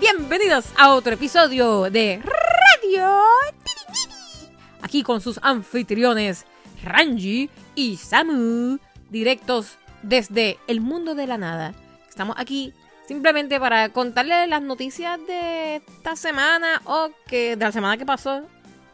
Bienvenidos 0.00 0.72
a 0.76 0.92
otro 0.92 1.14
episodio 1.14 1.88
de 1.88 2.20
Radio. 2.20 3.08
Aquí 4.82 5.04
con 5.04 5.20
sus 5.20 5.38
anfitriones 5.40 6.46
Ranji 6.82 7.48
y 7.76 7.96
Samu, 7.96 8.80
directos 9.08 9.78
desde 10.02 10.58
el 10.66 10.80
mundo 10.80 11.14
de 11.14 11.28
la 11.28 11.38
nada. 11.38 11.74
Estamos 12.08 12.34
aquí 12.40 12.74
simplemente 13.06 13.60
para 13.60 13.90
contarles 13.90 14.48
las 14.48 14.62
noticias 14.62 15.16
de 15.28 15.76
esta 15.76 16.16
semana 16.16 16.82
o 16.84 17.10
que 17.28 17.54
de 17.54 17.64
la 17.64 17.70
semana 17.70 17.98
que 17.98 18.04
pasó 18.04 18.42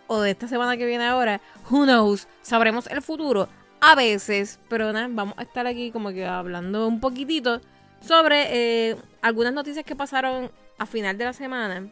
o 0.07 0.21
de 0.21 0.33
esta 0.33 0.49
semana 0.49 0.77
que 0.77 0.85
viene 0.85 1.07
ahora. 1.07 1.41
Who 1.71 1.85
knows? 1.85 2.29
Sabremos 2.43 2.89
el 2.89 3.01
futuro 3.01 3.49
a 3.81 3.95
veces, 3.95 4.61
pero 4.69 4.93
nada, 4.93 5.09
vamos 5.11 5.35
a 5.39 5.45
estar 5.45 5.67
aquí 5.67 5.91
como 5.91 6.11
que 6.11 6.27
hablando 6.27 6.87
un 6.89 7.01
poquitito 7.01 7.63
sobre 8.07 8.91
eh, 8.91 8.97
algunas 9.23 9.53
noticias 9.53 9.85
que 9.85 9.97
pasaron 9.97 10.51
a 10.79 10.87
final 10.87 11.17
de 11.17 11.25
la 11.25 11.33
semana 11.33 11.89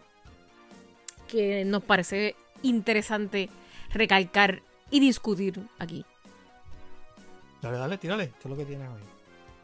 que 1.28 1.64
nos 1.64 1.82
parece 1.82 2.36
interesante 2.62 3.48
recalcar 3.92 4.62
y 4.90 5.00
discutir 5.00 5.58
aquí. 5.78 6.04
Dale, 7.62 7.78
dale, 7.78 7.98
tírale. 7.98 8.24
Esto 8.24 8.40
es 8.44 8.50
lo 8.50 8.56
que 8.56 8.64
tienes 8.64 8.88
hoy. 8.88 9.00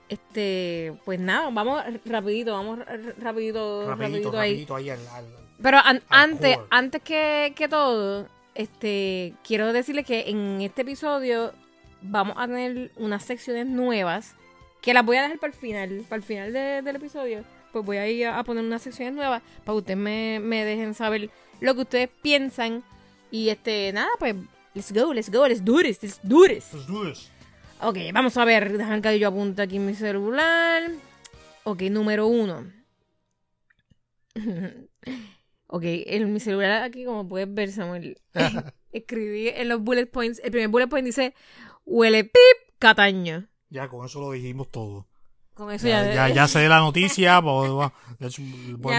Este, 0.08 0.94
pues 1.04 1.20
nada, 1.20 1.50
vamos 1.50 1.82
rapidito, 2.06 2.52
vamos 2.52 2.78
rapidito, 2.78 3.18
rapidito, 3.18 3.86
Rapidito, 3.86 4.38
ahí. 4.38 4.50
rapidito 4.52 4.76
ahí 4.76 4.90
al, 4.90 5.06
al- 5.08 5.26
Pero 5.62 5.78
an- 5.84 6.02
antes, 6.08 6.56
core. 6.56 6.68
antes 6.70 7.02
que, 7.02 7.52
que 7.54 7.68
todo, 7.68 8.26
este, 8.54 9.34
quiero 9.46 9.70
decirles 9.74 10.06
que 10.06 10.30
en 10.30 10.62
este 10.62 10.82
episodio 10.82 11.52
vamos 12.00 12.36
a 12.38 12.46
tener 12.46 12.90
unas 12.96 13.22
secciones 13.24 13.66
nuevas 13.66 14.34
que 14.80 14.94
las 14.94 15.04
voy 15.04 15.16
a 15.16 15.22
dejar 15.22 15.38
para 15.38 15.52
el 15.52 15.58
final, 15.58 16.04
para 16.08 16.16
el 16.16 16.22
final 16.22 16.52
de- 16.52 16.82
del 16.82 16.96
episodio. 16.96 17.44
Pues 17.72 17.84
voy 17.84 17.96
a 17.98 18.08
ir 18.08 18.26
a, 18.26 18.42
poner 18.44 18.64
unas 18.64 18.82
secciones 18.82 19.14
nuevas 19.14 19.42
para 19.64 19.74
que 19.74 19.78
ustedes 19.78 19.98
me, 19.98 20.40
me 20.40 20.64
dejen 20.64 20.94
saber 20.94 21.30
lo 21.60 21.74
que 21.74 21.82
ustedes 21.82 22.08
piensan. 22.22 22.82
Y 23.30 23.50
este, 23.50 23.92
nada, 23.92 24.08
pues, 24.18 24.34
let's 24.74 24.92
go, 24.92 25.12
let's 25.12 25.30
go, 25.30 25.46
let's 25.46 25.62
do 25.64 25.78
this, 25.82 26.02
let's 26.02 26.20
do 26.22 26.46
this. 26.46 26.72
Let's 26.72 26.86
do 26.86 27.04
this. 27.04 27.30
Ok, 27.80 27.98
vamos 28.12 28.36
a 28.36 28.44
ver. 28.44 28.76
Dejan 28.76 29.02
que 29.02 29.18
yo 29.18 29.28
apunte 29.28 29.62
aquí 29.62 29.76
en 29.76 29.86
mi 29.86 29.94
celular. 29.94 30.90
Ok, 31.64 31.82
número 31.82 32.26
uno. 32.26 32.72
ok, 35.66 35.82
en 35.84 36.32
mi 36.32 36.40
celular 36.40 36.82
aquí, 36.82 37.04
como 37.04 37.28
puedes 37.28 37.52
ver, 37.52 37.70
Samuel, 37.70 38.18
escribí 38.92 39.48
en 39.48 39.68
los 39.68 39.80
bullet 39.80 40.06
points. 40.06 40.40
El 40.42 40.50
primer 40.50 40.68
bullet 40.68 40.88
point 40.88 41.04
dice: 41.04 41.34
Huele 41.84 42.24
pip, 42.24 42.74
Cataño. 42.78 43.46
Ya, 43.70 43.88
con 43.88 44.04
eso 44.06 44.20
lo 44.20 44.32
dijimos 44.32 44.70
todo. 44.70 45.06
Con 45.54 45.70
eso 45.72 45.88
ya. 45.88 46.04
Ya, 46.06 46.28
ya, 46.28 46.34
ya 46.34 46.48
sé 46.48 46.68
la 46.68 46.78
noticia. 46.80 47.40
pues, 47.42 48.32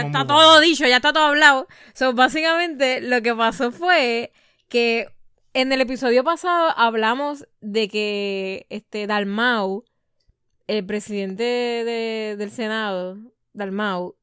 está 0.02 0.26
todo 0.26 0.60
dicho, 0.60 0.86
ya 0.86 0.96
está 0.96 1.12
todo 1.12 1.24
hablado. 1.24 1.66
So, 1.94 2.12
básicamente, 2.12 3.00
lo 3.00 3.22
que 3.22 3.34
pasó 3.34 3.72
fue 3.72 4.32
que 4.68 5.08
en 5.54 5.72
el 5.72 5.80
episodio 5.80 6.22
pasado 6.22 6.72
hablamos 6.76 7.46
de 7.60 7.88
que 7.88 8.66
este 8.70 9.06
Dalmau, 9.06 9.84
el 10.68 10.84
presidente 10.86 11.42
de- 11.42 12.36
del 12.38 12.50
Senado, 12.52 13.16
Dalmau, 13.52 14.14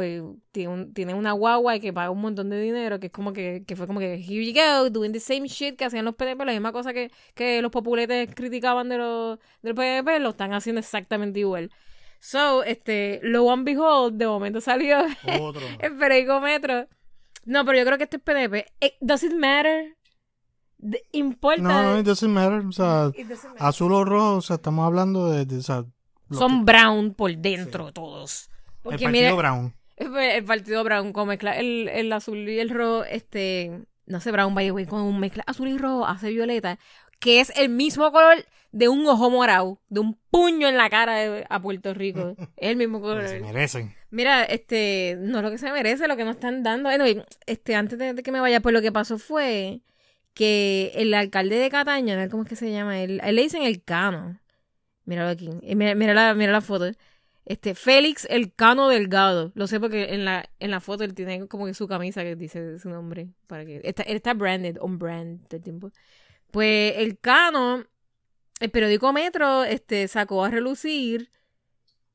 pues 0.00 0.22
tiene, 0.52 0.72
un- 0.72 0.94
tiene 0.94 1.12
una 1.12 1.32
guagua 1.32 1.76
y 1.76 1.80
que 1.80 1.92
paga 1.92 2.08
un 2.10 2.22
montón 2.22 2.48
de 2.48 2.58
dinero, 2.58 2.98
que 2.98 3.06
es 3.08 3.12
como 3.12 3.34
que, 3.34 3.64
que 3.66 3.76
fue 3.76 3.86
como 3.86 4.00
que, 4.00 4.14
here 4.14 4.44
you 4.44 4.54
go, 4.54 4.88
doing 4.88 5.12
the 5.12 5.20
same 5.20 5.46
shit 5.46 5.76
que 5.76 5.84
hacían 5.84 6.06
los 6.06 6.14
PDP, 6.14 6.38
la 6.46 6.52
misma 6.52 6.72
cosa 6.72 6.94
que, 6.94 7.10
que 7.34 7.60
los 7.60 7.70
populetes 7.70 8.34
criticaban 8.34 8.88
de 8.88 8.96
los, 8.96 9.38
del 9.62 9.74
PDP, 9.74 10.20
lo 10.20 10.30
están 10.30 10.54
haciendo 10.54 10.78
exactamente 10.80 11.40
igual. 11.40 11.70
So, 12.18 12.64
este, 12.64 13.20
lo 13.22 13.44
one 13.44 13.64
behold, 13.64 14.14
de 14.16 14.26
momento 14.26 14.60
salió 14.62 14.98
Otro. 15.40 15.60
el 15.80 15.96
periódico 15.98 16.40
No, 17.44 17.64
pero 17.66 17.78
yo 17.78 17.84
creo 17.84 17.98
que 17.98 18.04
este 18.04 18.16
es 18.16 18.22
PDP. 18.22 18.66
Eh, 18.80 18.96
Does 19.00 19.22
it 19.22 19.34
matter? 19.34 19.96
De- 20.78 21.02
importa. 21.12 21.60
No, 21.60 21.82
no, 21.82 21.98
it 22.00 22.06
doesn't 22.06 22.32
matter. 22.32 22.64
O 22.66 22.72
sea, 22.72 23.10
It 23.14 23.26
matter. 23.28 23.50
azul 23.58 23.92
o 23.92 24.04
rojo, 24.04 24.36
o 24.36 24.40
sea, 24.40 24.56
estamos 24.56 24.86
hablando 24.86 25.30
de, 25.30 25.44
de 25.44 25.58
o 25.58 25.62
sea, 25.62 25.84
Son 26.30 26.64
brown 26.64 27.12
por 27.12 27.36
dentro 27.36 27.92
todos. 27.92 28.48
que- 28.48 28.50
el 28.52 28.82
Porque 28.82 29.04
partido 29.04 29.10
mire, 29.10 29.32
Brown. 29.34 29.74
El 30.00 30.44
partido 30.44 30.82
brown 30.84 31.12
con 31.12 31.28
mezcla 31.28 31.52
el, 31.52 31.88
el 31.88 32.12
azul 32.12 32.48
y 32.48 32.58
el 32.58 32.70
rojo, 32.70 33.04
este, 33.04 33.82
no 34.06 34.20
sé, 34.20 34.32
brown 34.32 34.54
by 34.54 34.66
the 34.66 34.72
way, 34.72 34.86
con 34.86 35.02
un 35.02 35.20
mezcla 35.20 35.42
azul 35.46 35.68
y 35.68 35.78
rojo 35.78 36.06
hace 36.06 36.30
violeta, 36.30 36.78
que 37.18 37.40
es 37.40 37.52
el 37.56 37.68
mismo 37.68 38.10
color 38.12 38.44
de 38.72 38.88
un 38.88 39.06
ojo 39.06 39.30
morado, 39.30 39.80
de 39.88 40.00
un 40.00 40.18
puño 40.30 40.68
en 40.68 40.76
la 40.76 40.88
cara 40.88 41.16
de- 41.16 41.44
a 41.48 41.60
Puerto 41.60 41.92
Rico. 41.92 42.34
es 42.56 42.70
el 42.70 42.76
mismo 42.76 43.00
color. 43.00 43.28
Se 43.28 43.40
merecen. 43.40 43.94
Mira, 44.10 44.44
este, 44.44 45.16
no 45.20 45.38
es 45.38 45.44
lo 45.44 45.50
que 45.50 45.58
se 45.58 45.70
merece, 45.72 46.08
lo 46.08 46.16
que 46.16 46.24
nos 46.24 46.36
están 46.36 46.62
dando. 46.62 46.88
Anyway, 46.88 47.22
este, 47.46 47.74
antes 47.74 47.98
de, 47.98 48.14
de 48.14 48.22
que 48.22 48.32
me 48.32 48.40
vaya, 48.40 48.60
pues 48.60 48.72
lo 48.72 48.80
que 48.80 48.90
pasó 48.92 49.18
fue 49.18 49.80
que 50.34 50.92
el 50.94 51.12
alcalde 51.14 51.56
de 51.56 51.68
Cataño, 51.70 52.14
cómo 52.30 52.44
es 52.44 52.48
que 52.48 52.56
se 52.56 52.70
llama, 52.70 53.00
él, 53.00 53.20
él 53.24 53.36
le 53.36 53.42
dicen 53.42 53.62
el 53.64 53.82
Cano. 53.82 54.38
Míralo 55.04 55.30
aquí, 55.30 55.50
eh, 55.62 55.74
mira, 55.74 55.94
mira 55.94 56.14
la, 56.14 56.34
mira 56.34 56.52
la 56.52 56.60
foto. 56.60 56.90
Este, 57.50 57.74
Félix 57.74 58.28
el 58.30 58.54
Cano 58.54 58.88
Delgado. 58.88 59.50
Lo 59.56 59.66
sé 59.66 59.80
porque 59.80 60.14
en 60.14 60.24
la, 60.24 60.48
en 60.60 60.70
la 60.70 60.80
foto 60.80 61.02
él 61.02 61.14
tiene 61.14 61.48
como 61.48 61.66
que 61.66 61.74
su 61.74 61.88
camisa 61.88 62.22
que 62.22 62.36
dice 62.36 62.78
su 62.78 62.88
nombre. 62.88 63.30
Para 63.48 63.66
que, 63.66 63.80
está, 63.82 64.04
él 64.04 64.14
está 64.14 64.34
branded, 64.34 64.76
on 64.80 65.00
brand 65.00 65.48
del 65.48 65.60
tiempo. 65.60 65.90
Pues 66.52 66.94
el 66.96 67.18
Cano, 67.18 67.84
el 68.60 68.70
periódico 68.70 69.12
Metro, 69.12 69.64
este, 69.64 70.06
sacó 70.06 70.44
a 70.44 70.50
relucir 70.50 71.28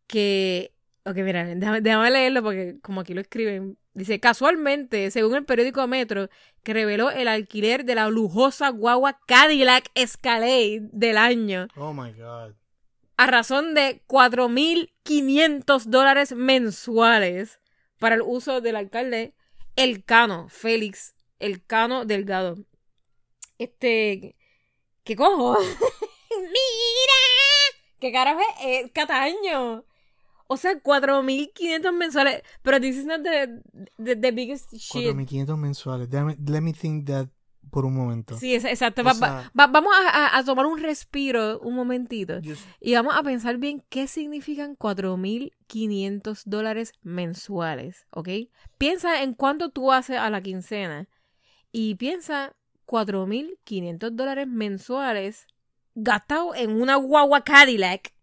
que 0.07 0.71
Ok, 1.07 1.17
mira, 1.17 1.45
déjame, 1.45 1.81
déjame 1.81 2.09
leerlo 2.09 2.41
porque 2.41 2.79
como 2.81 3.01
aquí 3.01 3.13
lo 3.13 3.19
escriben. 3.19 3.77
Dice, 3.93 4.21
casualmente, 4.21 5.11
según 5.11 5.35
el 5.35 5.45
periódico 5.45 5.85
Metro, 5.85 6.29
que 6.63 6.73
reveló 6.73 7.11
el 7.11 7.27
alquiler 7.27 7.83
de 7.83 7.95
la 7.95 8.07
lujosa 8.07 8.69
guagua 8.69 9.19
Cadillac 9.27 9.91
Escalade 9.95 10.89
del 10.93 11.17
año 11.17 11.67
Oh 11.75 11.93
my 11.93 12.11
God. 12.13 12.55
A 13.17 13.27
razón 13.27 13.73
de 13.73 14.01
4.500 14.07 15.83
dólares 15.85 16.33
mensuales 16.33 17.59
para 17.99 18.15
el 18.15 18.21
uso 18.21 18.61
del 18.61 18.75
alcalde 18.75 19.33
El 19.75 20.03
Cano, 20.03 20.47
Félix 20.49 21.15
El 21.39 21.65
Cano 21.65 22.05
Delgado. 22.05 22.57
Este, 23.57 24.35
¿qué 25.03 25.15
cojo? 25.15 25.57
¡Mira! 26.29 27.21
¿Qué 27.99 28.11
carajo 28.11 28.41
es 28.61 28.91
Cataño? 28.91 29.85
O 30.47 30.57
sea, 30.57 30.73
4.500 30.81 31.91
mensuales. 31.93 32.43
Pero 32.61 32.79
this 32.79 32.97
is 32.97 33.05
not 33.05 33.23
the, 33.23 33.61
the, 33.97 34.15
the 34.15 34.31
biggest 34.31 34.73
shit. 34.73 35.15
4.500 35.15 35.57
mensuales. 35.57 36.09
Let 36.11 36.61
me 36.61 36.73
think 36.73 37.07
that 37.07 37.29
por 37.75 37.83
un 37.83 37.93
momento. 37.93 38.37
Sí, 38.37 38.55
exacto. 38.55 39.01
O 39.01 39.03
Va- 39.03 39.13
sea- 39.13 39.29
va- 39.33 39.51
va- 39.59 39.67
vamos 39.67 39.91
a, 40.13 40.41
tomar 40.45 40.65
un 40.65 40.79
respiro 40.79 41.59
un 41.59 41.75
momentito. 41.75 42.39
Y 42.79 42.93
vamos 42.93 43.13
a 43.17 43.21
pensar 43.21 43.57
bien 43.57 43.83
qué 43.89 44.07
significan 44.07 44.77
4.500 44.77 46.43
dólares 46.45 46.93
mensuales, 47.01 48.07
¿ok? 48.11 48.29
Piensa 48.77 49.23
en 49.23 49.33
cuánto 49.33 49.71
tú 49.71 49.91
haces 49.91 50.17
a 50.17 50.29
la 50.29 50.39
quincena 50.41 51.09
y 51.73 51.95
piensa 51.95 52.55
4.500 52.85 54.15
dólares 54.15 54.47
mensuales 54.47 55.47
gastados 55.95 56.55
en 56.55 56.81
una 56.81 56.95
guagua 56.95 57.43
Cadillac. 57.43 58.13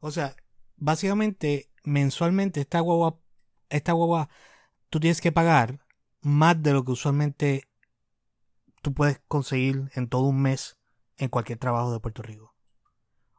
O 0.00 0.10
sea, 0.10 0.34
básicamente, 0.76 1.68
mensualmente, 1.84 2.60
esta 2.60 2.80
guagua, 2.80 3.18
esta 3.68 3.92
guagua, 3.92 4.30
tú 4.88 5.00
tienes 5.00 5.20
que 5.20 5.32
pagar 5.32 5.80
más 6.22 6.62
de 6.62 6.72
lo 6.72 6.82
que 6.82 6.92
usualmente 6.92 7.68
tú 8.82 8.92
puedes 8.92 9.20
conseguir 9.28 9.90
en 9.94 10.08
todo 10.08 10.22
un 10.24 10.42
mes 10.42 10.76
en 11.16 11.28
cualquier 11.28 11.58
trabajo 11.58 11.92
de 11.92 12.00
Puerto 12.00 12.22
Rico. 12.22 12.54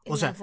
O 0.06 0.16
sea, 0.16 0.34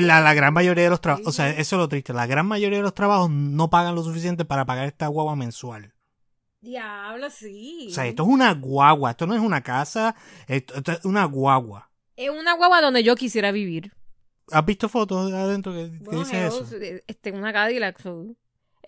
la. 0.00 0.20
La, 0.20 0.34
gran 0.34 0.52
mayoría 0.52 0.84
de 0.84 0.90
los 0.90 1.00
trabajos, 1.00 1.26
o 1.26 1.32
sea, 1.32 1.48
eso 1.48 1.76
es 1.76 1.80
lo 1.80 1.88
triste, 1.88 2.12
la 2.12 2.26
gran 2.26 2.46
mayoría 2.46 2.78
de 2.78 2.82
los 2.82 2.94
trabajos 2.94 3.30
no 3.30 3.70
pagan 3.70 3.94
lo 3.94 4.02
suficiente 4.02 4.44
para 4.44 4.66
pagar 4.66 4.86
esta 4.86 5.06
guagua 5.06 5.34
mensual. 5.34 5.94
Diablo, 6.60 7.30
sí. 7.30 7.86
O 7.90 7.94
sea, 7.94 8.06
esto 8.06 8.24
es 8.24 8.28
una 8.28 8.52
guagua, 8.52 9.12
esto 9.12 9.26
no 9.26 9.34
es 9.34 9.40
una 9.40 9.62
casa, 9.62 10.14
esto, 10.46 10.74
esto 10.74 10.92
es 10.92 11.04
una 11.04 11.24
guagua. 11.24 11.90
Es 12.16 12.28
una 12.28 12.54
guagua 12.54 12.82
donde 12.82 13.02
yo 13.02 13.14
quisiera 13.14 13.50
vivir. 13.50 13.92
¿Has 14.50 14.64
visto 14.66 14.88
fotos 14.88 15.30
de 15.30 15.38
adentro 15.38 15.72
que, 15.72 15.90
que 15.90 16.04
Bueno, 16.04 16.20
dice 16.20 16.46
eso? 16.46 16.66
Este, 17.06 17.32
una 17.32 17.52
Cadillac. 17.52 18.00
so- 18.00 18.34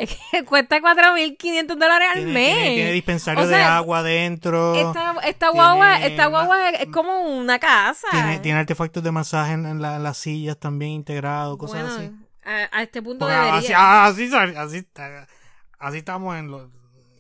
Es 0.03 0.19
que 0.31 0.45
cuesta 0.47 0.81
4.500 0.81 1.67
dólares 1.67 2.09
al 2.09 2.15
Tiene, 2.25 2.33
mes. 2.33 2.55
tiene- 2.57 2.75
tiene 2.75 2.93
dispensario 2.93 3.45
O 3.45 3.47
sea, 3.47 3.59
de 3.59 3.65
agua 3.65 3.99
adentro. 3.99 4.75
Esta, 4.75 5.15
esta 5.25 5.49
guagua, 5.51 5.97
tiene 5.99 6.07
esta 6.07 6.27
guagua 6.27 6.71
es, 6.71 6.87
como 6.91 7.21
una 7.21 7.59
casa. 7.59 8.07
Tiene, 8.11 8.39
tiene 8.39 8.59
artefactos 8.61 9.03
de 9.03 9.11
masaje 9.13 9.53
en, 9.53 9.67
en 9.67 9.83
la- 9.83 9.97
en 9.97 10.03
las 10.03 10.17
sillas 10.17 10.59
también 10.59 10.93
integrados, 10.93 11.57
cosas 11.59 11.83
bueno, 11.83 11.97
así. 11.97 12.27
A, 12.45 12.79
a 12.79 12.83
este 12.83 13.03
punto 13.03 13.27
debería. 13.27 13.57
así, 13.57 13.73
así, 14.33 14.35
así, 14.57 14.77
está- 14.79 15.27
así 15.79 15.99
estamos 15.99 16.37
en 16.37 16.51
los... 16.51 16.69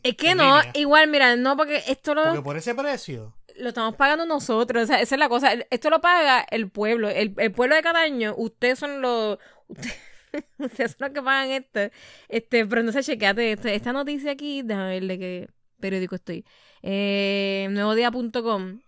es 0.03 0.17
que 0.17 0.35
no, 0.35 0.57
línea. 0.57 0.73
igual, 0.75 1.09
mira, 1.09 1.37
no, 1.37 1.57
porque 1.57 1.83
esto 1.87 2.15
lo, 2.15 2.25
Porque 2.25 2.43
por 2.43 2.57
ese 2.57 2.75
precio. 2.75 3.35
lo 3.57 3.69
estamos 3.69 3.95
pagando 3.97 4.25
nosotros. 4.25 4.85
O 4.85 4.87
sea, 4.87 5.01
esa 5.01 5.15
es 5.15 5.19
la 5.19 5.29
cosa. 5.29 5.53
Esto 5.71 5.91
lo 5.91 6.01
paga 6.01 6.47
el 6.51 6.71
pueblo. 6.71 7.11
El, 7.11 7.35
el 7.37 7.53
pueblo 7.53 7.75
de 7.75 7.83
Cataño, 7.83 8.35
ustedes 8.39 8.79
son 8.79 9.03
los. 9.03 9.39
usted- 9.69 9.91
ustedes 10.59 10.93
son 10.93 11.07
los 11.07 11.11
que 11.11 11.23
pagan 11.23 11.51
esto. 11.51 11.81
Este, 12.29 12.67
pero 12.67 12.83
no 12.83 12.93
sé, 12.93 13.03
chequeate 13.03 13.53
esto. 13.53 13.69
esta 13.69 13.93
noticia 13.93 14.33
aquí, 14.33 14.63
déjame 14.63 15.01
ver 15.01 15.07
de 15.07 15.19
qué 15.19 15.49
periódico 15.81 16.15
estoy. 16.15 16.45
Eh, 16.83 17.69
nuevodía.com. 17.71 18.81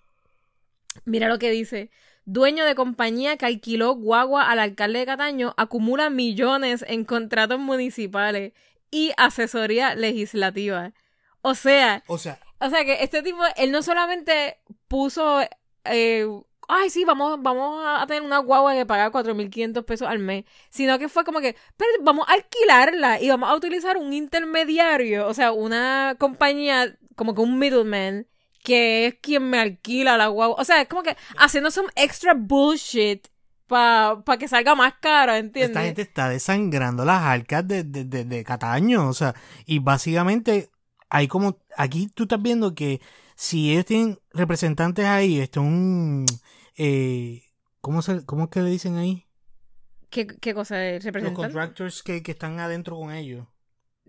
Mira 1.05 1.29
lo 1.29 1.39
que 1.39 1.50
dice. 1.50 1.91
Dueño 2.25 2.65
de 2.65 2.75
compañía 2.77 3.37
que 3.37 3.47
alquiló 3.47 3.94
guagua 3.94 4.49
al 4.49 4.61
alcalde 4.61 5.00
de 5.00 5.06
Cataño 5.06 5.55
acumula 5.56 6.09
millones 6.09 6.85
en 6.87 7.05
contratos 7.05 7.59
municipales 7.59 8.53
y 8.91 9.12
asesoría 9.17 9.97
legislativa. 9.97 10.93
O 11.41 11.56
sea, 11.56 12.05
O 12.06 12.19
sea, 12.19 12.39
o 12.61 12.71
sea 12.71 12.85
que 12.85 13.03
este 13.03 13.23
tipo, 13.25 13.41
él 13.56 13.73
no 13.73 13.83
solamente 13.83 14.59
puso, 14.87 15.41
eh, 15.85 16.27
ay, 16.72 16.90
sí, 16.90 17.04
vamos, 17.04 17.40
vamos 17.42 17.84
a 17.86 18.06
tener 18.06 18.22
una 18.22 18.38
guagua 18.38 18.74
que 18.74 18.86
paga 18.86 19.10
4.500 19.10 19.84
pesos 19.84 20.08
al 20.08 20.19
mes, 20.19 20.44
sino 20.70 20.98
que 20.98 21.08
fue 21.08 21.24
como 21.24 21.40
que, 21.40 21.56
pero 21.76 21.90
vamos 22.02 22.28
a 22.28 22.32
alquilarla 22.32 23.20
y 23.20 23.28
vamos 23.28 23.48
a 23.48 23.54
utilizar 23.54 23.96
un 23.96 24.12
intermediario, 24.12 25.26
o 25.26 25.34
sea, 25.34 25.52
una 25.52 26.16
compañía, 26.19 26.96
como 27.14 27.34
que 27.34 27.42
un 27.42 27.58
middleman, 27.58 28.26
que 28.62 29.06
es 29.06 29.14
quien 29.20 29.50
me 29.50 29.58
alquila 29.58 30.16
la 30.16 30.28
guagua. 30.28 30.56
O 30.58 30.64
sea, 30.64 30.80
es 30.80 30.88
como 30.88 31.02
que 31.02 31.16
haciendo 31.36 31.70
some 31.70 31.88
extra 31.96 32.34
bullshit 32.34 33.26
para 33.66 34.22
que 34.38 34.48
salga 34.48 34.74
más 34.74 34.94
caro, 35.00 35.34
¿entiendes? 35.34 35.70
esta 35.70 35.82
gente 35.82 36.02
está 36.02 36.28
desangrando 36.28 37.04
las 37.04 37.22
arcas 37.22 37.66
de, 37.66 37.84
de, 37.84 38.04
de, 38.04 38.24
de 38.24 38.44
Cataño. 38.44 39.08
O 39.08 39.14
sea, 39.14 39.34
y 39.66 39.78
básicamente 39.78 40.70
hay 41.08 41.28
como. 41.28 41.58
Aquí 41.76 42.08
tú 42.14 42.24
estás 42.24 42.40
viendo 42.42 42.74
que 42.74 43.00
si 43.34 43.72
ellos 43.72 43.86
tienen 43.86 44.19
representantes 44.32 45.06
ahí, 45.06 45.40
esto 45.40 45.60
es 45.60 45.66
un. 45.66 46.26
Eh, 46.76 47.42
¿cómo, 47.80 48.02
se, 48.02 48.24
¿Cómo 48.24 48.44
es 48.44 48.50
que 48.50 48.60
le 48.60 48.70
dicen 48.70 48.96
ahí? 48.96 49.26
¿Qué, 50.10 50.26
qué 50.26 50.54
cosa 50.54 50.86
es 50.86 51.04
Los 51.04 51.32
contractors 51.32 52.02
que, 52.02 52.22
que 52.22 52.32
están 52.32 52.58
adentro 52.58 52.96
con 52.96 53.12
ellos. 53.12 53.46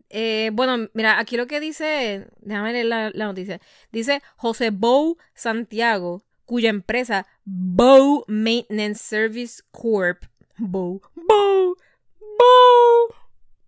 Eh, 0.10 0.52
bueno, 0.54 0.90
mira, 0.94 1.18
aquí 1.18 1.38
lo 1.38 1.48
que 1.48 1.60
dice, 1.60 2.28
déjame 2.40 2.74
leer 2.74 2.86
la, 2.86 3.10
la 3.14 3.26
noticia. 3.26 3.60
Dice 3.92 4.22
José 4.36 4.70
Bow 4.70 5.18
Santiago, 5.34 6.24
cuya 6.46 6.70
empresa 6.70 7.26
Bow 7.46 8.26
Maintenance 8.28 9.02
Service 9.02 9.64
Corp. 9.72 10.24
Bow, 10.58 11.02
Bow, 11.16 11.76
Bow, 12.38 13.16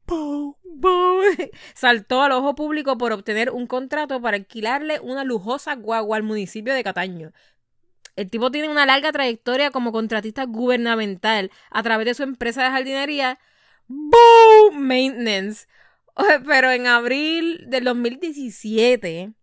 Bow, 0.06 0.57
Bow. 0.63 1.21
Saltó 1.74 2.21
al 2.21 2.33
ojo 2.33 2.53
público 2.53 2.97
por 2.97 3.12
obtener 3.12 3.50
un 3.50 3.65
contrato 3.65 4.21
para 4.21 4.38
alquilarle 4.38 5.00
una 5.00 5.24
lujosa 5.24 5.75
guagua 5.75 6.18
al 6.18 6.24
municipio 6.24 6.74
de 6.74 6.83
Cataño. 6.83 7.31
El 8.16 8.30
tipo 8.30 8.52
tiene 8.52 8.70
una 8.70 8.86
larga 8.86 9.12
trayectoria 9.12 9.72
como 9.72 9.92
contratista 9.92 10.46
gubernamental 10.46 11.52
a 11.70 11.84
través 11.84 12.06
de 12.06 12.14
su 12.14 12.24
empresa 12.24 12.64
de 12.64 12.70
jardinería 12.70 13.40
Bow 13.88 14.72
Maintenance. 14.74 15.68
Pero 16.46 16.72
en 16.72 16.88
abril 16.88 17.66
del 17.68 17.84
2017 17.84 19.34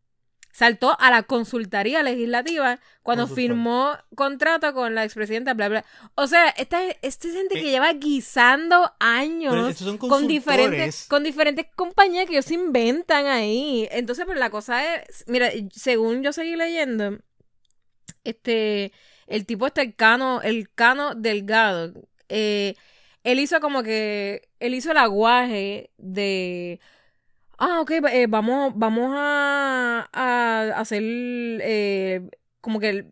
saltó 0.52 0.96
a 1.00 1.10
la 1.10 1.22
consultoría 1.22 2.02
legislativa 2.02 2.78
cuando 3.02 3.26
firmó 3.26 3.96
contrato 4.14 4.72
con 4.74 4.94
la 4.94 5.02
expresidenta, 5.04 5.54
bla, 5.54 5.68
bla. 5.68 5.84
O 6.14 6.26
sea, 6.26 6.50
esta, 6.50 6.82
esta 7.00 7.28
es 7.28 7.34
gente 7.34 7.54
que 7.54 7.68
Eh, 7.68 7.70
lleva 7.70 7.92
guisando 7.94 8.92
años 9.00 9.82
con 9.98 10.28
diferentes, 10.28 11.06
con 11.08 11.24
diferentes 11.24 11.66
compañías 11.74 12.26
que 12.26 12.32
ellos 12.32 12.44
se 12.44 12.54
inventan 12.54 13.26
ahí. 13.26 13.88
Entonces, 13.90 14.24
pues 14.26 14.38
la 14.38 14.50
cosa 14.50 14.94
es, 14.96 15.24
mira, 15.26 15.50
según 15.72 16.22
yo 16.22 16.32
seguí 16.32 16.54
leyendo, 16.54 17.18
este, 18.24 18.92
el 19.26 19.46
tipo 19.46 19.66
este, 19.66 19.82
el 19.82 19.94
Cano, 19.94 20.42
el 20.42 20.70
Cano 20.70 21.14
Delgado, 21.14 21.92
eh, 22.28 22.74
él 23.24 23.38
hizo 23.40 23.60
como 23.60 23.82
que, 23.82 24.48
él 24.60 24.74
hizo 24.74 24.90
el 24.92 24.98
aguaje 24.98 25.90
de, 25.98 26.80
ah, 27.58 27.80
ok, 27.80 27.90
eh, 28.10 28.26
vamos, 28.28 28.72
vamos 28.76 29.12
a, 29.16 30.08
a 30.12 30.80
hacer, 30.80 31.02
eh, 31.04 32.28
como 32.60 32.80
que, 32.80 33.06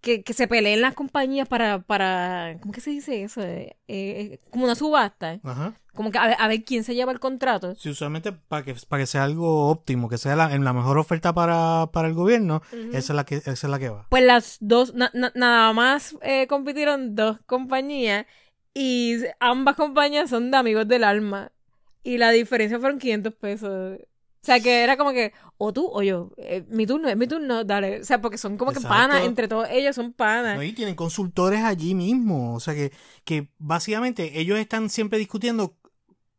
que, 0.00 0.22
que 0.22 0.32
se 0.32 0.48
peleen 0.48 0.80
las 0.80 0.94
compañías 0.94 1.46
para, 1.48 1.80
para, 1.80 2.56
¿cómo 2.60 2.72
que 2.72 2.80
se 2.80 2.90
dice 2.90 3.22
eso? 3.22 3.42
Eh, 3.42 3.76
eh, 3.88 4.38
como 4.50 4.64
una 4.64 4.74
subasta, 4.74 5.38
Ajá. 5.42 5.74
como 5.94 6.10
que 6.10 6.18
a 6.18 6.26
ver, 6.26 6.36
a 6.38 6.48
ver 6.48 6.64
quién 6.64 6.84
se 6.84 6.94
lleva 6.94 7.12
el 7.12 7.20
contrato. 7.20 7.74
Sí, 7.74 7.90
usualmente 7.90 8.32
para 8.32 8.64
que, 8.64 8.74
para 8.88 9.02
que 9.02 9.06
sea 9.06 9.24
algo 9.24 9.68
óptimo, 9.68 10.08
que 10.08 10.18
sea 10.18 10.36
la, 10.36 10.54
en 10.54 10.64
la 10.64 10.72
mejor 10.72 10.96
oferta 10.98 11.32
para, 11.34 11.88
para 11.92 12.08
el 12.08 12.14
gobierno, 12.14 12.62
esa, 12.92 12.98
es 12.98 13.10
la 13.10 13.24
que, 13.24 13.36
esa 13.36 13.52
es 13.52 13.64
la 13.64 13.78
que 13.78 13.90
va. 13.90 14.06
Pues 14.10 14.24
las 14.24 14.56
dos, 14.60 14.94
na- 14.94 15.10
na- 15.14 15.32
nada 15.34 15.72
más 15.72 16.16
eh, 16.22 16.46
compitieron 16.46 17.14
dos 17.14 17.38
compañías 17.46 18.26
y 18.74 19.16
ambas 19.40 19.76
compañías 19.76 20.30
son 20.30 20.50
de 20.50 20.56
amigos 20.56 20.88
del 20.88 21.04
alma. 21.04 21.52
Y 22.02 22.16
la 22.16 22.30
diferencia 22.30 22.78
fueron 22.80 22.98
500 22.98 23.34
pesos. 23.34 23.98
O 24.42 24.46
sea, 24.46 24.58
que 24.58 24.82
era 24.82 24.96
como 24.96 25.12
que, 25.12 25.32
o 25.58 25.70
tú 25.72 25.86
o 25.92 26.02
yo, 26.02 26.30
eh, 26.38 26.64
mi 26.68 26.86
turno, 26.86 27.08
es 27.08 27.16
mi 27.16 27.26
turno, 27.26 27.62
dale. 27.64 28.00
O 28.00 28.04
sea, 28.04 28.22
porque 28.22 28.38
son 28.38 28.56
como 28.56 28.72
que 28.72 28.80
panas, 28.80 29.22
entre 29.22 29.48
todos 29.48 29.68
ellos 29.70 29.94
son 29.94 30.14
panas. 30.14 30.56
¿no? 30.56 30.62
Y 30.62 30.72
tienen 30.72 30.94
consultores 30.94 31.62
allí 31.62 31.94
mismo. 31.94 32.54
O 32.54 32.60
sea 32.60 32.74
que, 32.74 32.90
que 33.24 33.50
básicamente 33.58 34.40
ellos 34.40 34.58
están 34.58 34.88
siempre 34.88 35.18
discutiendo 35.18 35.76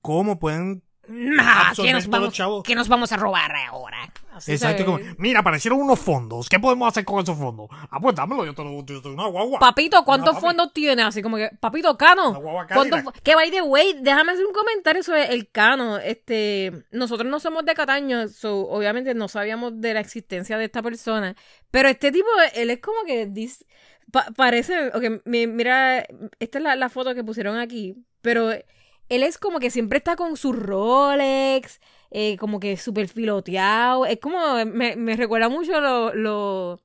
cómo 0.01 0.39
pueden 0.39 0.83
Nah, 1.07 1.69
absorber 1.69 1.89
¿qué 1.89 1.93
nos, 1.93 2.07
vamos, 2.07 2.33
chavos. 2.33 2.63
qué 2.63 2.73
nos 2.75 2.87
vamos 2.87 3.11
a 3.11 3.17
robar 3.17 3.51
ahora? 3.67 4.00
Así, 4.41 4.53
Exacto, 4.53 4.99
mira, 5.17 5.39
aparecieron 5.41 5.79
unos 5.79 5.99
fondos. 5.99 6.49
¿Qué 6.49 6.59
podemos 6.59 6.87
hacer 6.87 7.05
con 7.05 7.21
esos 7.21 7.37
fondos? 7.37 7.67
Ah, 7.89 7.99
pues 7.99 8.15
dámelo, 8.15 8.45
yo 8.45 8.53
te 8.53 8.63
lo 8.63 8.83
yo 8.85 9.01
te 9.01 9.07
una 9.09 9.27
guagua. 9.27 9.59
Papito, 9.59 10.03
¿cuántos 10.03 10.31
Una 10.33 10.41
fondos 10.41 10.73
tienes? 10.73 11.05
Así 11.05 11.21
como 11.21 11.37
que, 11.37 11.49
papito, 11.59 11.95
Cano. 11.97 12.31
Una 12.31 12.39
guagua 12.39 12.67
¿cuántos 12.67 12.99
Cadillac. 12.99 13.15
fo- 13.15 13.21
Que 13.21 13.35
by 13.35 13.51
the 13.51 13.61
way, 13.61 13.95
déjame 14.01 14.31
hacer 14.31 14.45
un 14.45 14.53
comentario 14.53 15.03
sobre 15.03 15.31
el 15.33 15.49
Cano. 15.51 15.97
Este, 15.97 16.71
nosotros 16.91 17.29
no 17.29 17.39
somos 17.39 17.63
de 17.65 17.73
Cataño, 17.73 18.27
so, 18.27 18.61
obviamente 18.69 19.13
no 19.13 19.27
sabíamos 19.27 19.79
de 19.79 19.93
la 19.93 19.99
existencia 19.99 20.57
de 20.57 20.65
esta 20.65 20.81
persona. 20.81 21.35
Pero 21.69 21.87
este 21.89 22.11
tipo, 22.11 22.27
él 22.55 22.69
es 22.71 22.79
como 22.81 23.03
que 23.05 23.27
dis- 23.29 23.65
pa- 24.11 24.27
parece, 24.35 24.87
ok, 24.87 25.21
mi- 25.25 25.47
mira, 25.47 26.05
esta 26.39 26.57
es 26.57 26.63
la, 26.63 26.75
la 26.75 26.89
foto 26.89 27.13
que 27.15 27.23
pusieron 27.23 27.57
aquí, 27.57 27.95
pero 28.21 28.51
él 28.51 29.23
es 29.23 29.37
como 29.37 29.59
que 29.59 29.69
siempre 29.71 29.97
está 29.97 30.15
con 30.15 30.37
su 30.37 30.53
Rolex, 30.53 31.79
eh, 32.11 32.37
como 32.37 32.59
que 32.59 32.77
súper 32.77 33.07
filoteado. 33.07 34.05
Es 34.05 34.19
como, 34.19 34.63
me, 34.65 34.95
me 34.95 35.15
recuerda 35.15 35.49
mucho 35.49 35.79
lo, 35.81 36.13
lo, 36.13 36.81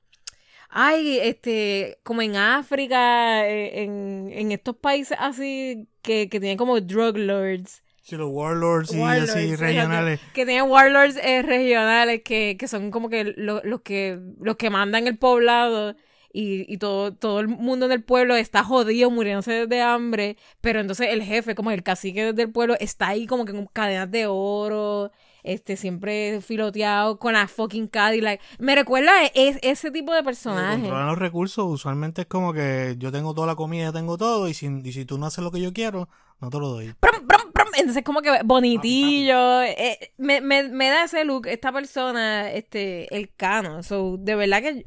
ay, 0.69 1.19
este, 1.21 1.99
como 2.03 2.21
en 2.21 2.35
África, 2.35 3.47
eh, 3.47 3.83
en, 3.83 4.29
en 4.31 4.51
estos 4.51 4.75
países 4.77 5.17
así 5.19 5.87
que, 6.01 6.29
que 6.29 6.39
tienen 6.39 6.57
como 6.57 6.79
drug 6.81 7.17
lords. 7.17 7.83
Sí, 8.01 8.15
los 8.15 8.29
warlords 8.31 8.93
y 8.93 8.99
Warlords, 8.99 9.31
así 9.31 9.41
fíjate, 9.47 9.65
regionales. 9.65 10.19
Que 10.33 10.45
tienen 10.45 10.69
warlords 10.71 11.17
eh, 11.17 11.41
regionales 11.41 12.21
que, 12.23 12.55
que 12.57 12.67
son 12.69 12.89
como 12.89 13.09
que 13.09 13.33
lo- 13.35 13.61
los 13.65 13.81
que 13.81 14.17
los 14.39 14.55
que 14.55 14.69
mandan 14.69 15.07
el 15.07 15.17
poblado 15.17 15.93
y, 16.37 16.71
y 16.71 16.77
todo, 16.77 17.15
todo 17.15 17.39
el 17.39 17.47
mundo 17.47 17.87
en 17.87 17.91
el 17.91 18.03
pueblo 18.03 18.35
está 18.35 18.63
jodido, 18.63 19.09
muriéndose 19.09 19.65
de 19.65 19.81
hambre, 19.81 20.37
pero 20.61 20.79
entonces 20.79 21.07
el 21.09 21.23
jefe, 21.23 21.55
como 21.55 21.71
el 21.71 21.81
cacique 21.81 22.31
del 22.31 22.51
pueblo, 22.51 22.75
está 22.79 23.07
ahí 23.07 23.25
como 23.25 23.43
que 23.43 23.53
con 23.53 23.65
cadenas 23.65 24.11
de 24.11 24.27
oro, 24.27 25.11
este, 25.41 25.77
siempre 25.77 26.39
filoteado 26.41 27.17
con 27.17 27.33
la 27.33 27.47
fucking 27.47 27.87
Cadillac. 27.87 28.39
Me 28.59 28.75
recuerda 28.75 29.11
a 29.11 29.25
es, 29.33 29.57
ese 29.63 29.89
tipo 29.89 30.13
de 30.13 30.21
personaje. 30.21 30.81
Controlan 30.81 31.07
los 31.07 31.17
recursos, 31.17 31.65
usualmente 31.67 32.21
es 32.21 32.27
como 32.27 32.53
que 32.53 32.93
yo 32.99 33.11
tengo 33.11 33.33
toda 33.33 33.47
la 33.47 33.55
comida, 33.55 33.91
tengo 33.91 34.15
todo, 34.15 34.47
y 34.47 34.53
si, 34.53 34.67
y 34.83 34.91
si 34.91 35.05
tú 35.05 35.17
no 35.17 35.25
haces 35.25 35.43
lo 35.43 35.49
que 35.49 35.59
yo 35.59 35.73
quiero, 35.73 36.07
no 36.39 36.51
te 36.51 36.59
lo 36.59 36.67
doy. 36.67 36.93
Prum, 36.99 37.25
prum, 37.25 37.51
prum. 37.51 37.67
Entonces, 37.77 38.03
como 38.03 38.21
que 38.21 38.29
bonitillo. 38.45 39.63
eh, 39.63 40.11
me, 40.17 40.41
me, 40.41 40.69
me 40.69 40.89
da 40.89 41.05
ese 41.05 41.23
look, 41.23 41.47
esta 41.47 41.71
persona, 41.71 42.51
este, 42.51 43.11
el 43.15 43.33
cano. 43.35 43.81
So, 43.81 44.17
de 44.19 44.35
verdad 44.35 44.61
que. 44.61 44.85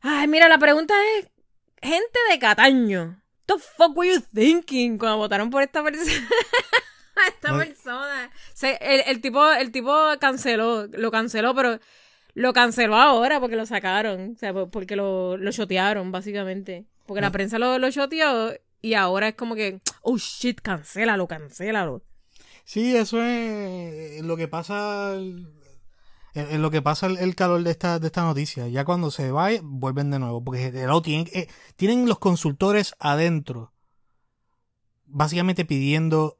Ay, 0.00 0.28
mira, 0.28 0.48
la 0.48 0.58
pregunta 0.58 0.94
es: 1.18 1.28
gente 1.82 2.18
de 2.30 2.38
Cataño. 2.38 3.20
What 3.48 3.56
the 3.56 3.62
fuck 3.76 3.96
were 3.96 4.12
you 4.14 4.20
thinking 4.34 4.98
cuando 4.98 5.16
votaron 5.18 5.48
por 5.50 5.62
esta 5.62 5.82
persona? 5.82 6.10
esta 7.28 7.52
No. 7.52 7.58
persona. 7.58 8.30
Se- 8.54 8.78
el, 8.80 9.02
el 9.06 9.20
tipo, 9.20 9.50
el 9.52 9.70
tipo 9.72 9.92
canceló, 10.20 10.86
lo 10.86 11.10
canceló, 11.10 11.54
pero 11.54 11.78
lo 12.34 12.52
canceló 12.52 12.96
ahora 12.96 13.40
porque 13.40 13.56
lo 13.56 13.66
sacaron. 13.66 14.32
O 14.36 14.38
sea, 14.38 14.52
por- 14.52 14.70
porque 14.70 14.96
lo, 14.96 15.36
lo 15.36 15.50
shotearon, 15.50 16.12
básicamente. 16.12 16.84
Porque 17.06 17.20
la 17.22 17.28
No. 17.28 17.32
prensa 17.32 17.58
lo, 17.58 17.78
lo 17.78 17.90
shoteó 17.90 18.52
y 18.82 18.94
ahora 18.94 19.28
es 19.28 19.34
como 19.34 19.54
que, 19.54 19.80
oh 20.02 20.18
shit, 20.18 20.60
cancélalo, 20.60 21.26
cancélalo. 21.26 22.02
Sí, 22.64 22.94
eso 22.94 23.22
es 23.22 24.22
lo 24.22 24.36
que 24.36 24.46
pasa. 24.46 25.14
En 26.34 26.62
lo 26.62 26.70
que 26.70 26.82
pasa 26.82 27.06
el, 27.06 27.34
calor 27.34 27.62
de 27.62 27.70
esta, 27.70 27.98
de 27.98 28.06
esta 28.06 28.22
noticia. 28.22 28.68
Ya 28.68 28.84
cuando 28.84 29.10
se 29.10 29.30
va, 29.30 29.48
vuelven 29.62 30.10
de 30.10 30.18
nuevo. 30.18 30.42
Porque 30.42 30.70
nuevo 30.70 31.02
tienen, 31.02 31.28
eh, 31.32 31.48
tienen 31.76 32.06
los 32.06 32.18
consultores 32.18 32.94
adentro. 32.98 33.72
Básicamente 35.06 35.64
pidiendo 35.64 36.36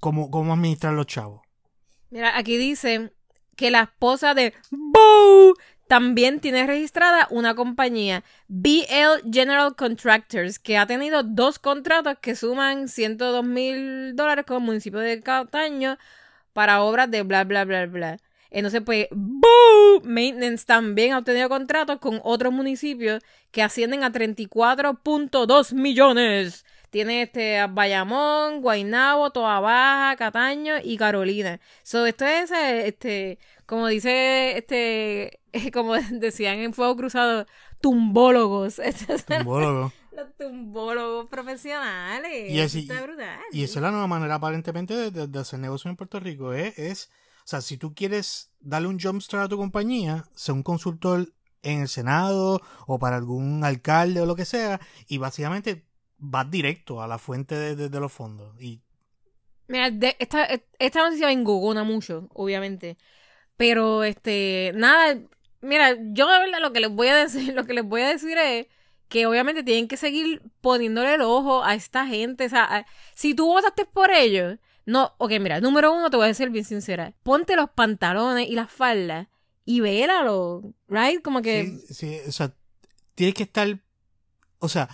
cómo, 0.00 0.30
cómo 0.30 0.52
administrar 0.52 0.94
los 0.94 1.06
chavos. 1.06 1.42
Mira, 2.10 2.36
aquí 2.36 2.56
dice 2.56 3.12
que 3.56 3.70
la 3.70 3.82
esposa 3.82 4.34
de 4.34 4.54
Bo 4.70 5.54
también 5.88 6.40
tiene 6.40 6.66
registrada 6.66 7.26
una 7.30 7.54
compañía, 7.54 8.22
BL 8.46 9.32
General 9.32 9.74
Contractors, 9.74 10.58
que 10.58 10.76
ha 10.76 10.86
tenido 10.86 11.22
dos 11.22 11.58
contratos 11.58 12.18
que 12.20 12.36
suman 12.36 12.88
102 12.88 13.44
mil 13.44 14.14
dólares 14.14 14.44
con 14.46 14.58
el 14.58 14.62
municipio 14.64 15.00
de 15.00 15.20
Cataño 15.22 15.98
para 16.52 16.82
obras 16.82 17.10
de 17.10 17.22
bla, 17.22 17.44
bla, 17.44 17.64
bla, 17.64 17.86
bla. 17.86 18.18
Entonces, 18.50 18.82
pues, 18.84 19.06
¡boom! 19.10 20.02
Maintenance 20.04 20.64
también 20.64 21.12
ha 21.12 21.18
obtenido 21.18 21.48
contratos 21.48 21.98
con 21.98 22.20
otros 22.24 22.52
municipios 22.52 23.22
que 23.50 23.62
ascienden 23.62 24.04
a 24.04 24.10
34.2 24.12 25.72
millones. 25.74 26.64
Tiene 26.90 27.22
este 27.22 27.58
Bayamón, 27.68 28.62
Guaynabo, 28.62 29.30
Toa 29.30 29.60
Baja, 29.60 30.16
Cataño 30.16 30.76
y 30.82 30.96
Carolina. 30.96 31.60
So, 31.82 32.06
esto 32.06 32.24
es, 32.24 32.50
eh, 32.50 32.86
este, 32.88 33.38
como 33.66 33.86
dice, 33.88 34.56
este, 34.56 35.40
como 35.72 35.94
decían 35.94 36.58
en 36.60 36.72
Fuego 36.72 36.96
Cruzado, 36.96 37.46
tumbólogos. 37.82 38.80
Tumbólogos. 39.28 39.92
Los 40.12 40.34
tumbólogos 40.36 41.26
profesionales. 41.28 42.50
Y, 42.50 42.60
así, 42.60 42.80
Está 42.80 43.02
brutal. 43.02 43.38
y 43.52 43.62
esa 43.64 43.78
es 43.78 43.82
la 43.82 43.90
nueva 43.90 44.06
manera 44.06 44.36
aparentemente 44.36 44.94
de, 44.96 45.10
de- 45.10 45.26
de 45.28 45.38
hacer 45.38 45.58
negocio 45.60 45.90
en 45.90 45.96
Puerto 45.96 46.18
Rico. 46.18 46.54
¿eh? 46.54 46.72
Es, 46.76 47.10
sea, 47.48 47.62
si 47.62 47.78
tú 47.78 47.94
quieres 47.94 48.52
darle 48.60 48.88
un 48.88 49.00
jumpstart 49.00 49.44
a 49.44 49.48
tu 49.48 49.56
compañía, 49.56 50.26
sea 50.34 50.54
un 50.54 50.62
consultor 50.62 51.32
en 51.62 51.80
el 51.80 51.88
Senado 51.88 52.60
o 52.86 52.98
para 52.98 53.16
algún 53.16 53.64
alcalde 53.64 54.20
o 54.20 54.26
lo 54.26 54.36
que 54.36 54.44
sea, 54.44 54.80
y 55.06 55.16
básicamente 55.16 55.86
vas 56.18 56.50
directo 56.50 57.00
a 57.00 57.08
la 57.08 57.16
fuente 57.16 57.54
de, 57.54 58.00
los 58.00 58.12
fondos. 58.12 58.54
Y 58.60 58.82
Mira, 59.66 59.90
de- 59.90 60.16
esta, 60.18 60.46
esta 60.78 61.02
noticia 61.02 61.28
me 61.28 61.32
engogona 61.32 61.84
mucho, 61.84 62.28
obviamente. 62.34 62.98
Pero, 63.56 64.04
este, 64.04 64.72
nada, 64.74 65.18
mira, 65.62 65.96
yo 66.12 66.30
de 66.30 66.40
verdad 66.40 66.60
lo 66.60 66.74
que 66.74 66.80
les 66.80 66.90
voy 66.90 67.08
a 67.08 67.16
decir, 67.16 67.52
lo 67.54 67.64
que 67.64 67.72
les 67.72 67.84
voy 67.84 68.02
a 68.02 68.08
decir 68.08 68.36
es 68.36 68.66
que 69.08 69.26
obviamente 69.26 69.62
tienen 69.62 69.88
que 69.88 69.96
seguir 69.96 70.42
poniéndole 70.60 71.14
el 71.14 71.22
ojo 71.22 71.64
a 71.64 71.74
esta 71.74 72.06
gente. 72.06 72.44
O 72.44 72.48
sea, 72.50 72.86
si 73.14 73.34
tú 73.34 73.46
votaste 73.46 73.86
por 73.86 74.10
ellos, 74.10 74.58
no, 74.88 75.14
ok, 75.18 75.32
mira, 75.38 75.60
número 75.60 75.92
uno 75.92 76.08
te 76.08 76.16
voy 76.16 76.24
a 76.24 76.28
decir 76.28 76.48
bien 76.48 76.64
sincera. 76.64 77.12
Ponte 77.22 77.56
los 77.56 77.68
pantalones 77.70 78.48
y 78.48 78.54
las 78.54 78.72
faldas 78.72 79.28
y 79.66 79.80
vélalo, 79.80 80.72
right? 80.88 81.20
Como 81.22 81.42
que... 81.42 81.78
sí, 81.88 81.94
sí, 81.94 82.20
o 82.26 82.32
sea, 82.32 82.54
tienes 83.14 83.34
que 83.34 83.42
estar, 83.42 83.78
o 84.58 84.68
sea, 84.68 84.88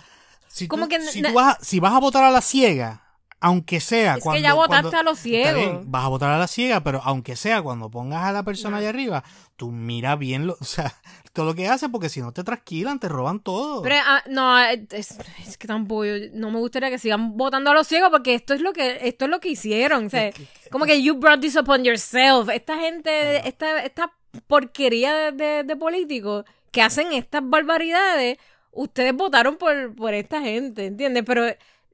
si, 0.49 0.67
Como 0.67 0.83
tú, 0.83 0.89
que 0.89 0.99
si, 1.01 1.21
na- 1.21 1.29
tú 1.29 1.35
vas 1.35 1.55
a, 1.57 1.63
si 1.63 1.79
vas 1.79 1.93
a 1.93 1.99
votar 1.99 2.25
a 2.25 2.31
la 2.31 2.41
ciega, 2.41 3.04
aunque 3.45 3.79
sea 3.79 4.15
es 4.15 4.23
cuando, 4.23 4.37
que 4.37 4.41
ya 4.43 4.53
votaste 4.53 4.81
cuando- 4.89 4.97
a 4.99 5.03
los 5.03 5.19
ciegos. 5.19 5.55
bien, 5.55 5.81
vas 5.85 6.05
a 6.05 6.07
votar 6.07 6.29
a 6.31 6.37
la 6.37 6.47
ciega, 6.47 6.81
pero 6.81 7.01
aunque 7.03 7.35
sea 7.35 7.61
cuando 7.61 7.89
pongas 7.91 8.23
a 8.23 8.31
la 8.31 8.43
persona 8.43 8.71
No. 8.71 8.77
allá 8.77 8.89
arriba, 8.89 9.23
tú 9.55 9.71
mira 9.71 10.15
bien 10.15 10.47
lo, 10.47 10.53
o 10.59 10.63
sea, 10.65 10.93
todo 11.33 11.45
lo 11.45 11.53
que 11.55 11.67
hace, 11.67 11.89
porque 11.89 12.09
si 12.09 12.21
no 12.21 12.31
te 12.31 12.43
trasquilan, 12.43 12.99
te 12.99 13.07
roban 13.09 13.39
todo. 13.39 13.81
Pero 13.83 13.95
ah, 14.05 14.23
no, 14.29 14.57
es, 14.59 15.17
es 15.45 15.57
que 15.57 15.67
tampoco 15.67 16.05
no 16.33 16.49
me 16.51 16.59
gustaría 16.59 16.89
que 16.89 16.97
sigan 16.99 17.35
votando 17.37 17.71
a 17.71 17.73
los 17.73 17.85
ciegos 17.87 18.09
porque 18.09 18.33
esto 18.35 18.53
es 18.53 18.61
lo 18.61 18.73
que 18.73 18.99
esto 19.01 19.25
es 19.25 19.31
lo 19.31 19.39
que 19.39 19.49
hicieron, 19.49 20.05
o 20.05 20.09
sea, 20.09 20.31
como 20.71 20.85
que 20.85 21.01
you 21.03 21.15
brought 21.17 21.41
this 21.41 21.55
upon 21.55 21.83
yourself. 21.83 22.49
Esta 22.49 22.77
gente, 22.77 23.47
esta 23.47 23.81
esta 23.83 24.11
porquería 24.47 25.13
de, 25.15 25.31
de, 25.31 25.63
de 25.63 25.75
políticos 25.75 26.45
que 26.71 26.81
hacen 26.81 27.13
estas 27.13 27.41
barbaridades, 27.45 28.37
ustedes 28.71 29.13
votaron 29.15 29.55
por 29.57 29.95
por 29.95 30.13
esta 30.13 30.41
gente, 30.41 30.85
¿entiendes? 30.85 31.23
Pero 31.25 31.45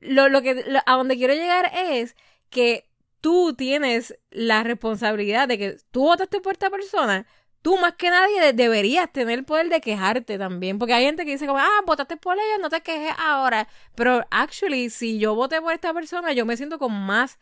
lo, 0.01 0.27
lo 0.29 0.41
que 0.41 0.63
lo- 0.67 0.79
a 0.85 0.93
donde 0.95 1.15
quiero 1.15 1.33
llegar 1.33 1.71
es 1.73 2.15
que 2.49 2.89
tú 3.21 3.53
tienes 3.55 4.17
la 4.31 4.63
responsabilidad 4.63 5.47
de 5.47 5.57
que 5.57 5.77
tú 5.91 6.01
votaste 6.01 6.41
por 6.41 6.53
esta 6.53 6.69
persona, 6.69 7.25
tú 7.61 7.77
más 7.77 7.93
que 7.93 8.09
nadie 8.09 8.41
de- 8.41 8.53
deberías 8.53 9.11
tener 9.13 9.39
el 9.39 9.45
poder 9.45 9.69
de 9.69 9.79
quejarte 9.79 10.37
también. 10.39 10.79
Porque 10.79 10.93
hay 10.95 11.05
gente 11.05 11.23
que 11.25 11.31
dice 11.31 11.45
como, 11.45 11.59
ah, 11.59 11.81
votaste 11.85 12.17
por 12.17 12.35
ellos, 12.35 12.59
no 12.59 12.69
te 12.69 12.81
quejes 12.81 13.13
ahora. 13.19 13.67
Pero, 13.95 14.25
actually, 14.31 14.89
si 14.89 15.19
yo 15.19 15.35
voté 15.35 15.61
por 15.61 15.71
esta 15.73 15.93
persona, 15.93 16.33
yo 16.33 16.45
me 16.45 16.57
siento 16.57 16.79
con 16.79 16.91
más... 16.93 17.37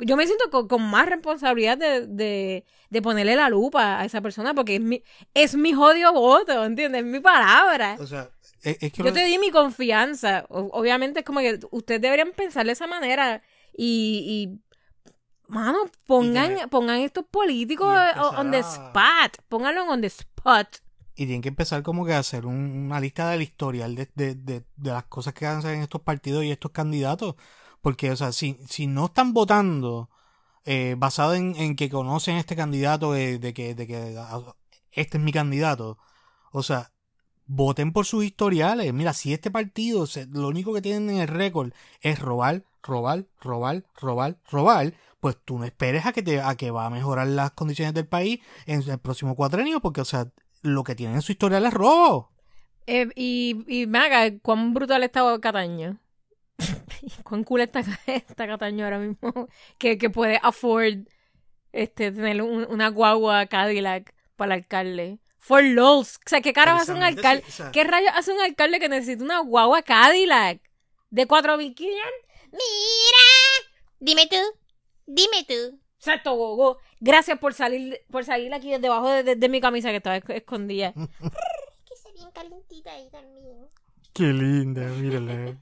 Yo 0.00 0.16
me 0.16 0.26
siento 0.26 0.48
con, 0.50 0.68
con 0.68 0.80
más 0.88 1.08
responsabilidad 1.08 1.76
de, 1.76 2.06
de, 2.06 2.64
de 2.88 3.02
ponerle 3.02 3.34
la 3.34 3.48
lupa 3.48 3.98
a 3.98 4.04
esa 4.04 4.20
persona 4.20 4.54
porque 4.54 4.76
es 4.76 4.80
mi, 4.80 5.02
es 5.34 5.56
mi 5.56 5.72
jodido 5.72 6.12
voto, 6.12 6.64
¿entiendes? 6.64 7.00
Es 7.02 7.06
mi 7.06 7.18
palabra. 7.18 7.96
o 7.98 8.06
sea, 8.06 8.30
es, 8.62 8.76
es 8.80 8.92
que 8.92 9.02
Yo 9.02 9.12
te 9.12 9.24
di 9.24 9.38
mi 9.38 9.50
confianza. 9.50 10.46
Obviamente 10.48 11.20
es 11.20 11.24
como 11.26 11.40
que 11.40 11.58
ustedes 11.70 12.00
deberían 12.00 12.32
pensar 12.32 12.66
de 12.66 12.72
esa 12.72 12.86
manera 12.86 13.42
y, 13.76 14.24
y 14.26 14.60
mano, 15.48 15.78
pongan, 16.06 16.68
pongan 16.70 17.00
estos 17.00 17.24
políticos 17.26 17.96
on 18.36 18.50
the 18.50 18.58
spot. 18.58 19.36
Pónganlo 19.48 19.84
on 19.84 20.00
the 20.00 20.08
spot. 20.08 20.68
y 21.14 21.26
tienen 21.26 21.42
que 21.42 21.48
empezar 21.48 21.82
como 21.82 22.04
que 22.06 22.12
a 22.14 22.20
hacer 22.20 22.46
un- 22.46 22.86
una 22.86 23.00
lista 23.00 23.28
del 23.30 23.42
historial 23.42 23.94
de, 23.96 24.08
de, 24.14 24.34
de, 24.36 24.64
de 24.76 24.90
las 24.90 25.04
cosas 25.06 25.34
que 25.34 25.46
hacen 25.46 25.72
en 25.74 25.82
estos 25.82 26.00
partidos 26.02 26.44
y 26.44 26.50
estos 26.52 26.70
candidatos. 26.70 27.34
Porque, 27.80 28.10
o 28.12 28.16
sea, 28.16 28.30
si, 28.32 28.56
si 28.68 28.86
no 28.86 29.06
están 29.06 29.32
votando 29.32 30.10
eh, 30.64 30.94
basado 30.98 31.34
en, 31.34 31.56
en 31.56 31.74
que 31.76 31.88
conocen 31.90 32.36
a 32.36 32.40
este 32.40 32.54
candidato, 32.54 33.16
eh, 33.16 33.38
de 33.38 33.52
que, 33.54 33.74
de 33.74 33.86
que 33.88 34.14
ah, 34.18 34.54
este 34.92 35.16
es 35.18 35.24
mi 35.24 35.32
candidato, 35.32 35.98
o 36.52 36.62
sea, 36.62 36.92
voten 37.48 37.92
por 37.92 38.06
sus 38.06 38.24
historiales. 38.24 38.92
Mira, 38.94 39.12
si 39.12 39.32
este 39.32 39.50
partido, 39.50 40.06
lo 40.32 40.48
único 40.48 40.72
que 40.72 40.80
tienen 40.82 41.10
en 41.10 41.16
el 41.22 41.28
récord 41.28 41.72
es 42.00 42.20
robar, 42.20 42.62
robar, 42.82 43.24
robar, 43.40 43.84
robar, 44.00 44.36
robar, 44.50 44.94
pues 45.18 45.36
tú 45.44 45.58
no 45.58 45.64
esperes 45.64 46.06
a 46.06 46.12
que 46.12 46.22
te, 46.22 46.40
a 46.40 46.54
que 46.54 46.70
va 46.70 46.86
a 46.86 46.90
mejorar 46.90 47.26
las 47.26 47.50
condiciones 47.50 47.92
del 47.94 48.06
país 48.06 48.38
en 48.66 48.88
el 48.88 48.98
próximo 49.00 49.34
cuatrenio, 49.34 49.80
porque, 49.80 50.00
o 50.00 50.04
sea, 50.04 50.30
lo 50.62 50.84
que 50.84 50.94
tienen 50.94 51.16
en 51.16 51.22
su 51.22 51.32
historial 51.32 51.66
es 51.66 51.74
robo. 51.74 52.30
Eh, 52.86 53.08
y, 53.16 53.64
y 53.66 53.86
me 53.86 53.98
haga, 53.98 54.38
cuán 54.40 54.72
brutal 54.72 55.02
está 55.02 55.22
Cataño. 55.40 55.98
cuán 57.24 57.44
cool 57.44 57.60
está, 57.62 57.80
está 58.06 58.46
Cataño 58.46 58.84
ahora 58.84 58.98
mismo. 58.98 59.48
Que, 59.78 59.98
que 59.98 60.10
puede 60.10 60.38
afford 60.42 61.06
este, 61.72 62.12
tener 62.12 62.42
un- 62.42 62.66
una 62.70 62.88
guagua 62.88 63.46
Cadillac 63.46 64.14
para 64.36 64.54
el 64.54 64.60
alcalde. 64.62 65.18
For 65.38 65.62
lols. 65.62 66.16
O 66.26 66.28
sea, 66.28 66.40
¿qué 66.40 66.52
carajo 66.52 66.80
hace 66.80 66.92
un 66.92 67.02
alcalde? 67.02 67.42
sí, 67.46 67.48
o 67.48 67.52
sea, 67.52 67.70
¿Qué 67.72 67.84
rayos 67.84 68.10
hace 68.14 68.32
un 68.32 68.40
alcalde 68.40 68.80
que 68.80 68.88
necesita 68.88 69.22
una 69.24 69.40
guagua 69.40 69.82
Cadillac? 69.82 70.60
De 71.10 71.26
4.500. 71.26 71.76
Mira, 72.52 73.24
dime 74.00 74.26
tú, 74.26 74.36
dime 75.06 75.44
tú. 75.46 75.78
Exacto, 75.98 76.34
gogo. 76.34 76.78
Gracias 77.00 77.38
por 77.38 77.54
salir, 77.54 78.00
por 78.10 78.24
salir 78.24 78.52
aquí 78.54 78.70
de 78.70 78.78
debajo 78.78 79.08
de, 79.10 79.22
de- 79.22 79.36
de 79.36 79.48
mi 79.48 79.60
camisa 79.60 79.90
que 79.90 79.96
estaba 79.96 80.16
esc- 80.18 80.34
escondida. 80.34 80.92
Que 81.84 81.94
está 81.94 82.10
bien 82.12 82.30
calentita 82.32 82.92
ahí 82.92 83.08
también. 83.10 83.66
Qué 84.12 84.24
linda, 84.24 84.82
mírala. 84.82 85.58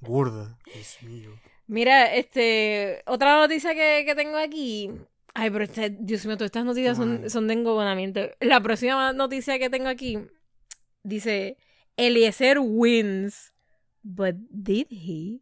Gorda, 0.00 0.56
Dios 0.66 0.98
mío. 1.02 1.30
Mira, 1.66 2.14
este, 2.14 3.02
otra 3.06 3.36
noticia 3.36 3.74
que, 3.74 4.04
que 4.06 4.14
tengo 4.14 4.36
aquí. 4.36 4.90
Ay, 5.34 5.50
pero 5.50 5.64
este, 5.64 5.90
Dios 5.90 6.26
mío, 6.26 6.36
todas 6.36 6.48
estas 6.48 6.64
noticias 6.64 6.96
son, 6.96 7.30
son 7.30 7.48
de 7.48 7.54
engogonamiento. 7.54 8.20
La 8.40 8.60
próxima 8.60 9.12
noticia 9.12 9.58
que 9.58 9.70
tengo 9.70 9.88
aquí 9.88 10.18
dice: 11.02 11.56
Eliezer 11.96 12.58
wins. 12.60 13.52
But 14.04 14.34
did 14.50 14.88
he? 14.90 15.40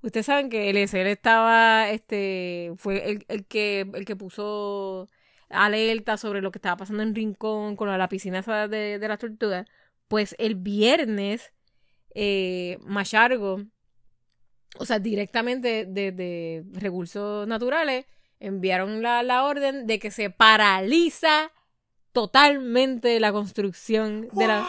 Ustedes 0.00 0.26
saben 0.26 0.48
que 0.50 0.70
Eliezer 0.70 1.08
estaba, 1.08 1.90
este, 1.90 2.72
fue 2.76 3.10
el, 3.10 3.24
el 3.26 3.44
que, 3.44 3.80
el 3.92 4.04
que 4.04 4.14
puso 4.14 5.08
alerta 5.48 6.16
sobre 6.16 6.42
lo 6.42 6.52
que 6.52 6.58
estaba 6.58 6.76
pasando 6.76 7.02
en 7.02 7.14
Rincón 7.14 7.74
con 7.74 7.88
la 7.88 8.08
piscina 8.08 8.38
esa 8.38 8.68
de, 8.68 9.00
de 9.00 9.08
las 9.08 9.18
tortugas. 9.18 9.66
Pues 10.06 10.36
el 10.38 10.54
viernes, 10.54 11.52
eh, 12.14 12.78
Machargo, 12.82 13.64
o 14.78 14.86
sea, 14.86 15.00
directamente 15.00 15.86
desde 15.86 16.64
Recursos 16.72 17.48
Naturales, 17.48 18.06
enviaron 18.40 19.02
la, 19.02 19.22
la 19.22 19.44
orden 19.44 19.86
de 19.86 19.98
que 19.98 20.10
se 20.10 20.30
paraliza 20.30 21.50
totalmente 22.12 23.20
la 23.20 23.32
construcción 23.32 24.28
de 24.32 24.46
la, 24.46 24.66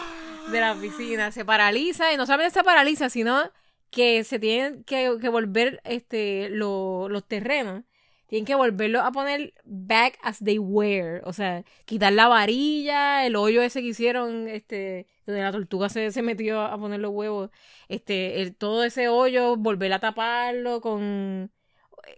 de 0.51 0.59
la 0.59 0.75
piscina. 0.75 1.31
Se 1.31 1.45
paraliza, 1.45 2.11
y 2.13 2.17
no 2.17 2.25
solamente 2.25 2.53
se 2.53 2.63
paraliza, 2.63 3.09
sino 3.09 3.41
que 3.89 4.23
se 4.23 4.37
tienen 4.39 4.83
que, 4.83 5.17
que 5.21 5.29
volver 5.29 5.81
este 5.85 6.49
lo- 6.49 7.07
los 7.09 7.25
terrenos. 7.27 7.83
Tienen 8.27 8.45
que 8.45 8.55
volverlos 8.55 9.03
a 9.05 9.13
poner 9.13 9.53
back 9.63 10.19
as 10.21 10.39
they 10.39 10.59
were. 10.59 11.21
O 11.23 11.31
sea, 11.31 11.63
quitar 11.85 12.11
la 12.11 12.27
varilla, 12.27 13.25
el 13.25 13.37
hoyo 13.37 13.61
ese 13.61 13.79
que 13.81 13.87
hicieron, 13.87 14.49
este, 14.49 15.07
donde 15.25 15.41
la 15.41 15.53
tortuga 15.53 15.87
se, 15.87 16.11
se 16.11 16.21
metió 16.21 16.59
a 16.61 16.77
poner 16.77 16.99
los 16.99 17.11
huevos. 17.11 17.49
Este, 17.87 18.41
el, 18.41 18.53
todo 18.53 18.83
ese 18.83 19.07
hoyo, 19.07 19.55
volver 19.55 19.93
a 19.93 19.99
taparlo 19.99 20.81
con, 20.81 21.49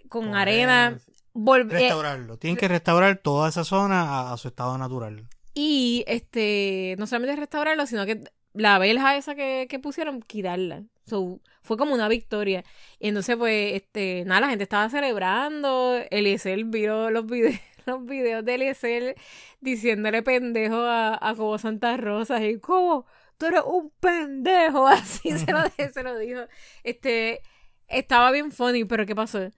con 0.10 0.34
arena. 0.34 0.98
Volver, 1.34 1.80
Restaurarlo. 1.80 2.38
Tienen 2.38 2.58
que 2.58 2.68
restaurar 2.68 3.18
toda 3.18 3.50
esa 3.50 3.64
zona 3.64 4.02
a, 4.02 4.34
a 4.34 4.38
su 4.38 4.48
estado 4.48 4.78
natural. 4.78 5.28
Y 5.54 6.04
este, 6.08 6.96
no 6.98 7.08
solamente 7.08 7.36
restaurarlo, 7.36 7.86
sino 7.86 8.06
que 8.06 8.24
la 8.54 8.78
verja 8.80 9.16
esa 9.16 9.36
que, 9.36 9.68
que 9.70 9.80
pusieron, 9.80 10.22
quitarla. 10.22 10.84
So, 11.06 11.40
fue 11.64 11.78
como 11.78 11.94
una 11.94 12.08
victoria. 12.08 12.64
Y 13.00 13.08
entonces, 13.10 13.36
pues, 13.36 13.74
este, 13.74 14.24
nada, 14.26 14.42
la 14.42 14.50
gente 14.50 14.64
estaba 14.64 14.90
celebrando. 14.90 15.98
Eliezer 16.12 16.64
vio 16.66 17.10
los 17.12 17.26
videos, 17.26 17.60
los 17.86 18.06
videos 18.06 18.46
de 18.46 18.56
Eliezer 18.56 19.16
diciéndole 19.62 20.24
pendejo 20.24 20.78
a, 20.78 21.18
a 21.22 21.36
Cobo 21.36 21.58
Santa 21.58 21.98
Rosa 21.98 22.44
y 22.46 22.60
Cobo, 22.60 23.06
tú 23.38 23.48
eres 23.48 23.62
un 23.66 23.92
pendejo, 24.00 24.88
así 24.88 25.32
se 25.38 25.52
lo, 25.52 25.60
se 25.94 26.04
lo 26.04 26.18
dijo. 26.18 26.42
Este, 26.84 27.42
estaba 27.88 28.32
bien 28.32 28.52
funny, 28.52 28.86
pero 28.86 29.06
¿qué 29.06 29.16
pasó? 29.16 29.50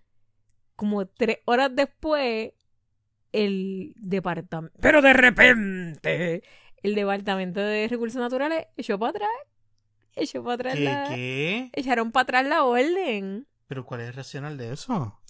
Como 0.81 1.05
tres 1.05 1.37
horas 1.45 1.69
después, 1.75 2.53
el 3.31 3.93
departamento, 3.97 4.75
pero 4.81 5.03
de 5.03 5.13
repente, 5.13 6.41
el 6.81 6.95
departamento 6.95 7.59
de 7.59 7.87
recursos 7.87 8.19
naturales 8.19 8.65
echó 8.75 8.97
para 8.97 9.11
atrás, 9.11 9.29
echó 10.15 10.43
para 10.43 10.55
atrás 10.55 10.73
¿Qué? 10.73 10.83
la, 10.83 11.05
¿Qué? 11.07 11.69
echaron 11.73 12.11
para 12.11 12.23
atrás 12.23 12.47
la 12.47 12.63
orden. 12.63 13.45
¿Pero 13.67 13.85
cuál 13.85 14.01
es 14.01 14.07
el 14.07 14.15
racional 14.15 14.57
de 14.57 14.73
eso? 14.73 15.21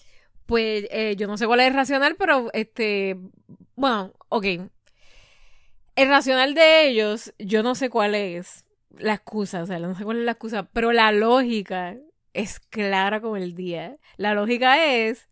Pues 0.46 0.88
eh, 0.89 1.17
yo 1.17 1.27
no 1.27 1.38
sé 1.38 1.46
cuál 1.48 1.60
es 1.60 1.67
el 1.67 1.74
racional, 1.74 2.15
pero 2.17 2.50
este, 2.53 3.17
bueno, 3.75 4.13
ok. 4.29 4.46
El 5.98 6.08
racional 6.08 6.53
de 6.53 6.88
ellos, 6.88 7.34
yo 7.39 7.62
no 7.62 7.75
sé 7.75 7.89
cuál 7.89 8.15
es 8.15 8.63
la 8.98 9.15
excusa, 9.15 9.63
o 9.63 9.65
sea, 9.65 9.79
no 9.79 9.96
sé 9.96 10.05
cuál 10.05 10.20
es 10.20 10.24
la 10.24 10.31
excusa, 10.31 10.63
pero 10.72 10.93
la 10.93 11.12
lógica 11.12 11.98
es 12.31 12.62
clara 12.62 13.20
como 13.20 13.36
el 13.36 13.53
día. 13.53 13.98
La 14.15 14.34
lógica 14.34 14.86
es 14.86 15.27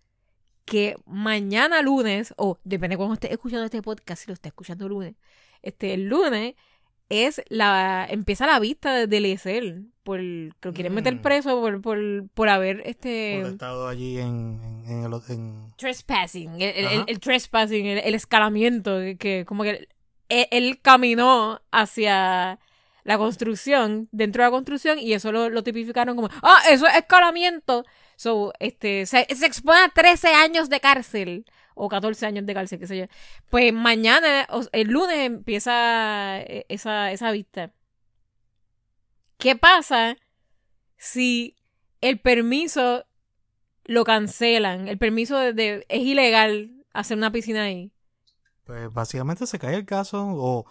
que 0.70 0.96
mañana 1.06 1.82
lunes, 1.82 2.34
o 2.38 2.58
depende 2.64 2.94
de 2.94 2.98
cuando 2.98 3.16
estés 3.16 3.32
escuchando 3.32 3.66
este 3.66 3.82
podcast, 3.82 4.22
si 4.24 4.28
lo 4.28 4.34
estás 4.34 4.52
escuchando 4.52 4.88
lunes, 4.88 5.16
este, 5.62 5.94
el 5.94 6.06
lunes 6.06 6.56
es 7.10 7.42
la, 7.50 8.06
empieza 8.10 8.46
la 8.46 8.60
vista 8.60 8.94
de, 8.94 9.08
de 9.08 9.18
Eliezer, 9.18 9.82
por, 10.04 10.20
que 10.20 10.52
lo 10.62 10.74
quieren 10.74 10.94
meter 10.94 11.16
Mm. 11.16 11.22
preso 11.22 11.60
por, 11.60 11.82
por, 11.82 12.00
por 12.36 12.50
haber, 12.50 12.82
este 12.86 13.40
Por 13.42 13.52
estado 13.54 13.88
allí 13.88 14.20
en, 14.20 14.60
en, 14.86 14.92
en 14.92 15.04
el... 15.06 15.14
en- 15.30 15.74
trespassing, 15.76 16.62
el, 16.62 16.86
el- 16.86 17.04
el- 17.08 17.20
trespassing, 17.20 17.86
el, 17.88 18.14
escalamiento, 18.16 19.00
que, 19.00 19.18
que 19.18 19.46
como 19.46 19.64
que 19.64 19.88
él, 20.30 20.48
él 20.52 20.80
caminó 20.82 21.62
hacia 21.72 22.60
la 23.10 23.18
construcción, 23.18 24.08
dentro 24.12 24.44
de 24.44 24.48
la 24.50 24.52
construcción, 24.52 25.00
y 25.00 25.14
eso 25.14 25.32
lo, 25.32 25.50
lo 25.50 25.64
tipificaron 25.64 26.16
como, 26.16 26.30
ah, 26.44 26.60
eso 26.70 26.86
es 26.86 26.96
escalamiento. 26.96 27.84
So, 28.16 28.54
este, 28.60 29.08
se, 29.08 29.26
se 29.36 29.46
expone 29.48 29.80
a 29.80 29.90
13 29.90 30.28
años 30.36 30.70
de 30.70 30.80
cárcel, 30.80 31.46
o 31.74 31.90
14 31.90 32.28
años 32.28 32.46
de 32.46 32.54
cárcel, 32.54 32.78
qué 32.80 32.86
sé 32.86 32.98
yo. 33.00 33.06
Pues 33.50 33.74
mañana, 33.74 34.48
el 34.74 34.88
lunes 34.90 35.18
empieza 35.18 36.40
eh, 36.42 36.66
esa, 36.70 37.12
esa 37.12 37.32
vista. 37.32 37.72
¿Qué 39.40 39.56
pasa 39.56 40.16
si 40.98 41.56
el 42.02 42.20
permiso 42.20 43.06
lo 43.86 44.04
cancelan? 44.04 44.88
El 44.88 45.00
permiso 45.00 45.36
de- 45.40 45.84
es 45.90 46.02
ilegal 46.02 46.70
hacer 46.94 47.18
una 47.18 47.32
piscina 47.32 47.64
ahí. 47.64 47.92
Pues 48.66 48.94
básicamente 48.94 49.48
se 49.48 49.58
cae 49.58 49.76
el 49.78 49.86
caso 49.88 50.28
o 50.30 50.66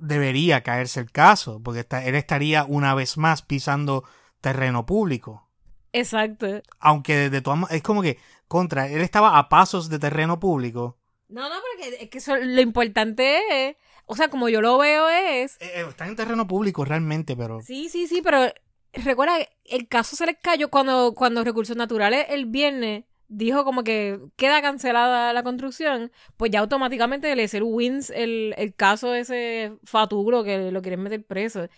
debería 0.00 0.62
caerse 0.62 1.00
el 1.00 1.10
caso, 1.12 1.60
porque 1.62 1.80
está- 1.80 2.04
él 2.04 2.14
estaría 2.14 2.64
una 2.64 2.94
vez 2.94 3.16
más 3.18 3.42
pisando 3.42 4.04
terreno 4.40 4.86
público. 4.86 5.48
Exacto. 5.92 6.46
Aunque 6.78 7.30
de 7.30 7.40
todas 7.42 7.58
ma- 7.58 7.68
es 7.70 7.82
como 7.82 8.02
que 8.02 8.18
contra, 8.48 8.88
él 8.88 9.00
estaba 9.02 9.38
a 9.38 9.48
pasos 9.48 9.88
de 9.88 9.98
terreno 9.98 10.38
público. 10.40 10.96
No, 11.28 11.48
no, 11.48 11.54
porque 11.60 11.96
es 12.04 12.10
que 12.10 12.18
eso- 12.18 12.36
lo 12.36 12.60
importante 12.60 13.68
es, 13.68 13.76
o 14.06 14.16
sea, 14.16 14.28
como 14.28 14.48
yo 14.48 14.60
lo 14.60 14.78
veo 14.78 15.08
es, 15.08 15.56
Eh, 15.60 15.70
eh, 15.76 15.86
está 15.88 16.06
en 16.06 16.16
terreno 16.16 16.46
público 16.46 16.84
realmente, 16.84 17.36
pero 17.36 17.60
sí, 17.60 17.88
sí, 17.88 18.06
sí, 18.08 18.20
pero 18.22 18.52
recuerda, 18.92 19.36
el 19.64 19.86
caso 19.86 20.16
se 20.16 20.26
les 20.26 20.36
cayó 20.42 20.68
cuando, 20.70 21.14
cuando 21.14 21.44
Recursos 21.44 21.76
Naturales 21.76 22.26
el 22.30 22.46
viernes 22.46 23.04
dijo 23.32 23.64
como 23.64 23.82
que 23.84 24.18
queda 24.36 24.60
cancelada 24.60 25.32
la 25.32 25.42
construcción, 25.42 26.10
pues 26.36 26.50
ya 26.50 26.60
automáticamente 26.60 27.34
le 27.34 27.44
el 27.44 27.62
wins 27.62 28.10
el, 28.10 28.54
el 28.58 28.74
caso 28.74 29.14
ese 29.14 29.72
faturo 29.84 30.44
que 30.44 30.70
lo 30.70 30.82
quieren 30.82 31.00
meter 31.02 31.24
preso. 31.24 31.68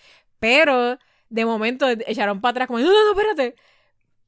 Pero 0.41 0.99
de 1.29 1.45
momento 1.47 1.87
echaron 1.89 2.41
para 2.41 2.51
atrás 2.51 2.67
como, 2.67 2.81
no, 2.81 2.87
no, 2.87 3.05
no, 3.05 3.11
espérate. 3.21 3.55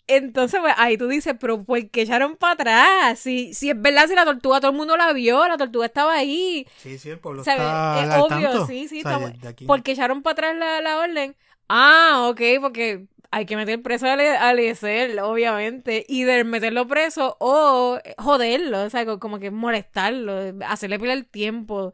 Entonces, 0.06 0.60
pues 0.60 0.74
ahí 0.76 0.98
tú 0.98 1.08
dices, 1.08 1.34
pero 1.40 1.64
¿por 1.64 1.88
qué 1.90 2.02
echaron 2.02 2.36
para 2.36 2.52
atrás? 2.52 3.18
Si, 3.18 3.54
si 3.54 3.70
es 3.70 3.80
verdad, 3.80 4.06
si 4.06 4.14
la 4.14 4.26
tortuga 4.26 4.60
todo 4.60 4.70
el 4.72 4.76
mundo 4.76 4.98
la 4.98 5.10
vio, 5.14 5.48
la 5.48 5.56
tortuga 5.56 5.86
estaba 5.86 6.12
ahí. 6.14 6.66
sí, 6.76 6.98
sí, 6.98 7.08
el 7.08 7.18
pueblo 7.18 7.40
está 7.40 8.02
Es 8.02 8.10
obvio, 8.22 8.50
tanto. 8.50 8.66
sí, 8.66 8.86
sí, 8.86 8.98
O 8.98 9.02
sea, 9.02 9.12
estamos- 9.12 9.32
de- 9.32 9.38
de 9.38 9.48
aquí- 9.48 9.64
¿Por 9.64 9.82
qué 9.82 9.92
echaron 9.92 10.22
para 10.22 10.32
atrás 10.32 10.56
la, 10.56 10.82
la 10.82 10.98
orden? 10.98 11.34
Ah, 11.68 12.26
ok, 12.30 12.40
porque 12.60 13.06
hay 13.30 13.46
que 13.46 13.56
meter 13.56 13.82
preso 13.82 14.06
a 14.06 14.16
Le- 14.16 14.36
a 14.36 14.50
Eliezer, 14.52 15.18
obviamente. 15.20 16.04
Y 16.08 16.24
de 16.24 16.44
meterlo 16.44 16.86
preso 16.86 17.36
o 17.40 17.98
joderlo, 18.18 18.82
o 18.84 18.90
sea, 18.90 19.04
co- 19.04 19.18
como 19.18 19.38
que 19.38 19.50
molestarlo, 19.50 20.54
hacerle 20.66 20.98
perder 20.98 21.16
el 21.18 21.26
tiempo, 21.26 21.92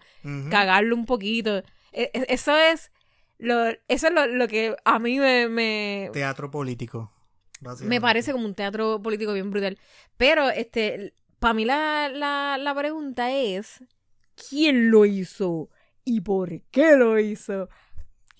cagarlo 0.51 0.95
un 0.97 1.07
poquito. 1.07 1.59
E- 1.93 2.11
e- 2.13 2.27
Eso 2.29 2.57
es 2.57 2.91
lo, 3.39 3.69
eso 3.89 4.09
es 4.09 4.13
lo, 4.13 4.27
lo 4.27 4.49
que 4.49 4.77
a 4.85 4.99
mí 4.99 5.19
me, 5.19 5.49
me, 5.49 6.11
Teatro 6.13 6.51
político. 6.51 7.11
me 7.89 8.01
parece 8.01 8.33
como 8.33 8.45
un 8.45 8.55
teatro 8.55 9.01
político 9.03 9.33
bien 9.33 9.51
brutal. 9.51 9.79
Pero, 10.19 10.51
este, 10.51 11.15
para 11.39 11.55
mí 11.55 11.65
la, 11.65 12.09
la, 12.13 12.59
la 12.59 12.75
pregunta 12.75 13.31
es, 13.33 13.83
¿quién 14.49 14.91
lo 14.91 15.07
hizo? 15.07 15.71
¿Y 16.05 16.21
por 16.21 16.61
qué 16.71 16.97
lo 16.97 17.19
hizo? 17.19 17.69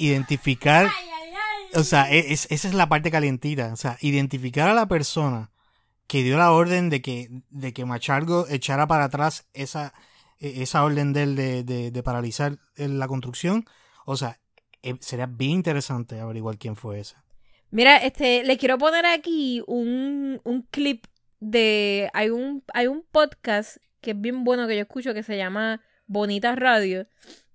Identificar 0.01 0.89
O 1.75 1.85
sea, 1.85 2.11
e- 2.11 2.33
es- 2.33 2.49
esa 2.51 2.67
es 2.69 2.75
la 2.75 2.89
parte 2.89 3.11
calientita. 3.13 3.73
O 3.73 3.77
sea, 3.77 3.97
identificar 4.01 4.69
a 4.69 4.75
la 4.75 4.87
persona 4.89 5.51
que 6.09 6.25
dio 6.25 6.37
la 6.37 6.51
orden 6.51 6.91
de 6.91 7.01
que, 7.01 7.29
de 7.51 7.73
que 7.73 7.85
Machargo 7.85 8.47
echara 8.49 8.89
para 8.89 9.05
atrás 9.05 9.47
esa, 9.55 9.93
e- 10.41 10.63
esa 10.63 10.83
orden 10.83 11.13
de, 11.13 11.23
él 11.23 11.37
de, 11.37 11.63
de, 11.63 11.91
de 11.93 12.03
paralizar 12.03 12.59
eh, 12.77 12.89
la 12.89 13.07
construcción. 13.07 13.67
O 14.05 14.17
sea, 14.17 14.41
eh, 14.83 14.97
sería 15.01 15.27
bien 15.27 15.53
interesante 15.53 16.19
averiguar 16.19 16.59
quién 16.59 16.75
fue 16.75 16.99
ese. 17.01 17.15
Mira, 17.71 17.99
este, 17.99 18.43
le 18.43 18.57
quiero 18.59 18.77
poner 18.79 19.07
aquí 19.07 19.63
un, 19.69 20.41
un 20.43 20.63
clip 20.73 21.05
de. 21.39 22.11
Hay 22.15 22.31
un, 22.31 22.65
hay 22.75 22.89
un 22.89 23.05
podcast 23.13 23.77
que 24.01 24.11
es 24.11 24.21
bien 24.21 24.43
bueno 24.43 24.67
que 24.67 24.75
yo 24.75 24.83
escucho 24.83 25.15
que 25.15 25.23
se 25.23 25.37
llama 25.37 25.81
Bonita 26.09 26.57
Radio. 26.57 27.07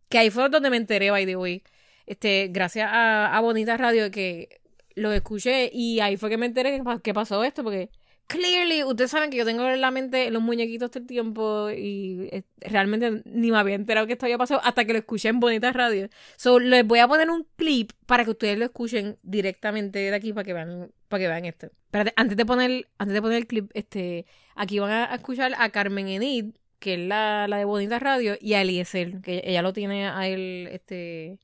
Que 0.08 0.20
ahí 0.20 0.30
fue 0.30 0.48
donde 0.48 0.70
me 0.70 0.78
enteré, 0.78 1.12
by 1.12 1.26
the 1.26 1.36
way. 1.36 1.64
Este, 2.06 2.50
gracias 2.52 2.90
a, 2.92 3.36
a 3.36 3.42
Bonita 3.42 3.78
Radio 3.78 4.12
que 4.12 4.62
lo 4.96 5.12
escuché 5.12 5.70
y 5.74 6.00
ahí 6.00 6.18
fue 6.18 6.30
que 6.30 6.38
me 6.38 6.46
enteré 6.46 6.78
que, 6.78 6.84
pa- 6.84 7.02
que 7.02 7.14
pasó 7.14 7.44
esto, 7.44 7.64
porque 7.64 7.90
clearly, 8.28 8.84
ustedes 8.84 9.12
saben 9.12 9.30
que 9.30 9.38
yo 9.38 9.46
tengo 9.46 9.68
en 9.70 9.82
la 9.82 9.92
mente 9.92 10.32
los 10.32 10.42
muñequitos 10.42 10.90
todo 10.90 11.02
el 11.02 11.08
tiempo 11.08 11.70
y 11.70 12.28
eh, 12.32 12.44
realmente 12.62 13.22
ni 13.26 13.52
me 13.52 13.58
había 13.58 13.76
enterado 13.76 14.08
que 14.08 14.14
esto 14.14 14.26
había 14.26 14.38
pasado 14.38 14.62
hasta 14.64 14.86
que 14.86 14.94
lo 14.94 15.00
escuché 15.00 15.30
en 15.30 15.40
Bonita 15.40 15.72
Radio. 15.72 16.10
So, 16.38 16.60
les 16.60 16.86
voy 16.86 17.00
a 17.00 17.08
poner 17.08 17.30
un 17.30 17.46
clip 17.56 17.92
para 18.06 18.24
que 18.24 18.32
ustedes 18.32 18.58
lo 18.58 18.66
escuchen 18.66 19.18
directamente 19.22 20.00
de 20.00 20.16
aquí 20.16 20.34
para 20.34 20.44
que 20.46 20.54
vean, 20.54 20.92
para 21.08 21.22
que 21.22 21.28
vean 21.28 21.46
esto. 21.46 21.68
Antes 22.16 22.36
de 22.38 22.46
poner, 22.46 22.88
antes 22.98 23.14
de 23.14 23.22
poner 23.22 23.38
el 23.38 23.48
clip, 23.48 23.70
este, 23.74 24.26
aquí 24.56 24.80
van 24.80 24.92
a 24.92 25.16
escuchar 25.16 25.54
a 25.58 25.70
Carmen 25.70 26.08
Enid, 26.08 26.56
que 26.80 26.96
es 26.96 27.00
la, 27.00 27.48
la 27.48 27.58
de 27.58 27.66
Bonita 27.66 28.00
Radio, 28.00 28.38
y 28.40 28.54
a 28.54 28.62
Eliezer, 28.62 29.22
que 29.22 29.42
ella 29.46 29.62
lo 29.62 29.72
tiene 29.72 30.08
a 30.08 30.28
él, 30.28 30.68
este, 30.72 31.40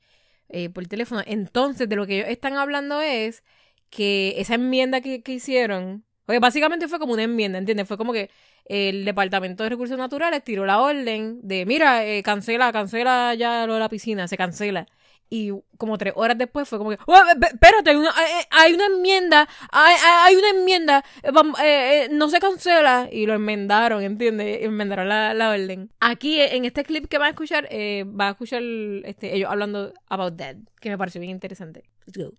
eh, 0.51 0.69
por 0.69 0.85
teléfono. 0.87 1.21
Entonces, 1.25 1.89
de 1.89 1.95
lo 1.95 2.05
que 2.05 2.19
ellos 2.19 2.29
están 2.29 2.55
hablando 2.57 3.01
es 3.01 3.43
que 3.89 4.35
esa 4.37 4.55
enmienda 4.55 5.01
que, 5.01 5.21
que 5.23 5.33
hicieron, 5.33 6.05
porque 6.25 6.39
básicamente 6.39 6.87
fue 6.87 6.99
como 6.99 7.13
una 7.13 7.23
enmienda, 7.23 7.57
¿entiendes? 7.57 7.87
Fue 7.87 7.97
como 7.97 8.13
que 8.13 8.29
el 8.65 9.05
Departamento 9.05 9.63
de 9.63 9.69
Recursos 9.69 9.97
Naturales 9.97 10.43
tiró 10.43 10.65
la 10.65 10.79
orden 10.81 11.39
de, 11.43 11.65
mira, 11.65 12.05
eh, 12.05 12.23
cancela, 12.23 12.71
cancela 12.71 13.33
ya 13.35 13.65
lo 13.67 13.73
de 13.75 13.79
la 13.79 13.89
piscina, 13.89 14.27
se 14.27 14.37
cancela. 14.37 14.87
Y 15.33 15.49
como 15.77 15.97
tres 15.97 16.11
horas 16.17 16.37
después 16.37 16.67
fue 16.67 16.77
como 16.77 16.89
que, 16.89 16.97
"Oh, 17.07 17.15
espérate, 17.41 17.91
hay 17.91 17.95
una, 17.95 18.11
hay, 18.17 18.31
hay 18.51 18.73
una 18.73 18.85
enmienda, 18.87 19.47
hay, 19.71 19.95
hay- 20.03 20.35
una 20.35 20.49
enmienda, 20.49 21.05
eh, 21.23 21.29
eh, 21.63 22.03
eh, 22.03 22.09
no 22.11 22.29
se 22.29 22.39
cancela. 22.41 23.07
Y 23.09 23.25
lo 23.25 23.33
enmendaron, 23.33 24.03
¿entiendes? 24.03 24.61
Enmendaron 24.63 25.07
la, 25.07 25.33
la 25.33 25.51
orden. 25.51 25.89
Aquí, 26.01 26.41
eh, 26.41 26.57
en 26.57 26.65
este 26.65 26.83
clip 26.83 27.07
que 27.07 27.17
van 27.17 27.27
a 27.27 27.29
escuchar, 27.29 27.65
eh, 27.71 28.03
va 28.05 28.27
a 28.27 28.31
escuchar 28.31 28.61
este, 29.05 29.33
ellos 29.33 29.49
hablando 29.49 29.93
about 30.09 30.35
that, 30.37 30.57
que 30.81 30.89
me 30.89 30.97
pareció 30.97 31.21
bien 31.21 31.31
interesante. 31.31 31.83
Let's 32.05 32.17
go. 32.17 32.33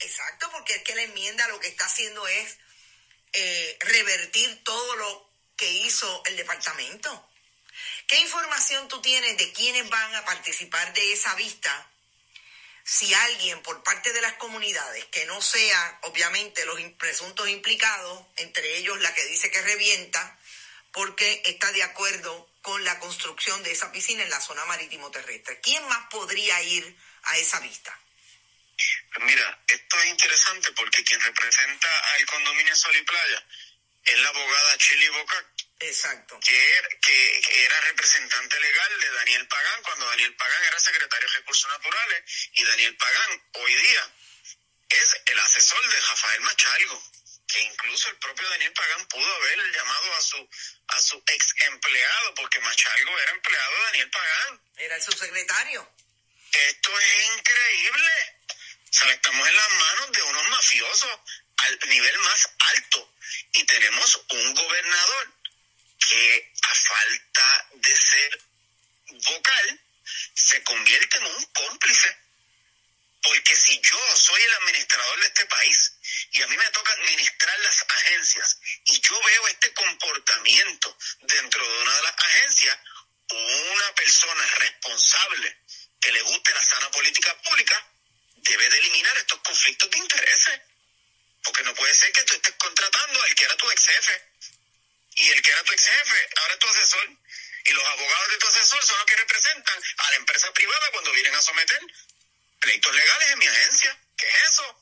exacto, 0.00 0.48
porque 0.52 0.74
es 0.74 0.82
que 0.82 0.94
la 0.94 1.02
enmienda 1.04 1.48
lo 1.48 1.58
que 1.60 1.68
está 1.68 1.86
haciendo 1.86 2.20
es 2.28 2.58
eh, 3.32 3.78
revertir 3.80 4.62
todo 4.64 4.96
lo 4.96 5.30
que 5.56 5.72
hizo 5.86 6.22
el 6.28 6.36
departamento. 6.36 7.26
¿Qué 8.10 8.18
información 8.18 8.88
tú 8.88 9.00
tienes 9.00 9.36
de 9.36 9.52
quiénes 9.52 9.88
van 9.88 10.12
a 10.16 10.24
participar 10.24 10.92
de 10.94 11.12
esa 11.12 11.32
vista? 11.36 11.88
Si 12.82 13.14
alguien 13.14 13.62
por 13.62 13.84
parte 13.84 14.12
de 14.12 14.20
las 14.20 14.32
comunidades, 14.32 15.04
que 15.12 15.26
no 15.26 15.40
sea 15.40 16.00
obviamente 16.02 16.66
los 16.66 16.80
presuntos 16.98 17.48
implicados, 17.48 18.26
entre 18.38 18.78
ellos 18.78 18.98
la 18.98 19.14
que 19.14 19.24
dice 19.26 19.52
que 19.52 19.62
revienta, 19.62 20.36
porque 20.90 21.40
está 21.44 21.70
de 21.70 21.84
acuerdo 21.84 22.50
con 22.62 22.82
la 22.82 22.98
construcción 22.98 23.62
de 23.62 23.70
esa 23.70 23.92
piscina 23.92 24.24
en 24.24 24.30
la 24.30 24.40
zona 24.40 24.64
marítimo 24.64 25.08
terrestre. 25.12 25.60
¿Quién 25.60 25.86
más 25.86 26.08
podría 26.10 26.60
ir 26.64 26.98
a 27.22 27.38
esa 27.38 27.60
vista? 27.60 27.96
Pues 29.14 29.24
mira, 29.24 29.62
esto 29.68 30.00
es 30.00 30.06
interesante 30.06 30.72
porque 30.72 31.04
quien 31.04 31.20
representa 31.20 31.88
al 32.14 32.26
condominio 32.26 32.74
Sol 32.74 32.96
y 32.96 33.02
Playa 33.02 33.46
es 34.02 34.18
la 34.18 34.30
abogada 34.30 34.78
Chili 34.78 35.08
Bocac, 35.10 35.46
Exacto. 35.80 36.38
que, 36.40 36.76
er- 36.78 36.98
que, 37.00 37.40
que 37.46 37.64
era 37.64 37.80
representante 37.82 38.60
legal 38.60 39.00
de 39.00 39.10
Daniel 39.12 39.48
Pagán 39.48 39.82
cuando 39.82 40.06
Daniel 40.06 40.34
Pagán 40.36 40.62
era 40.64 40.78
secretario 40.78 41.28
de 41.30 41.36
Recursos 41.38 41.70
Naturales 41.70 42.22
y 42.52 42.64
Daniel 42.64 42.96
Pagán 42.96 43.42
hoy 43.54 43.74
día 43.74 44.12
es 44.90 45.16
el 45.26 45.38
asesor 45.38 45.88
de 45.88 46.00
Rafael 46.00 46.40
Machalgo, 46.42 47.02
que 47.46 47.60
incluso 47.62 48.08
el 48.10 48.16
propio 48.18 48.48
Daniel 48.50 48.72
Pagán 48.72 49.06
pudo 49.06 49.34
haber 49.36 49.72
llamado 49.72 50.14
a 50.16 50.20
su 50.20 50.50
a 50.88 51.00
su 51.00 51.22
ex 51.26 51.54
empleado 51.66 52.34
porque 52.34 52.60
Machalgo 52.60 53.18
era 53.18 53.30
empleado 53.32 53.74
de 53.76 53.82
Daniel 53.84 54.10
Pagán. 54.10 54.60
Era 54.76 54.96
el 54.96 55.02
subsecretario. 55.02 55.92
Esto 56.52 56.98
es 57.00 57.24
increíble. 57.38 58.36
O 58.90 58.92
sea, 58.92 59.10
estamos 59.12 59.48
en 59.48 59.56
las 59.56 59.70
manos 59.70 60.12
de 60.12 60.22
unos 60.22 60.48
mafiosos 60.48 61.18
al 61.58 61.78
nivel 61.88 62.18
más 62.18 62.50
alto 62.58 63.14
y 63.52 63.64
tenemos 63.64 64.20
un 64.30 64.54
gobernador 64.54 65.39
que 66.08 66.52
a 66.62 66.74
falta 66.74 67.68
de 67.74 67.96
ser 67.96 68.42
vocal 69.08 69.80
se 70.34 70.62
convierte 70.62 71.18
en 71.18 71.26
un 71.26 71.44
cómplice. 71.46 72.16
Porque 73.22 73.54
si 73.54 73.78
yo 73.80 73.98
soy 74.16 74.42
el 74.42 74.54
administrador 74.54 75.20
de 75.20 75.26
este 75.26 75.44
país 75.46 75.92
y 76.32 76.42
a 76.42 76.46
mí 76.46 76.56
me 76.56 76.70
toca 76.70 76.92
administrar 76.92 77.58
las 77.60 77.84
agencias 77.88 78.58
y 78.86 79.00
yo 79.00 79.20
veo 79.22 79.48
este 79.48 79.74
comportamiento 79.74 80.96
dentro 81.20 81.62
de 81.62 81.82
una 81.82 81.96
de 81.96 82.02
las 82.02 82.14
agencias, 82.18 82.78
una 83.30 83.94
persona 83.94 84.46
responsable 84.58 85.58
que 86.00 86.12
le 86.12 86.22
guste 86.22 86.54
la 86.54 86.62
sana 86.62 86.90
política 86.90 87.36
pública 87.42 87.86
debe 88.36 88.70
de 88.70 88.78
eliminar 88.78 89.16
estos 89.18 89.38
conflictos 89.40 89.90
de 89.90 89.98
intereses. 89.98 90.60
Porque 91.44 91.62
no 91.62 91.74
puede 91.74 91.94
ser 91.94 92.10
que 92.12 92.22
tú 92.24 92.34
estés 92.34 92.54
contratando 92.54 93.22
al 93.22 93.34
que 93.34 93.44
era 93.44 93.56
tu 93.56 93.70
ex 93.70 93.86
jefe 93.86 94.29
y 95.16 95.28
el 95.30 95.42
que 95.42 95.50
era 95.50 95.62
tu 95.64 95.72
ex 95.72 95.86
jefe 95.86 96.28
ahora 96.40 96.54
es 96.54 96.58
tu 96.60 96.68
asesor 96.68 97.08
y 97.64 97.72
los 97.72 97.84
abogados 97.84 98.28
de 98.30 98.38
tu 98.38 98.46
asesor 98.48 98.82
son 98.82 98.96
los 98.98 99.06
que 99.06 99.16
representan 99.16 99.78
a 99.98 100.10
la 100.10 100.16
empresa 100.16 100.52
privada 100.52 100.86
cuando 100.92 101.12
vienen 101.12 101.34
a 101.34 101.40
someter 101.42 101.78
pleitos 102.60 102.94
legales 102.94 103.30
en 103.32 103.38
mi 103.38 103.46
agencia. 103.46 103.98
¿Qué 104.16 104.26
es 104.26 104.50
eso? 104.50 104.76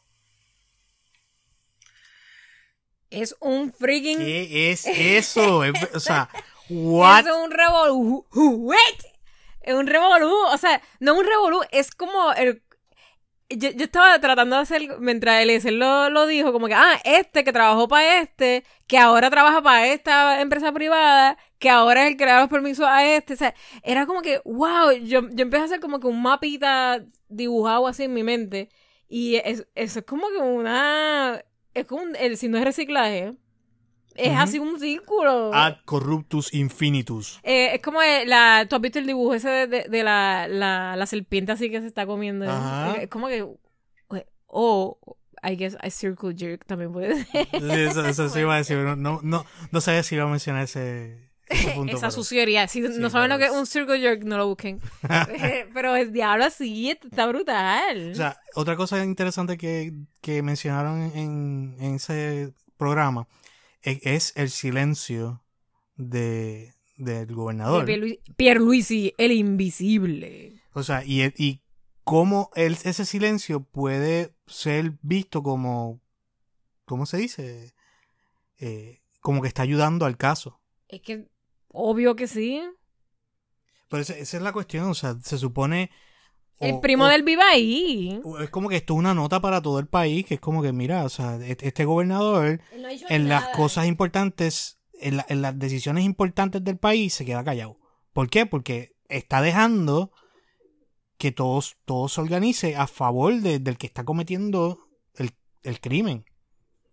Es 3.11 3.37
un 3.41 3.73
freaking... 3.73 4.19
¿Qué 4.19 4.71
es 4.73 4.87
eso? 4.87 5.64
Es- 5.64 5.95
o 5.95 6.01
sea, 6.01 6.29
what? 6.69 7.27
Es 7.27 7.33
un 7.33 7.51
revolú. 7.51 8.27
Es 9.62 9.75
un 9.75 9.87
revolú. 9.87 10.31
O 10.47 10.59
sea, 10.59 10.81
no 11.01 11.14
un 11.14 11.27
revolú, 11.27 11.62
es 11.71 11.91
como 11.91 12.33
el. 12.35 12.62
Yo, 13.51 13.71
yo 13.71 13.85
estaba 13.87 14.19
tratando 14.21 14.57
de 14.57 14.63
hacer, 14.63 14.99
mientras 15.01 15.41
Eliezer 15.43 15.73
lo, 15.73 16.11
lo 16.11 16.27
dijo, 16.27 16.53
como 16.53 16.67
que, 16.69 16.75
ah, 16.75 17.01
este 17.05 17.45
que 17.45 17.53
trabajó 17.53 17.89
para 17.89 18.21
este, 18.21 18.63
que 18.87 18.99
ahora 18.99 19.31
trabaja 19.31 19.63
para 19.63 19.87
esta 19.89 20.43
empresa 20.43 20.71
privada, 20.73 21.39
que 21.59 21.71
ahora 21.71 22.05
es 22.05 22.11
el 22.13 22.17
que 22.19 22.27
le 22.27 22.33
da 22.33 22.41
los 22.41 22.51
permisos 22.51 22.85
a 22.87 23.07
este. 23.07 23.33
O 23.35 23.37
sea, 23.39 23.55
era 23.83 24.05
como 24.05 24.21
que, 24.21 24.43
wow, 24.45 24.91
yo, 25.03 25.23
yo 25.31 25.43
empecé 25.43 25.63
a 25.63 25.65
hacer 25.65 25.81
como 25.81 25.99
que 25.99 26.07
un 26.09 26.21
mapita 26.21 27.03
dibujado 27.29 27.87
así 27.87 28.05
en 28.05 28.13
mi 28.15 28.23
mente. 28.23 28.69
Y 29.09 29.37
es- 29.37 29.67
eso 29.75 30.01
es 30.01 30.05
como 30.05 30.29
que 30.29 30.37
una. 30.39 31.43
Es 31.73 31.87
como 31.87 32.03
un, 32.03 32.17
el 32.17 32.37
signo 32.37 32.59
de 32.59 32.65
reciclaje. 32.67 33.35
Es 34.18 34.37
así 34.37 34.59
un 34.59 34.78
círculo. 34.81 35.52
Ad 35.54 35.76
corruptus 35.85 36.52
infinitus. 36.52 37.40
Eh, 37.42 37.74
es 37.76 37.83
como 37.83 38.02
eh, 38.02 38.24
la. 38.26 38.66
¿Tú 38.68 38.76
has 38.76 38.83
visto 38.83 38.98
el 38.98 39.07
dibujo 39.07 39.35
ese 39.35 39.48
de, 39.48 39.66
de- 39.66 39.88
de 39.88 40.02
la, 40.02 40.46
la, 40.48 40.96
la 40.96 41.07
serpiente 41.07 41.52
así 41.52 41.70
que 41.70 41.81
se 41.81 41.87
está 41.87 42.07
comiendo? 42.07 42.50
Ajá. 42.50 42.96
Es 43.00 43.09
como 43.09 43.28
que. 43.28 43.46
O. 44.46 44.98
I 45.40 45.54
guess 45.54 45.76
a 45.81 45.88
circle 45.88 46.35
jerk 46.37 46.64
también 46.66 46.92
puede 46.92 47.24
ser. 47.24 47.46
Eso, 47.52 48.04
eso 48.04 48.28
sí 48.28 48.40
iba 48.40 48.54
a 48.54 48.59
decir, 48.59 48.76
pero 48.76 48.96
no, 48.96 49.20
no, 49.22 49.46
no 49.70 49.81
sabía 49.81 50.02
si 50.02 50.16
iba 50.16 50.24
a 50.24 50.26
mencionar 50.26 50.64
ese, 50.64 51.31
ese 51.46 51.70
punto. 51.70 51.92
Esa 51.96 52.09
pero- 52.09 52.11
suciería. 52.11 52.66
Si 52.66 52.81
no 52.81 53.09
saben 53.09 53.31
lo 53.31 53.38
que 53.38 53.44
es 53.44 53.52
un 53.52 53.64
circle 53.64 54.00
jerk, 54.00 54.24
no 54.24 54.37
lo 54.37 54.48
busquen. 54.48 54.81
Eh, 55.28 55.68
Pero 55.72 55.94
es 55.94 56.12
diablo 56.12 56.44
así, 56.44 56.90
está 56.90 57.26
brutal. 57.28 58.11
O 58.11 58.14
sea, 58.16 58.40
otra 58.57 58.74
cosa 58.74 59.04
interesante 59.04 59.57
que, 59.57 59.92
que 60.20 60.42
mencionaron 60.42 61.02
en, 61.14 61.76
en 61.78 61.94
ese 61.94 62.52
programa 62.76 63.28
es, 63.83 64.01
es 64.05 64.33
el 64.37 64.51
silencio 64.51 65.45
de, 65.97 66.75
del 66.97 67.27
De 67.27 67.35
gobernador. 67.35 67.85
Pierluisi, 67.85 68.21
Pierluisi, 68.37 69.14
el 69.19 69.33
invisible. 69.33 70.62
O 70.73 70.83
sea, 70.83 71.05
y, 71.05 71.23
y 71.37 71.62
cómo 72.05 72.51
el- 72.55 72.79
ese 72.85 73.05
silencio 73.05 73.61
puede 73.64 74.35
ser 74.47 74.99
visto 75.03 75.43
como, 75.43 76.01
¿cómo 76.85 77.07
se 77.07 77.19
dice? 77.19 77.75
Eh, 78.59 79.01
como 79.21 79.43
que 79.43 79.49
está 79.49 79.62
ayudando 79.62 80.07
al 80.07 80.17
caso. 80.17 80.61
Es 80.88 81.01
que, 81.03 81.29
obvio 81.69 82.17
que 82.17 82.27
sí. 82.27 82.62
Pero 83.88 84.03
esa, 84.03 84.17
esa 84.17 84.37
es 84.37 84.43
la 84.43 84.53
cuestión, 84.53 84.88
o 84.88 84.95
sea, 84.95 85.17
se 85.23 85.38
supone... 85.38 85.91
El 86.61 86.75
o- 86.75 86.81
primo 86.81 87.05
o- 87.05 87.09
del 87.09 87.23
viva 87.23 87.44
ahí. 87.51 88.21
Es 88.40 88.51
como 88.51 88.68
que 88.68 88.77
esto 88.77 88.94
es 88.94 88.99
una 88.99 89.14
nota 89.14 89.40
para 89.40 89.62
todo 89.62 89.79
el 89.79 89.87
país, 89.87 90.27
que 90.27 90.35
es 90.35 90.40
como 90.40 90.62
que, 90.62 90.73
mira, 90.73 91.05
o 91.05 91.09
sea, 91.09 91.37
este 91.37 91.68
este 91.68 91.85
gobernador 91.85 92.61
en 93.09 93.29
las 93.29 93.49
cosas 93.49 93.87
importantes, 93.87 94.81
en, 95.01 95.18
la- 95.18 95.27
en 95.29 95.42
las 95.42 95.59
decisiones 95.59 96.05
importantes 96.05 96.64
del 96.64 96.77
país, 96.79 97.14
se 97.14 97.25
queda 97.25 97.44
callado. 97.44 97.79
¿Por 98.12 98.29
qué? 98.29 98.47
Porque 98.47 98.97
está 99.09 99.40
dejando 99.42 100.11
que 101.16 101.33
todo, 101.33 101.61
todo 101.85 102.09
se 102.09 102.21
organice 102.21 102.77
a 102.77 102.87
favor 102.87 103.35
de- 103.40 103.59
del 103.59 103.77
que 103.77 103.87
está 103.87 104.05
cometiendo 104.05 104.79
el, 105.14 105.31
el 105.62 105.81
crimen. 105.81 106.25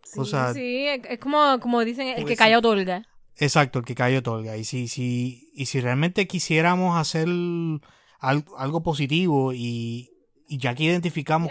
Sí, 0.04 0.19
o 0.19 0.25
sea- 0.25 0.54
sí, 0.54 0.86
es, 0.88 1.17
como, 1.19 1.60
como 1.60 1.84
dicen, 1.84 2.08
el 2.10 2.15
Porque 2.17 2.34
que 2.34 2.38
calla 2.38 2.60
otorga. 2.60 3.08
Exacto, 3.38 3.80
el 3.80 3.86
que 3.86 3.95
cayó 3.95 4.19
otorga. 4.19 4.56
Y 4.58 4.63
si, 4.63 4.88
si, 4.88 5.49
y 5.54 5.65
si 5.65 5.82
realmente 5.82 6.25
quisiéramos 6.28 6.97
hacer 6.97 7.28
al- 8.19 8.45
algo 8.58 8.82
positivo 8.84 9.54
y, 9.54 10.12
y 10.47 10.58
ya 10.58 10.73
que 10.75 10.84
identificamos 10.84 11.49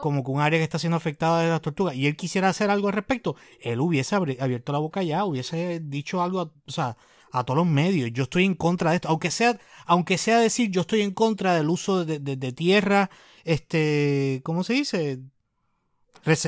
como 0.00 0.22
que 0.24 0.30
un 0.30 0.40
área 0.40 0.58
que 0.58 0.64
está 0.64 0.78
siendo 0.78 0.96
afectada 0.96 1.42
de 1.42 1.48
las 1.48 1.60
tortugas 1.60 1.94
y 1.96 2.06
él 2.06 2.16
quisiera 2.16 2.48
hacer 2.48 2.70
algo 2.70 2.86
al 2.88 2.94
respecto, 2.94 3.34
él 3.60 3.80
hubiese 3.80 4.14
abierto 4.14 4.72
la 4.72 4.78
boca 4.78 5.02
ya, 5.02 5.24
hubiese 5.24 5.80
dicho 5.80 6.22
algo, 6.22 6.40
a, 6.40 6.44
o 6.44 6.70
sea, 6.70 6.96
a 7.32 7.44
todos 7.44 7.58
los 7.58 7.66
medios. 7.66 8.10
Yo 8.12 8.22
estoy 8.22 8.44
en 8.44 8.54
contra 8.54 8.90
de 8.90 8.96
esto, 8.96 9.08
aunque 9.08 9.30
sea, 9.30 9.58
aunque 9.86 10.16
sea 10.16 10.38
decir 10.38 10.70
yo 10.70 10.82
estoy 10.82 11.02
en 11.02 11.10
contra 11.12 11.54
del 11.54 11.68
uso 11.68 12.04
de, 12.04 12.18
de- 12.20 12.36
de 12.36 12.52
tierra, 12.52 13.10
este, 13.44 14.40
¿cómo 14.44 14.62
se 14.64 14.74
dice? 14.74 15.18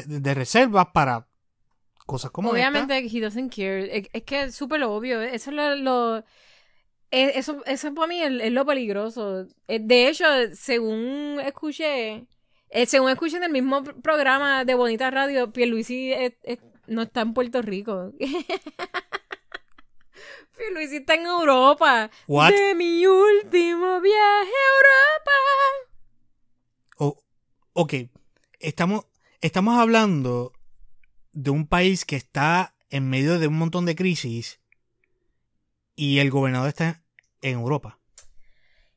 De 0.07 0.35
reservas 0.35 0.89
para 0.93 1.27
cosas 2.07 2.31
como 2.31 2.51
Obviamente, 2.51 2.99
esta. 2.99 3.17
he 3.17 3.21
doesn't 3.21 3.55
care. 3.55 3.97
Es, 3.99 4.09
es 4.13 4.23
que 4.25 4.43
es 4.43 4.55
súper 4.55 4.83
obvio. 4.85 5.23
Eso 5.23 5.51
es 5.51 5.57
lo. 5.57 5.77
lo- 5.77 6.25
es- 7.11 7.37
eso, 7.37 7.63
eso 7.67 7.95
para 7.95 8.07
mí 8.09 8.21
es, 8.23 8.31
es 8.43 8.53
lo 8.53 8.65
peligroso. 8.67 9.47
Eh, 9.69 9.79
De 9.81 10.09
hecho, 10.09 10.25
según 10.55 11.39
escuché. 11.45 12.27
eh, 12.71 12.87
según 12.87 13.11
escuché 13.11 13.37
en 13.39 13.45
el 13.45 13.51
mismo 13.53 13.83
pr- 13.83 14.01
programa 14.01 14.65
de 14.65 14.75
Bonita 14.75 15.11
Radio, 15.11 15.53
Pierluisi 15.53 16.13
es- 16.13 16.35
es- 16.45 16.59
no 16.87 17.03
está 17.03 17.21
en 17.23 17.35
Puerto 17.35 17.63
Rico. 17.63 18.13
Pierluisi 20.57 20.97
está 20.97 21.15
en 21.15 21.27
Europa. 21.27 22.11
What? 22.27 22.51
De 22.53 22.75
mi 22.75 23.07
último 23.07 24.01
viaje 24.01 24.19
a 24.19 24.69
Europa. 24.77 25.37
O- 26.99 27.19
ok, 27.73 27.95
estamos, 28.59 29.07
estamos 29.41 29.79
hablando 29.79 30.53
de 31.33 31.51
un 31.51 31.67
país 31.67 32.05
que 32.05 32.17
está 32.17 32.75
en 32.91 33.09
medio 33.09 33.39
de 33.39 33.47
un 33.47 33.57
montón 33.57 33.87
de 33.87 33.95
crisis 33.97 34.60
y 36.01 36.19
el 36.19 36.31
gobernador 36.31 36.69
está 36.69 37.03
en 37.43 37.59
Europa. 37.59 37.99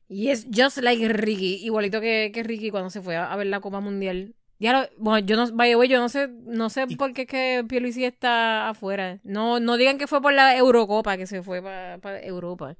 Y 0.08 0.30
es 0.30 0.46
just 0.54 0.78
like 0.78 1.06
Ricky, 1.08 1.56
igualito 1.62 2.00
que, 2.00 2.30
que 2.32 2.42
Ricky 2.42 2.70
cuando 2.70 2.88
se 2.88 3.02
fue 3.02 3.14
a, 3.16 3.30
a 3.30 3.36
ver 3.36 3.46
la 3.48 3.60
Copa 3.60 3.80
Mundial. 3.80 4.34
Ya 4.58 4.72
lo- 4.72 4.88
bueno, 4.96 5.26
yo 5.26 5.36
no, 5.36 5.44
way, 5.54 5.86
yo 5.86 5.98
no 6.00 6.08
sé, 6.08 6.28
no 6.28 6.70
sé 6.70 6.86
Y- 6.88 6.96
por 6.96 7.12
qué 7.12 7.22
es 7.22 7.28
que 7.28 7.64
Pierluisi 7.68 8.06
está 8.06 8.70
afuera. 8.70 9.20
No, 9.22 9.60
no 9.60 9.76
digan 9.76 9.98
que 9.98 10.06
fue 10.06 10.22
por 10.22 10.32
la 10.32 10.56
Eurocopa 10.56 11.18
que 11.18 11.26
se 11.26 11.42
fue 11.42 11.60
para 11.60 12.22
Europa. 12.22 12.76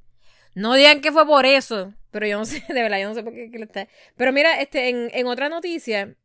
No 0.55 0.73
digan 0.73 1.03
que 1.03 1.13
fue 1.13 1.27
por 1.27 1.45
eso, 1.45 1.93
pero 2.11 2.27
yo 2.27 2.39
no 2.39 2.47
sé, 2.47 2.65
de 2.69 2.83
verdad, 2.83 3.01
yo 3.01 3.09
no 3.09 3.15
sé 3.15 3.23
por 3.23 3.35
qué 3.35 3.51
que 3.51 3.59
lo 3.59 3.67
está. 3.67 3.89
Pero 4.17 4.33
mira, 4.33 4.59
este, 4.63 4.89
en, 4.89 5.11
en 5.13 5.27
otra 5.27 5.51
noticia, 5.51 6.17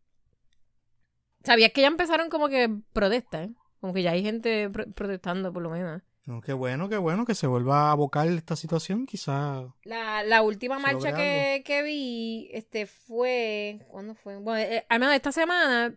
¿sabías 1.43 1.71
que 1.73 1.81
ya 1.81 1.88
empezaron 1.88 2.29
como 2.29 2.47
que 2.49 2.69
protestas? 2.93 3.49
Como 3.81 3.93
que 3.93 4.03
ya 4.03 4.12
hay 4.12 4.23
gente 4.23 4.69
pro- 4.69 4.89
protestando, 4.93 5.51
por 5.51 5.63
lo 5.63 5.69
menos. 5.69 6.01
No, 6.29 6.41
qué 6.41 6.53
bueno, 6.53 6.89
qué 6.89 6.97
bueno 6.97 7.25
que 7.25 7.33
se 7.33 7.47
vuelva 7.47 7.87
a 7.87 7.91
abocar 7.91 8.27
esta 8.27 8.55
situación, 8.55 9.07
quizá. 9.07 9.63
La, 9.83 10.21
la 10.21 10.43
última 10.43 10.77
marcha 10.77 11.11
que, 11.11 11.63
que 11.65 11.81
vi, 11.81 12.51
este, 12.53 12.85
fue, 12.85 13.79
¿cuándo 13.87 14.13
fue? 14.13 14.37
Bueno, 14.37 14.59
eh, 14.59 14.85
al 14.89 14.99
menos 14.99 15.15
esta 15.15 15.31
semana 15.31 15.95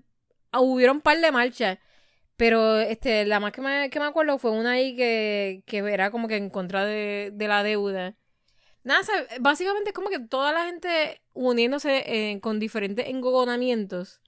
ah, 0.51 0.61
hubieron 0.63 0.97
un 0.97 1.03
par 1.03 1.21
de 1.21 1.31
marchas, 1.31 1.77
pero 2.39 2.81
este, 2.81 3.27
la 3.27 3.41
más 3.41 3.53
que 3.53 3.61
me, 3.61 3.91
que 3.91 4.01
me 4.01 4.07
acuerdo 4.07 4.39
fue 4.39 4.53
una 4.53 4.71
ahí 4.71 4.97
que, 4.97 5.65
que 5.67 5.81
era 5.81 6.11
como 6.11 6.29
que 6.29 6.37
en 6.37 6.49
contra 6.49 6.87
de, 6.87 7.31
de 7.35 7.49
la 7.49 7.63
deuda. 7.63 8.17
Nada, 8.85 9.03
básicamente 9.39 9.91
es 9.91 9.95
como 9.95 10.09
que 10.09 10.19
toda 10.19 10.51
la 10.55 10.65
gente 10.65 11.21
uniéndose 11.35 12.05
eh, 12.07 12.41
con 12.41 12.59
diferentes 12.59 13.07
engogonamientos, 13.07 14.23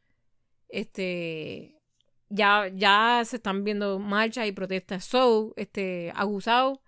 este, 0.68 1.80
ya, 2.28 2.68
ya 2.74 3.22
se 3.24 3.36
están 3.36 3.64
viendo 3.64 3.98
marchas 3.98 4.46
y 4.46 4.52
protestas. 4.52 5.04
So, 5.04 5.52
este, 5.56 6.12
abusado. 6.14 6.80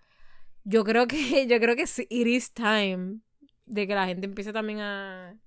Yo 0.63 0.83
creo 0.83 1.07
que, 1.07 1.17
yo 1.47 1.59
creo 1.59 1.75
que 1.75 1.83
it 1.83 2.27
is 2.27 2.51
time 2.53 3.19
de 3.65 3.87
que 3.87 3.95
la 3.95 4.05
gente 4.07 4.25
empiece 4.25 4.51
también 4.53 4.79
a, 4.79 5.37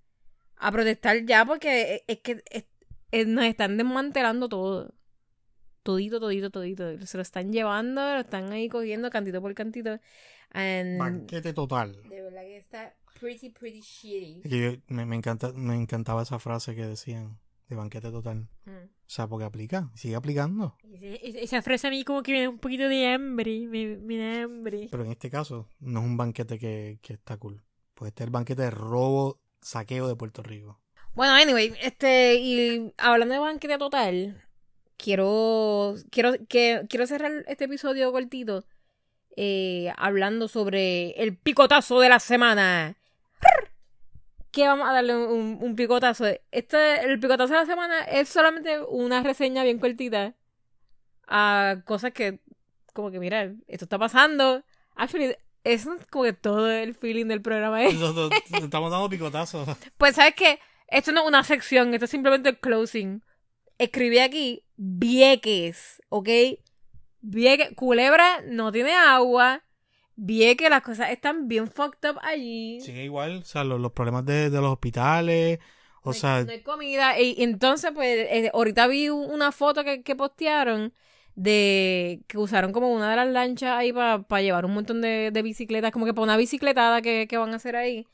a 0.56 0.72
protestar 0.72 1.24
ya, 1.26 1.44
porque 1.44 1.94
es, 1.96 2.02
es 2.06 2.18
que 2.20 2.42
es- 2.50 2.64
es- 3.12 3.26
nos 3.26 3.44
están 3.44 3.76
desmantelando 3.76 4.48
todo. 4.48 4.94
Todito, 5.82 6.20
todito, 6.20 6.50
todito. 6.50 7.06
Se 7.06 7.16
lo 7.16 7.22
están 7.22 7.52
llevando, 7.52 8.02
lo 8.02 8.20
están 8.20 8.52
ahí 8.52 8.68
cogiendo 8.68 9.10
cantito 9.10 9.40
por 9.40 9.54
cantito. 9.54 9.98
And 10.52 10.98
Banquete 10.98 11.52
total. 11.52 12.02
de 12.08 12.22
verdad 12.22 12.42
que 12.42 12.56
está 12.58 12.94
pretty, 13.18 13.50
pretty 13.50 13.80
shitty. 13.80 14.40
Es 14.44 14.50
que 14.50 14.60
yo- 14.60 14.78
me, 14.88 15.06
me 15.06 15.16
encanta, 15.16 15.52
me 15.52 15.74
encantaba 15.76 16.22
esa 16.22 16.38
frase 16.38 16.74
que 16.74 16.86
decían 16.86 17.38
de 17.70 17.76
banquete 17.76 18.10
total. 18.10 18.48
Mm. 18.64 18.70
O 18.70 19.12
sea, 19.12 19.26
porque 19.26 19.44
aplica, 19.44 19.90
sigue 19.94 20.16
aplicando. 20.16 20.76
Esa 21.00 21.62
frase 21.62 21.86
a 21.86 21.90
mí 21.90 22.04
como 22.04 22.22
que 22.22 22.32
me 22.32 22.42
da 22.42 22.48
un 22.48 22.58
poquito 22.58 22.88
de 22.88 23.08
hambre, 23.08 23.66
me, 23.66 23.96
me 23.96 24.18
da 24.18 24.42
hambre. 24.42 24.88
Pero 24.90 25.04
en 25.04 25.12
este 25.12 25.30
caso, 25.30 25.68
no 25.78 26.00
es 26.00 26.06
un 26.06 26.16
banquete 26.16 26.58
que, 26.58 26.98
que 27.02 27.14
está 27.14 27.36
cool. 27.36 27.62
Pues 27.94 28.10
este 28.10 28.24
es 28.24 28.26
el 28.26 28.32
banquete 28.32 28.62
de 28.62 28.70
robo, 28.70 29.40
saqueo 29.60 30.08
de 30.08 30.16
Puerto 30.16 30.42
Rico. 30.42 30.80
Bueno, 31.14 31.34
anyway, 31.34 31.74
este, 31.80 32.34
y 32.34 32.92
hablando 32.98 33.34
de 33.34 33.40
banquete 33.40 33.78
total, 33.78 34.42
quiero, 34.96 35.94
quiero, 36.10 36.34
que, 36.48 36.86
quiero 36.88 37.06
cerrar 37.06 37.44
este 37.48 37.64
episodio 37.64 38.12
cortito 38.12 38.64
eh, 39.36 39.92
hablando 39.96 40.48
sobre 40.48 41.10
el 41.12 41.36
picotazo 41.36 42.00
de 42.00 42.08
la 42.08 42.20
semana. 42.20 42.96
Que 44.50 44.66
vamos 44.66 44.88
a 44.88 44.92
darle 44.92 45.16
un, 45.16 45.58
un 45.60 45.76
picotazo. 45.76 46.26
Este, 46.50 47.04
el 47.04 47.20
picotazo 47.20 47.52
de 47.52 47.60
la 47.60 47.66
semana 47.66 48.00
es 48.02 48.28
solamente 48.28 48.80
una 48.80 49.22
reseña 49.22 49.62
bien 49.62 49.78
cortita 49.78 50.34
a 51.28 51.76
cosas 51.84 52.12
que, 52.12 52.40
como 52.92 53.10
que, 53.10 53.20
mira, 53.20 53.52
esto 53.68 53.84
está 53.84 53.98
pasando. 53.98 54.64
Actually, 54.96 55.36
eso 55.64 55.94
es 55.94 56.06
como 56.06 56.24
que 56.24 56.32
todo 56.32 56.70
el 56.70 56.94
feeling 56.94 57.26
del 57.26 57.42
programa 57.42 57.84
es. 57.84 57.94
Estamos 58.52 58.90
dando 58.90 59.08
picotazos. 59.08 59.68
Pues, 59.96 60.16
¿sabes 60.16 60.34
qué? 60.34 60.58
Esto 60.88 61.12
no 61.12 61.22
es 61.22 61.28
una 61.28 61.44
sección, 61.44 61.94
esto 61.94 62.06
es 62.06 62.10
simplemente 62.10 62.48
el 62.48 62.58
closing. 62.58 63.22
Escribí 63.78 64.18
aquí 64.18 64.64
Vieques, 64.76 66.02
¿ok? 66.08 66.28
Vieques, 67.20 67.74
Culebra 67.76 68.42
no 68.46 68.72
tiene 68.72 68.92
agua. 68.94 69.62
Vieques, 70.22 70.68
las 70.68 70.82
cosas 70.82 71.10
están 71.10 71.48
bien 71.48 71.66
fucked 71.68 72.10
up 72.10 72.18
allí. 72.22 72.80
Sigue 72.80 73.04
igual, 73.04 73.38
o 73.38 73.44
sea, 73.44 73.64
los, 73.64 73.80
los 73.80 73.92
problemas 73.92 74.26
de, 74.26 74.50
de 74.50 74.60
los 74.60 74.72
hospitales, 74.72 75.58
o 76.02 76.10
no, 76.10 76.12
hay, 76.12 76.20
sea, 76.20 76.44
no 76.44 76.52
hay 76.52 76.60
comida. 76.62 77.18
Y, 77.18 77.34
y 77.38 77.42
entonces, 77.42 77.90
pues, 77.94 78.26
eh, 78.30 78.50
ahorita 78.52 78.86
vi 78.86 79.08
una 79.08 79.50
foto 79.50 79.82
que, 79.82 80.02
que 80.02 80.14
postearon 80.16 80.92
de 81.36 82.20
que 82.26 82.36
usaron 82.38 82.72
como 82.72 82.90
una 82.92 83.08
de 83.10 83.16
las 83.16 83.28
lanchas 83.28 83.70
ahí 83.78 83.92
para 83.92 84.22
llevar 84.42 84.64
un 84.66 84.74
montón 84.74 85.00
de, 85.00 85.30
de 85.32 85.42
bicicletas, 85.42 85.90
como 85.90 86.04
que 86.04 86.12
para 86.12 86.24
una 86.24 86.36
bicicletada 86.36 87.00
que, 87.00 87.26
que 87.26 87.38
van 87.38 87.52
a 87.52 87.56
hacer 87.56 87.76
ahí. 87.76 88.06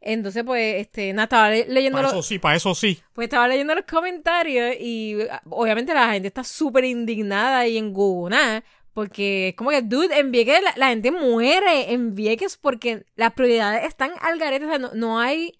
Entonces, 0.00 0.44
pues, 0.44 0.80
este, 0.82 1.12
nada, 1.14 1.24
estaba 1.24 1.50
le- 1.50 1.66
leyendo 1.68 1.96
para 1.96 2.08
los- 2.08 2.12
eso 2.18 2.22
sí, 2.22 2.38
para 2.38 2.56
eso 2.56 2.74
sí. 2.74 3.00
Pues 3.14 3.26
estaba 3.26 3.48
leyendo 3.48 3.74
los 3.74 3.84
comentarios 3.86 4.74
y 4.78 5.16
ah, 5.30 5.40
obviamente 5.48 5.94
la 5.94 6.12
gente 6.12 6.28
está 6.28 6.44
súper 6.44 6.84
indignada 6.84 7.66
y 7.66 7.78
engugonada 7.78 8.62
porque 8.96 9.48
es 9.48 9.54
como 9.56 9.68
que, 9.68 9.82
dude, 9.82 10.18
en 10.18 10.30
Vieques 10.32 10.62
la, 10.62 10.72
la 10.76 10.88
gente 10.88 11.10
muere 11.10 11.92
en 11.92 12.14
Vieques 12.14 12.56
porque 12.56 13.04
las 13.14 13.34
prioridades 13.34 13.84
están 13.84 14.12
al 14.22 14.38
garete, 14.38 14.64
o 14.64 14.68
sea, 14.70 14.78
no, 14.78 14.90
no 14.94 15.20
hay 15.20 15.52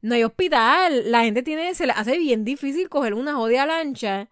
no 0.00 0.14
hay 0.14 0.22
hospital, 0.22 1.10
la 1.10 1.24
gente 1.24 1.42
tiene, 1.42 1.74
se 1.74 1.86
le 1.86 1.92
hace 1.92 2.16
bien 2.18 2.44
difícil 2.44 2.88
coger 2.88 3.14
una 3.14 3.34
jodida 3.34 3.66
lancha 3.66 4.28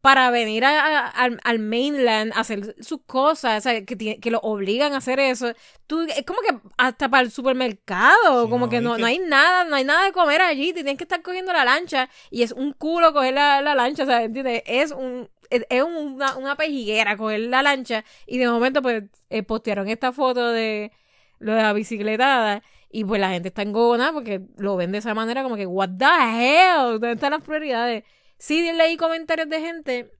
para 0.00 0.30
venir 0.32 0.64
a- 0.64 1.06
a- 1.06 1.08
al, 1.10 1.40
al 1.44 1.58
mainland 1.60 2.32
a 2.34 2.40
hacer 2.40 2.74
sus 2.80 3.02
cosas, 3.06 3.58
o 3.58 3.60
sea, 3.70 3.84
que, 3.84 4.18
que 4.20 4.30
lo 4.32 4.38
obligan 4.40 4.92
a 4.94 4.98
hacer 4.98 5.20
eso. 5.20 5.52
Tú, 5.86 6.00
es 6.02 6.24
como 6.24 6.40
que 6.40 6.58
hasta 6.76 7.08
para 7.08 7.22
el 7.22 7.30
supermercado, 7.32 8.44
Sí, 8.44 8.50
como 8.50 8.66
no, 8.66 8.70
que 8.70 8.80
no, 8.80 8.94
que- 8.96 9.00
no 9.00 9.06
hay 9.06 9.18
nada, 9.20 9.64
no 9.64 9.76
hay 9.76 9.84
nada 9.84 10.04
de 10.06 10.12
comer 10.12 10.42
allí, 10.42 10.68
te 10.72 10.82
tienes 10.82 10.96
que 10.98 11.04
estar 11.04 11.22
cogiendo 11.22 11.52
la 11.52 11.64
lancha 11.64 12.08
y 12.30 12.42
es 12.42 12.50
un 12.52 12.72
culo 12.72 13.12
coger 13.12 13.34
la, 13.34 13.62
la 13.62 13.74
lancha, 13.76 14.02
o 14.04 14.06
sea, 14.06 14.22
¿entiendes? 14.24 14.62
Es 14.66 14.90
un 14.92 15.28
es, 15.50 15.82
una, 15.82 16.36
una 16.36 16.56
pejiguera 16.56 17.16
coger 17.16 17.40
la 17.40 17.62
lancha 17.62 18.04
y 18.26 18.38
de 18.38 18.48
momento 18.48 18.82
pues 18.82 19.04
eh, 19.30 19.42
postearon 19.42 19.88
esta 19.88 20.12
foto 20.12 20.50
de 20.50 20.92
lo 21.38 21.52
de 21.54 21.62
la 21.62 21.72
bicicletada 21.72 22.62
y 22.90 23.04
pues 23.04 23.20
la 23.20 23.30
gente 23.30 23.48
está 23.48 23.62
engona 23.62 24.12
porque 24.12 24.40
lo 24.56 24.76
ven 24.76 24.92
de 24.92 24.98
esa 24.98 25.14
manera 25.14 25.42
como 25.42 25.56
que 25.56 25.66
what 25.66 25.90
the 25.98 26.04
hell, 26.06 26.92
¿dónde 26.92 27.12
están 27.12 27.32
las 27.32 27.42
prioridades? 27.42 28.04
Sí, 28.38 28.70
leí 28.72 28.96
comentarios 28.96 29.48
de 29.48 29.60
gente 29.60 30.10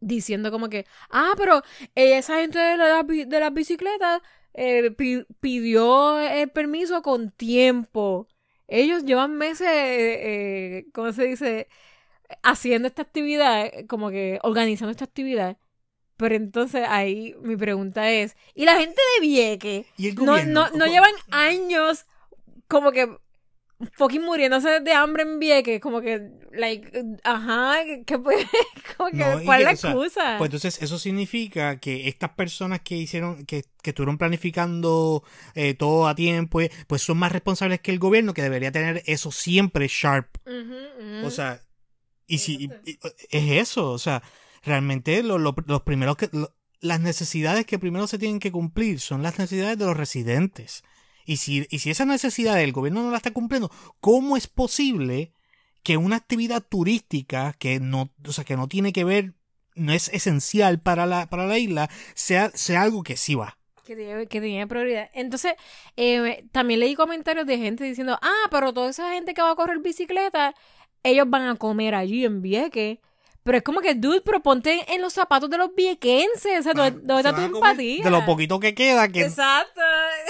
diciendo 0.00 0.50
como 0.50 0.68
que, 0.68 0.86
ah, 1.10 1.32
pero 1.36 1.62
esa 1.94 2.40
gente 2.40 2.58
de, 2.58 2.76
la- 2.76 3.02
de 3.02 3.40
las 3.40 3.52
bicicletas 3.52 4.20
eh, 4.54 4.90
pi- 4.92 5.24
pidió 5.40 6.20
el 6.20 6.50
permiso 6.50 7.02
con 7.02 7.30
tiempo. 7.30 8.28
Ellos 8.68 9.04
llevan 9.04 9.36
meses, 9.36 9.66
eh, 9.70 10.86
¿cómo 10.92 11.12
se 11.12 11.24
dice? 11.24 11.68
Haciendo 12.42 12.88
esta 12.88 13.02
actividad, 13.02 13.70
como 13.88 14.10
que 14.10 14.38
organizando 14.42 14.90
esta 14.90 15.04
actividad. 15.04 15.56
Pero 16.16 16.34
entonces 16.34 16.84
ahí 16.88 17.34
mi 17.42 17.56
pregunta 17.56 18.10
es, 18.10 18.36
¿y 18.54 18.64
la 18.64 18.76
gente 18.78 19.00
de 19.14 19.26
Vieque? 19.26 19.86
Y 19.96 20.08
el 20.08 20.14
No, 20.16 20.32
gobierno. 20.32 20.68
no, 20.70 20.76
no 20.76 20.86
llevan 20.86 21.12
años 21.30 22.06
como 22.66 22.90
que 22.92 23.08
fucking 23.92 24.22
muriéndose 24.24 24.80
de 24.80 24.92
hambre 24.92 25.22
en 25.22 25.38
Vieques, 25.38 25.80
como 25.80 26.00
que, 26.00 26.20
like, 26.50 26.90
ajá, 27.22 27.76
que 28.04 28.18
pues, 28.18 28.44
como 28.96 29.10
que, 29.10 29.16
No, 29.18 29.40
¿cuál 29.44 29.60
es 29.60 29.64
la 29.64 29.70
que, 29.70 29.74
o 29.74 29.78
sea, 29.78 29.90
excusa? 29.92 30.34
Pues 30.38 30.48
entonces 30.48 30.82
eso 30.82 30.98
significa 30.98 31.78
que 31.78 32.08
estas 32.08 32.30
personas 32.30 32.80
que 32.80 32.96
hicieron, 32.96 33.46
que, 33.46 33.62
que 33.80 33.90
estuvieron 33.90 34.18
planificando 34.18 35.22
eh, 35.54 35.74
todo 35.74 36.08
a 36.08 36.16
tiempo, 36.16 36.60
eh, 36.60 36.72
pues 36.88 37.02
son 37.02 37.18
más 37.18 37.30
responsables 37.30 37.80
que 37.80 37.92
el 37.92 38.00
gobierno 38.00 38.34
que 38.34 38.42
debería 38.42 38.72
tener 38.72 39.04
eso 39.06 39.30
siempre 39.30 39.86
sharp. 39.88 40.36
O 41.24 41.30
sea, 41.30 41.62
y 42.28 42.38
si 42.38 42.64
Exacto. 42.66 42.90
y- 42.90 42.92
y- 42.92 42.98
es 43.30 43.62
eso, 43.68 43.90
o 43.90 43.98
sea, 43.98 44.22
realmente 44.62 45.22
lo- 45.24 45.38
lo- 45.38 45.56
los 45.66 45.82
primeros 45.82 46.16
que 46.16 46.28
lo- 46.32 46.54
las 46.80 47.00
necesidades 47.00 47.66
que 47.66 47.78
primero 47.80 48.06
se 48.06 48.18
tienen 48.18 48.38
que 48.38 48.52
cumplir 48.52 49.00
son 49.00 49.22
las 49.24 49.36
necesidades 49.38 49.76
de 49.78 49.86
los 49.86 49.96
residentes. 49.96 50.84
Y 51.24 51.38
si, 51.38 51.66
y 51.70 51.80
si 51.80 51.90
esa 51.90 52.04
necesidad 52.04 52.60
el 52.62 52.72
gobierno 52.72 53.02
no 53.02 53.10
la 53.10 53.16
está 53.16 53.32
cumpliendo, 53.32 53.70
¿cómo 54.00 54.36
es 54.36 54.46
posible 54.46 55.32
que 55.82 55.96
una 55.96 56.16
actividad 56.16 56.62
turística 56.62 57.52
que 57.58 57.80
no, 57.80 58.12
o 58.26 58.32
sea, 58.32 58.44
que 58.44 58.56
no 58.56 58.68
tiene 58.68 58.92
que 58.92 59.04
ver, 59.04 59.34
no 59.74 59.92
es 59.92 60.08
esencial 60.08 60.80
para 60.80 61.06
la, 61.06 61.28
para 61.28 61.46
la 61.46 61.58
isla, 61.58 61.88
sea, 62.14 62.50
sea 62.54 62.82
algo 62.82 63.02
que 63.02 63.16
sí 63.16 63.34
va? 63.34 63.58
Que 63.84 63.96
tiene, 63.96 64.26
que 64.26 64.40
tenía 64.40 64.66
prioridad. 64.66 65.08
Entonces, 65.14 65.54
eh, 65.96 66.44
también 66.52 66.80
leí 66.80 66.94
comentarios 66.94 67.46
de 67.46 67.58
gente 67.58 67.84
diciendo, 67.84 68.18
ah, 68.20 68.48
pero 68.50 68.72
toda 68.74 68.90
esa 68.90 69.12
gente 69.14 69.34
que 69.34 69.40
va 69.42 69.52
a 69.52 69.56
correr 69.56 69.78
bicicleta, 69.78 70.54
ellos 71.02 71.26
van 71.28 71.42
a 71.48 71.56
comer 71.56 71.94
allí 71.94 72.24
en 72.24 72.42
Vieques. 72.42 72.98
Pero 73.44 73.56
es 73.58 73.64
como 73.64 73.80
que, 73.80 73.94
dude, 73.94 74.20
pero 74.20 74.40
ponte 74.42 74.84
en 74.92 75.00
los 75.00 75.14
zapatos 75.14 75.48
de 75.48 75.56
los 75.56 75.74
viequenses. 75.74 76.60
O 76.60 76.62
sea, 76.62 76.74
¿dónde, 76.74 77.00
dónde 77.02 77.22
Se 77.22 77.28
está 77.30 77.48
tu 77.48 77.56
empatía? 77.56 78.04
De 78.04 78.10
lo 78.10 78.24
poquito 78.26 78.60
que 78.60 78.74
queda, 78.74 79.08
que 79.08 79.22
Exacto. 79.22 79.80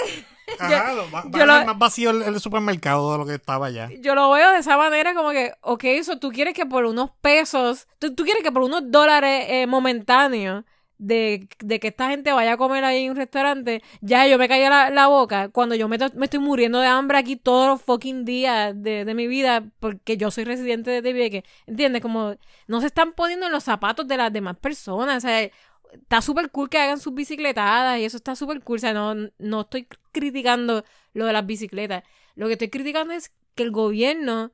ajá, 0.59 0.93
va, 1.13 1.21
va 1.23 1.29
yo 1.37 1.43
a 1.43 1.45
lo- 1.45 1.57
ser 1.57 1.65
más 1.65 1.77
vacío 1.77 2.09
el, 2.11 2.21
el 2.23 2.39
supermercado 2.39 3.11
de 3.11 3.17
lo 3.17 3.25
que 3.25 3.35
estaba 3.35 3.67
allá. 3.67 3.89
Yo 3.99 4.15
lo 4.15 4.29
veo 4.31 4.51
de 4.51 4.59
esa 4.59 4.77
manera 4.77 5.13
como 5.13 5.31
que, 5.31 5.53
ok, 5.61 5.83
eso 5.85 6.17
tú 6.17 6.31
quieres 6.31 6.53
que 6.53 6.65
por 6.65 6.85
unos 6.85 7.11
pesos, 7.21 7.87
tú, 7.99 8.15
tú 8.15 8.23
quieres 8.23 8.41
que 8.43 8.51
por 8.51 8.61
unos 8.63 8.83
dólares 8.89 9.45
eh, 9.49 9.67
momentáneos 9.67 10.63
de, 10.99 11.47
de 11.59 11.79
que 11.79 11.87
esta 11.87 12.09
gente 12.09 12.31
vaya 12.31 12.53
a 12.53 12.57
comer 12.57 12.83
ahí 12.83 13.05
en 13.05 13.11
un 13.11 13.17
restaurante, 13.17 13.81
ya 14.01 14.27
yo 14.27 14.37
me 14.37 14.47
caía 14.47 14.69
la, 14.69 14.89
la 14.91 15.07
boca 15.07 15.49
cuando 15.49 15.73
yo 15.75 15.87
me, 15.87 15.97
me 16.15 16.25
estoy 16.25 16.39
muriendo 16.39 16.79
de 16.79 16.87
hambre 16.87 17.17
aquí 17.17 17.35
todos 17.35 17.67
los 17.67 17.81
fucking 17.81 18.25
días 18.25 18.73
de, 18.75 19.05
de 19.05 19.13
mi 19.15 19.27
vida 19.27 19.63
porque 19.79 20.17
yo 20.17 20.29
soy 20.29 20.43
residente 20.43 21.01
de 21.01 21.13
Vieques, 21.13 21.43
¿entiendes? 21.65 22.01
Como 22.01 22.35
no 22.67 22.81
se 22.81 22.87
están 22.87 23.13
poniendo 23.13 23.47
en 23.47 23.51
los 23.51 23.63
zapatos 23.63 24.07
de 24.07 24.17
las 24.17 24.31
demás 24.31 24.57
personas, 24.57 25.17
o 25.17 25.27
sea, 25.27 25.49
está 25.93 26.21
súper 26.21 26.51
cool 26.51 26.69
que 26.69 26.77
hagan 26.77 26.99
sus 26.99 27.13
bicicletadas 27.13 27.99
y 27.99 28.05
eso 28.05 28.17
está 28.17 28.35
súper 28.35 28.61
cool. 28.61 28.77
O 28.77 28.79
sea, 28.79 28.93
no, 28.93 29.15
no 29.37 29.61
estoy 29.61 29.87
criticando 30.11 30.83
lo 31.13 31.25
de 31.25 31.33
las 31.33 31.45
bicicletas. 31.45 32.03
Lo 32.35 32.47
que 32.47 32.53
estoy 32.53 32.69
criticando 32.69 33.13
es 33.13 33.31
que 33.55 33.63
el 33.63 33.71
gobierno, 33.71 34.51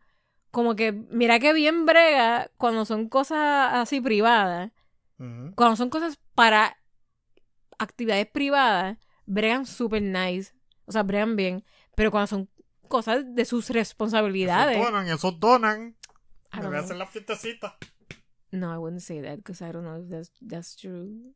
como 0.52 0.76
que, 0.76 0.92
mira 0.92 1.40
que 1.40 1.54
bien 1.54 1.86
brega 1.86 2.52
cuando 2.58 2.86
son 2.86 3.10
cosas 3.10 3.74
así 3.74 4.02
privadas. 4.02 4.72
Cuando 5.18 5.76
son 5.76 5.90
cosas 5.90 6.20
para 6.34 6.78
actividades 7.78 8.28
privadas, 8.28 8.98
bregan 9.26 9.66
súper 9.66 10.02
nice. 10.02 10.54
O 10.86 10.92
sea, 10.92 11.04
bregan 11.04 11.36
bien. 11.36 11.64
Pero 11.96 12.12
cuando 12.12 12.28
son 12.28 12.50
cosas 12.88 13.24
de 13.34 13.46
sus 13.46 13.70
responsabilidades. 13.70 14.78
Esos 14.78 14.92
donan, 14.92 15.08
esos 15.08 15.40
donan. 15.40 15.98
Me 16.54 16.68
voy 16.68 16.76
a 16.78 16.80
hacer 16.80 16.98
la 16.98 17.08
fiestecita. 17.08 17.78
No, 18.52 18.74
I 18.74 18.78
wouldn't 18.78 19.02
say 19.02 19.22
that 19.22 19.38
because 19.38 19.62
I 19.68 19.72
don't 19.72 19.84
know 19.86 20.02
if 20.02 20.10
that's, 20.10 20.32
that's 20.48 20.76
true. 20.76 21.34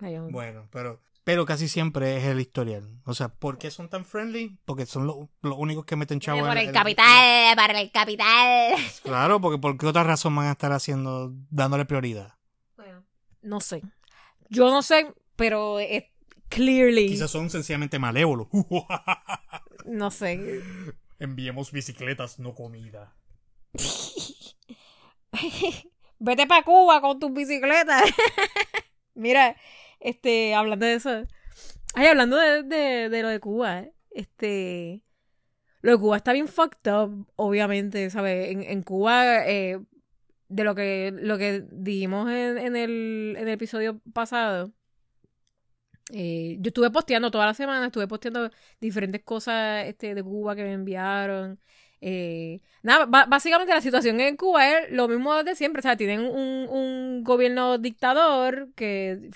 I 0.00 0.12
don't- 0.14 0.32
Bueno, 0.32 0.68
pero 0.70 1.00
Pero 1.24 1.44
casi 1.44 1.66
siempre 1.68 2.16
es 2.18 2.24
el 2.24 2.40
historial. 2.40 3.00
O 3.04 3.12
sea, 3.12 3.28
¿por 3.28 3.58
qué 3.58 3.72
son 3.72 3.88
tan 3.88 4.04
friendly? 4.04 4.60
Porque 4.64 4.86
son 4.86 5.08
lo- 5.08 5.28
los 5.42 5.58
únicos 5.58 5.84
que 5.84 5.96
meten 5.96 6.20
chavo 6.20 6.38
en 6.38 6.44
Por 6.46 6.56
el 6.56 6.66
en 6.68 6.72
la- 6.72 6.80
capital, 6.80 7.56
para 7.56 7.80
el 7.80 7.90
capital. 7.90 8.74
Claro, 9.02 9.40
porque 9.40 9.58
¿por 9.60 9.76
qué 9.76 9.86
otra 9.86 10.04
razón 10.04 10.34
van 10.36 10.46
a 10.46 10.52
estar 10.52 10.70
haciendo, 10.72 11.32
dándole 11.50 11.84
prioridad? 11.84 12.34
No 13.46 13.60
sé. 13.60 13.82
Yo 14.50 14.70
no 14.70 14.82
sé, 14.82 15.14
pero 15.36 15.78
es 15.78 16.04
clearly. 16.48 17.08
Quizás 17.08 17.30
son 17.30 17.48
sencillamente 17.50 17.98
malévolos. 17.98 18.48
No 19.86 20.10
sé. 20.10 20.62
Enviemos 21.20 21.70
bicicletas, 21.70 22.40
no 22.40 22.56
comida. 22.56 23.14
Vete 26.18 26.46
para 26.48 26.64
Cuba 26.64 27.00
con 27.00 27.20
tus 27.20 27.32
bicicletas. 27.32 28.02
Mira, 29.14 29.56
este, 30.00 30.56
hablando 30.56 30.86
de 30.86 30.94
eso. 30.94 31.22
Ay, 31.94 32.08
hablando 32.08 32.36
de, 32.36 32.64
de, 32.64 33.08
de 33.08 33.22
lo 33.22 33.28
de 33.28 33.38
Cuba, 33.38 33.84
este. 34.10 35.04
Lo 35.82 35.92
de 35.92 35.98
Cuba 35.98 36.16
está 36.16 36.32
bien 36.32 36.48
fucked 36.48 36.92
up, 36.92 37.32
obviamente, 37.36 38.10
¿sabes? 38.10 38.50
En, 38.50 38.64
en 38.64 38.82
Cuba, 38.82 39.46
eh, 39.46 39.78
de 40.48 40.64
lo 40.64 40.74
que, 40.74 41.12
lo 41.16 41.38
que 41.38 41.64
dijimos 41.70 42.30
en, 42.30 42.58
en, 42.58 42.76
el, 42.76 43.34
en 43.38 43.48
el 43.48 43.54
episodio 43.54 44.00
pasado. 44.12 44.72
eh, 46.12 46.56
yo 46.60 46.68
estuve 46.68 46.90
posteando 46.90 47.30
toda 47.30 47.46
la 47.46 47.54
semana, 47.54 47.86
estuve 47.86 48.06
posteando 48.06 48.50
diferentes 48.80 49.22
cosas 49.24 49.86
este, 49.86 50.14
de 50.14 50.22
Cuba 50.22 50.54
que 50.56 50.62
me 50.64 50.72
enviaron. 50.72 51.58
Eh, 52.00 52.60
nada, 52.82 53.06
básicamente 53.06 53.72
la 53.74 53.80
situación 53.80 54.20
en 54.20 54.36
Cuba 54.36 54.68
es 54.78 54.92
lo 54.92 55.08
mismo 55.08 55.42
de 55.42 55.56
siempre. 55.56 55.80
O 55.80 55.82
sea, 55.82 55.96
tienen 55.96 56.20
un, 56.20 56.68
un 56.68 57.24
gobierno 57.24 57.78
dictador 57.78 58.68
que 58.76 59.30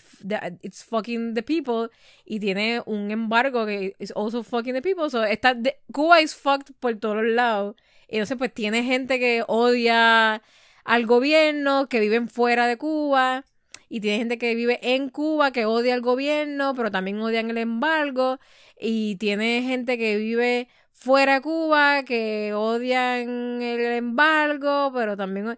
it's 0.63 0.85
fucking 0.85 1.35
the 1.35 1.43
people 1.43 1.89
y 2.25 2.39
tiene 2.39 2.83
un 2.87 3.11
embargo 3.11 3.67
que 3.67 3.97
is 3.99 4.13
also 4.15 4.43
fucking 4.45 4.75
the 4.75 4.83
people. 4.83 5.11
So, 5.11 5.25
está 5.25 5.55
de- 5.55 5.81
Cuba 5.93 6.21
is 6.21 6.35
fucked 6.37 6.75
por 6.79 6.95
todos 6.97 7.25
lados. 7.25 7.75
Y 8.09 8.17
entonces, 8.17 8.39
pues 8.39 8.53
tiene 8.55 8.83
gente 8.85 9.19
que 9.19 9.43
odia 9.49 10.43
al 10.85 11.07
gobierno, 11.07 11.89
que 11.89 12.01
viven 12.01 12.29
fuera 12.29 12.67
de 12.67 12.77
Cuba. 12.79 13.45
Y 13.89 14.01
tiene 14.01 14.19
gente 14.19 14.39
que 14.39 14.55
vive 14.55 14.79
en 14.83 15.09
Cuba 15.11 15.51
que 15.53 15.65
odia 15.67 15.95
al 15.95 16.01
gobierno, 16.01 16.75
pero 16.77 16.91
también 16.91 17.21
odian 17.21 17.51
el 17.51 17.59
embargo. 17.59 18.39
Y 18.79 19.17
tiene 19.17 19.63
gente 19.63 19.99
que 19.99 20.17
vive 20.17 20.69
fuera 20.93 21.35
de 21.35 21.41
Cuba 21.43 22.05
que 22.05 22.53
odian 22.55 23.61
el 23.63 23.81
embargo, 23.93 24.93
pero 24.95 25.17
también... 25.17 25.57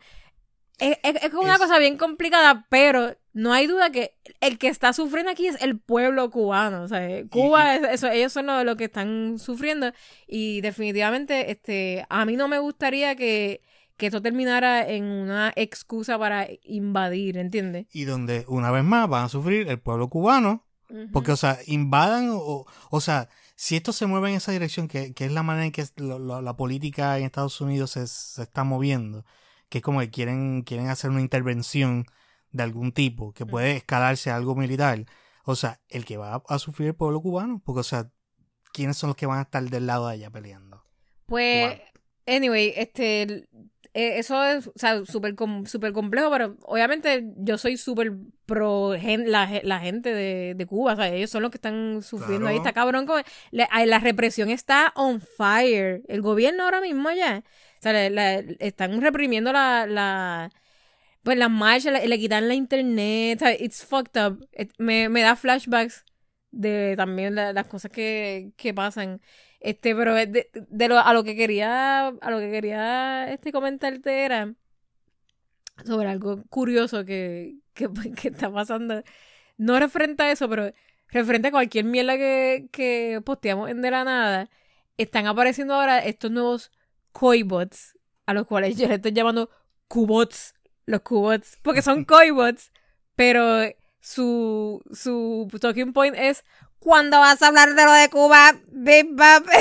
Es, 0.79 0.99
es, 1.03 1.23
es 1.25 1.33
una 1.35 1.53
Es- 1.55 1.59
cosa 1.59 1.79
bien 1.79 1.97
complicada, 1.97 2.67
pero 2.69 3.17
no 3.35 3.53
hay 3.53 3.67
duda 3.67 3.91
que 3.91 4.15
el 4.41 4.59
que 4.59 4.69
está 4.69 4.93
sufriendo 4.93 5.31
aquí 5.31 5.47
es 5.47 5.61
el 5.63 5.79
pueblo 5.79 6.31
cubano. 6.31 6.83
O 6.83 6.89
sea, 6.89 7.25
Cuba, 7.29 7.77
es- 7.77 7.83
eso, 7.85 8.09
ellos 8.09 8.33
son 8.33 8.47
los, 8.47 8.65
los 8.65 8.77
que 8.77 8.85
están 8.85 9.39
sufriendo. 9.39 9.93
Y 10.27 10.61
definitivamente, 10.61 11.51
este, 11.53 12.05
a 12.09 12.25
mí 12.25 12.37
no 12.37 12.49
me 12.49 12.59
gustaría 12.59 13.15
que, 13.15 13.61
que 13.97 14.07
esto 14.07 14.21
terminara 14.23 14.89
en 14.89 15.05
una 15.05 15.53
excusa 15.57 16.19
para 16.19 16.49
invadir, 16.65 17.37
¿entiendes? 17.39 17.87
Y 17.93 18.05
donde, 18.05 18.45
una 18.49 18.71
vez 18.71 18.85
más, 18.85 19.09
van 19.09 19.25
a 19.25 19.29
sufrir 19.29 19.69
el 19.69 19.79
pueblo 19.81 20.09
cubano. 20.09 20.67
Porque, 21.11 21.33
o 21.33 21.37
sea, 21.37 21.59
invadan 21.67 22.29
o, 22.33 22.67
o 22.91 23.01
sea, 23.01 23.31
si 23.57 23.77
esto 23.77 23.93
se 23.95 24.05
mueve 24.07 24.29
en 24.29 24.37
esa 24.37 24.53
dirección, 24.53 24.89
que, 24.89 25.15
que 25.15 25.25
es 25.25 25.33
la 25.33 25.43
manera 25.43 25.65
en 25.65 25.73
que 25.73 25.87
lo- 25.97 26.19
lo- 26.19 26.43
la 26.43 26.55
política 26.55 27.17
en 27.19 27.25
Estados 27.25 27.59
Unidos 27.63 27.93
se, 27.93 28.07
se 28.07 28.43
está 28.43 28.63
moviendo, 28.63 29.25
que 29.71 29.79
es 29.79 29.85
como 29.85 30.01
que 30.01 30.11
quieren, 30.11 30.61
quieren 30.63 30.89
hacer 30.89 31.09
una 31.09 31.23
intervención 31.23 32.05
de 32.51 32.63
algún 32.63 32.93
tipo, 32.93 33.33
que 33.33 33.47
puede 33.47 33.75
escalarse 33.77 34.31
a 34.31 34.37
algo 34.37 34.55
militar. 34.55 35.07
O 35.47 35.57
sea, 35.57 35.81
el 35.89 36.05
que 36.05 36.19
va 36.19 36.35
a, 36.35 36.43
a 36.47 36.59
sufrir 36.59 36.89
el 36.89 36.95
pueblo 36.95 37.23
cubano, 37.23 37.63
porque, 37.65 37.81
o 37.81 37.85
sea, 37.85 38.11
¿quiénes 38.75 38.99
son 38.99 39.09
los 39.09 39.17
que 39.17 39.25
van 39.25 39.39
a 39.39 39.43
estar 39.43 39.63
del 39.63 39.87
lado 39.87 40.09
de 40.09 40.13
allá 40.15 40.29
peleando? 40.31 40.85
Pues, 41.25 41.73
Cubano. 41.73 41.83
anyway, 42.27 42.75
este, 42.77 43.49
eh, 43.95 44.19
eso 44.19 44.43
es, 44.45 44.69
o 44.69 44.73
sea, 44.77 45.05
súper 45.05 45.35
súper 45.67 45.93
complejo, 45.93 46.31
pero 46.31 46.57
obviamente 46.63 47.25
yo 47.37 47.59
soy 47.59 47.77
súper 47.77 48.13
pro 48.47 48.95
gen- 48.99 49.31
la, 49.31 49.49
la 49.65 49.81
gente 49.81 50.15
de, 50.15 50.55
de 50.57 50.67
Cuba, 50.67 50.95
o 50.95 50.97
sea, 50.97 51.09
ellos 51.09 51.31
son 51.31 51.43
los 51.43 51.51
que 51.51 51.59
están 51.59 52.03
sufriendo 52.03 52.47
ahí, 52.49 52.57
está 52.57 52.73
cabrón, 52.73 53.07
como- 53.07 53.23
la, 53.51 53.69
represión 53.99 54.49
está 54.51 54.93
on 54.97 55.21
fire, 55.21 56.03
el 56.09 56.23
gobierno 56.23 56.65
ahora 56.65 56.81
mismo 56.81 57.11
ya, 57.13 57.43
o 57.47 57.83
sea, 57.83 58.09
la- 58.11 58.39
están 58.61 59.01
reprimiendo 59.01 59.53
la, 59.53 59.87
la, 59.87 60.51
pues 61.23 61.37
las 61.39 61.51
marchas, 61.51 61.93
le, 61.93 62.09
le 62.09 62.19
quitan 62.19 62.49
la 62.49 62.55
internet, 62.55 63.37
o 63.43 63.45
sea, 63.47 63.53
it's 63.55 63.85
fucked 63.85 64.21
up, 64.21 64.47
me, 64.79 65.09
me 65.09 65.21
da 65.23 65.37
flashbacks 65.37 66.05
de 66.51 66.95
también 66.97 67.35
la- 67.35 67.53
las 67.53 67.67
cosas 67.67 67.91
que, 67.91 68.53
que 68.57 68.75
pasan. 68.75 69.21
Este, 69.63 69.95
pero 69.95 70.15
de, 70.15 70.51
de 70.53 70.89
lo, 70.89 70.99
a 70.99 71.13
lo 71.15 71.23
que 71.23 71.37
quería, 71.37 72.09
a 72.09 72.31
lo 72.31 72.41
que 72.41 72.51
quería 72.51 73.33
este 73.33 73.53
comentarte 73.53 74.25
era 74.25 74.55
sobre 75.87 76.09
algo 76.09 76.43
curioso 76.49 77.05
que, 77.05 77.57
que, 77.73 77.89
que 78.21 78.29
está 78.29 78.53
pasando. 78.53 79.03
No 79.57 79.79
referente 79.79 80.25
a 80.25 80.33
eso, 80.33 80.49
pero 80.49 80.73
referente 81.09 81.49
a 81.49 81.53
cualquier 81.53 81.85
mierda 81.85 82.17
que, 82.17 82.69
que 82.73 83.21
posteamos 83.25 83.71
en 83.71 83.83
De 83.83 83.91
la 83.93 84.03
Nada, 84.03 84.51
están 84.97 85.27
apareciendo 85.27 85.75
ahora 85.75 86.01
estos 86.01 86.31
nuevos 86.33 86.73
coibots, 87.13 87.97
a 88.27 88.35
los 88.35 88.47
cuales 88.47 88.77
yo 88.77 88.89
les 88.89 88.97
estoy 88.97 89.13
llamando 89.13 89.49
cubots, 89.87 90.55
los 90.87 91.03
cubots, 91.03 91.59
porque 91.63 91.83
son 91.83 92.05
coibots, 92.05 92.73
pero 93.15 93.63
su, 94.01 94.83
su 94.93 95.49
talking 95.61 95.93
point 95.93 96.17
es 96.19 96.45
Cuando 96.83 97.19
vas 97.21 97.41
a 97.43 97.47
hablar 97.49 97.75
de 97.75 97.85
lo 97.85 97.93
de 97.93 98.09
Cuba, 98.11 98.55
bip, 98.69 99.09
bap. 99.13 99.45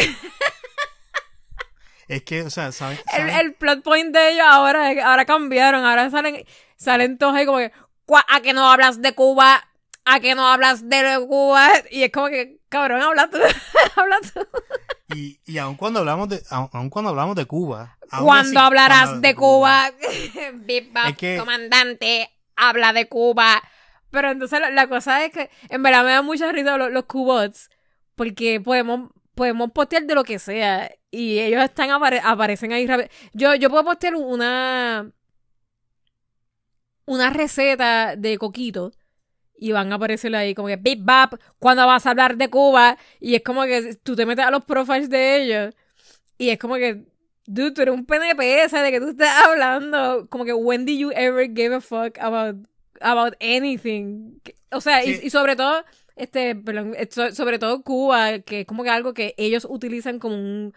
Es 2.07 2.23
que, 2.23 2.41
o 2.41 2.49
sea, 2.49 2.73
¿saben? 2.73 2.97
el, 3.13 3.17
saben? 3.19 3.36
el 3.38 3.53
plot 3.53 3.84
point 3.84 4.13
de 4.13 4.31
ellos 4.31 4.45
ahora, 4.45 4.89
ahora 5.10 5.23
cambiaron, 5.25 5.86
ahora 5.86 6.10
salen, 6.10 6.45
salen 6.75 7.17
todos 7.17 7.34
ahí 7.36 7.45
como 7.45 7.60
que, 7.60 7.71
¿A 8.27 8.41
que 8.41 8.51
no 8.51 8.69
hablas 8.69 9.01
de 9.01 9.15
Cuba? 9.15 9.63
¿A 10.03 10.19
que 10.19 10.36
no 10.36 10.45
hablas 10.45 10.89
de 10.89 11.25
Cuba? 11.25 11.69
y 11.89 12.03
es 12.03 12.12
como 12.12 12.27
que, 12.27 12.60
cabrón, 12.67 13.01
habla 13.01 13.29
tú, 13.29 13.38
habla 13.95 14.17
tú. 14.34 14.45
Y, 15.15 15.39
y 15.45 15.57
aun 15.57 15.75
cuando 15.75 15.99
hablamos 15.99 16.27
de, 16.27 16.43
aun, 16.49 16.69
aun 16.73 16.89
cuando 16.89 17.12
hablamos 17.12 17.38
de 17.38 17.45
Cuba. 17.45 17.97
Cuando 18.19 18.60
hablarás 18.60 19.21
de 19.21 19.34
Cuba, 19.34 19.91
bip, 20.55 20.91
bap, 20.91 21.12
Es 21.12 21.17
que- 21.17 21.38
comandante, 21.38 22.29
habla 22.57 22.91
de 22.91 23.07
Cuba. 23.07 23.63
Pero 24.12 24.32
entonces 24.32 24.60
la, 24.60 24.69
la 24.69 24.88
cosa 24.88 25.26
es 25.26 25.32
que, 25.34 25.50
en 25.69 25.84
verdad 25.84 26.04
me 26.04 26.12
da 26.12 26.21
mucha 26.21 26.52
risa 26.52 26.78
los, 26.78 26.91
los 26.91 27.06
cubots, 27.06 27.69
porque 28.15 28.60
podemos, 28.62 29.12
podemos 29.36 29.71
postear 29.71 30.04
de 30.04 30.15
lo 30.15 30.24
que 30.24 30.39
sea, 30.39 30.91
y 31.12 31.39
ellos 31.39 31.63
están, 31.63 31.89
apare- 31.89 32.21
aparecen 32.24 32.74
ahí 32.74 32.86
rápido. 32.88 33.10
Yo, 33.34 33.56
yo 33.56 33.69
puedo 33.69 33.86
postear 33.86 34.15
una, 34.15 35.12
una 37.06 37.30
receta 37.30 38.15
de 38.15 38.38
coquito, 38.38 38.91
y 39.58 39.71
van 39.74 39.91
a 39.91 39.95
aparecer 39.95 40.36
ahí 40.36 40.56
como 40.56 40.67
que 40.69 40.78
bip 40.78 41.02
bap 41.04 41.36
cuando 41.60 41.86
vas 41.88 42.06
a 42.06 42.12
hablar 42.12 42.36
de 42.38 42.50
Cuba 42.50 42.97
y 43.19 43.36
es 43.36 43.43
como 43.43 43.63
que 43.63 43.95
tú 44.04 44.15
te 44.15 44.26
metes 44.26 44.43
a 44.45 44.52
los 44.52 44.65
profiles 44.65 45.10
de 45.10 45.38
ellos 45.43 45.76
y 46.38 46.50
es 46.50 46.60
como 46.60 46.76
que 46.76 47.06
dude 47.45 47.71
tú 47.71 47.82
eres 47.84 47.93
un 47.93 48.06
PNP 48.06 48.69
¿sabes? 48.69 48.86
de 48.88 48.91
que 48.91 49.00
tú 49.00 49.10
estás 49.12 49.45
hablando 49.45 50.28
como 50.30 50.45
que 50.45 50.54
when 50.54 50.86
did 50.86 50.97
you 51.00 51.12
ever 51.13 51.47
give 51.54 51.76
a 51.76 51.82
fuck 51.82 52.17
about 52.19 52.58
about 53.02 53.34
anything 53.42 54.40
o 54.72 54.82
sea 54.82 55.04
y- 55.04 55.16
Sí. 55.16 55.28
y, 55.28 55.30
sobre 55.30 55.56
todo 55.56 55.84
este 56.16 56.56
perdón, 56.56 56.94
eh, 56.98 57.08
so- 57.12 57.32
sobre 57.32 57.60
todo 57.60 57.82
Cuba 57.84 58.40
que 58.40 58.62
es 58.62 58.66
como 58.66 58.84
que 58.84 58.90
algo 58.90 59.14
que 59.14 59.34
ellos 59.38 59.66
utilizan 59.70 60.20
como 60.20 60.36
un 60.36 60.74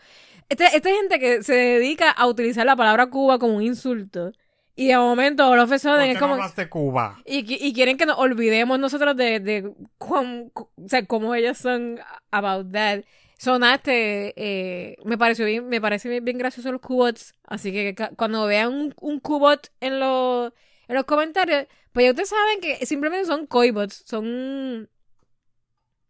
este, 0.49 0.65
esta 0.77 0.91
gente 0.91 1.19
que 1.19 1.43
se 1.43 1.55
dedica 1.55 2.11
a 2.11 2.27
utilizar 2.27 2.67
la 2.67 2.77
palabra 2.77 3.07
Cuba 3.09 3.39
como 3.39 3.57
un 3.57 3.63
insulto 3.63 4.33
y 4.77 4.89
de 4.89 4.97
momento 4.99 5.45
los 5.55 5.57
¿Por 5.57 5.65
ofensores 5.67 6.05
qué 6.05 6.11
es 6.11 6.15
no 6.17 6.21
como 6.21 6.35
hablas 6.35 6.57
de 6.57 6.69
Cuba? 6.69 7.19
y, 7.25 7.67
y 7.67 7.73
quieren 7.73 7.97
que 7.97 8.07
nos 8.07 8.19
olvidemos 8.19 8.79
nosotros 8.79 9.17
de, 9.17 9.39
de 9.41 9.73
cu- 9.99 10.51
o 10.55 10.89
sea, 10.89 11.07
cómo 11.07 11.35
ellos 11.35 11.59
son 11.59 12.01
about 12.33 12.73
that. 12.73 13.03
So, 13.39 13.59
nada, 13.59 13.75
este, 13.77 14.33
eh, 14.37 14.97
me 15.05 15.17
pareció 15.19 15.45
bien, 15.47 15.69
me 15.69 15.81
parece 15.81 16.09
bien, 16.09 16.25
bien 16.25 16.39
gracioso 16.39 16.73
los 16.73 16.81
cubots. 16.81 17.35
Así 17.47 17.73
que 17.73 17.95
cuando 18.17 18.47
vean 18.47 18.73
un, 18.73 18.95
un 19.01 19.21
cubot 19.21 19.71
en 19.81 20.01
los, 20.01 20.53
en 20.89 20.95
los 20.95 21.05
comentarios, 21.05 21.67
pues 21.93 22.05
ya 22.05 22.11
ustedes 22.11 22.29
saben 22.31 22.61
que 22.61 22.85
simplemente 22.87 23.27
son 23.27 23.47
coibots, 23.47 24.03
son, 24.07 24.89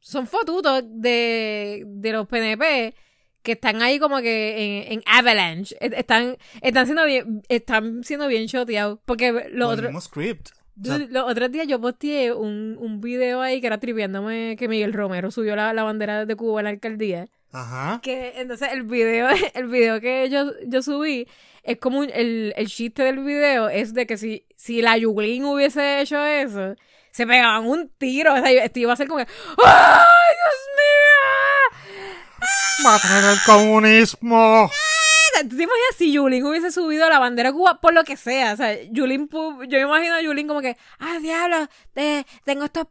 son 0.01 0.27
fotutos 0.27 0.83
de, 0.87 1.85
de 1.87 2.13
los 2.13 2.27
PNP 2.29 2.95
que 3.43 3.53
están 3.53 3.83
ahí 3.83 3.99
como 3.99 4.19
que 4.23 4.87
en, 4.87 4.93
en 4.95 5.03
Avalanche. 5.07 5.77
E- 5.81 5.93
Están, 5.99 6.39
están 6.63 6.87
siendo 6.87 7.05
bien, 7.05 7.43
están 7.49 8.03
siendo 8.03 8.27
bien 8.27 8.47
shoteados. 8.47 8.99
Porque 9.05 9.33
lo 9.33 9.39
Con 9.41 9.51
el 9.53 9.63
otro, 9.63 9.83
mismo 9.89 10.01
script. 10.01 10.49
O 10.81 10.85
sea, 10.85 10.99
Dude, 10.99 11.09
los 11.13 11.31
otros 11.31 11.53
días 11.53 11.67
yo 11.69 11.79
posteé 11.81 12.33
un, 12.33 12.77
un 12.81 13.01
video 13.01 13.43
ahí 13.43 13.61
que 13.61 13.67
era 13.67 13.79
triviándome 13.79 14.57
que 14.59 14.67
Miguel 14.67 14.93
Romero 14.95 15.31
subió 15.31 15.55
la, 15.57 15.73
la 15.75 15.85
bandera 15.85 16.25
de 16.27 16.37
Cuba 16.37 16.61
en 16.61 16.65
la 16.65 16.71
alcaldía. 16.71 17.29
Ajá. 17.55 18.01
Que 18.03 18.35
entonces 18.37 18.69
el 18.73 18.83
video, 18.83 19.29
el 19.55 19.67
video 19.69 20.01
que 20.01 20.29
yo, 20.29 20.51
yo 20.67 20.83
subí 20.83 21.27
es 21.63 21.79
como 21.79 22.01
un- 22.01 22.11
el, 22.13 22.53
el 22.57 22.67
chiste 22.69 23.03
del 23.05 23.21
video 23.21 23.69
es 23.71 23.95
de 23.95 24.07
que 24.07 24.19
si, 24.19 24.45
si 24.57 24.83
la 24.83 24.99
Yuglin 24.99 25.45
hubiese 25.47 26.01
hecho 26.03 26.23
eso, 26.25 26.75
se 27.11 27.27
pegaban 27.27 27.65
un 27.67 27.89
tiro. 27.97 28.35
O 28.35 28.37
sea, 28.37 28.51
esto 28.51 28.79
iba 28.81 28.93
a 28.93 28.97
ser 28.97 29.09
como 29.09 29.25
que, 29.25 29.31
¡ay, 29.65 30.35
Dios 30.37 30.61
mío! 30.77 32.05
¡Matar 32.85 33.33
el 33.33 33.39
comunismo! 33.47 34.71
¿Tú 35.43 35.49
te 35.57 35.63
imaginas 35.65 35.97
si 35.99 36.13
Yulín 36.13 36.45
hubiese 36.47 36.71
subido 36.71 37.09
la 37.09 37.19
bandera 37.19 37.49
de 37.51 37.55
Cuba 37.57 37.81
por 37.81 37.93
lo 37.93 38.05
que 38.05 38.17
sea? 38.17 38.53
O 38.53 38.57
sea, 38.57 38.81
Yulín, 38.91 39.29
yo 39.33 39.57
me 39.69 39.81
imagino 39.81 40.15
a 40.15 40.23
Yulín 40.23 40.47
como 40.47 40.61
que, 40.61 40.77
ah, 41.01 41.19
diablo, 41.21 41.67
te- 41.93 42.25
tengo 42.45 42.65
estos 42.67 42.87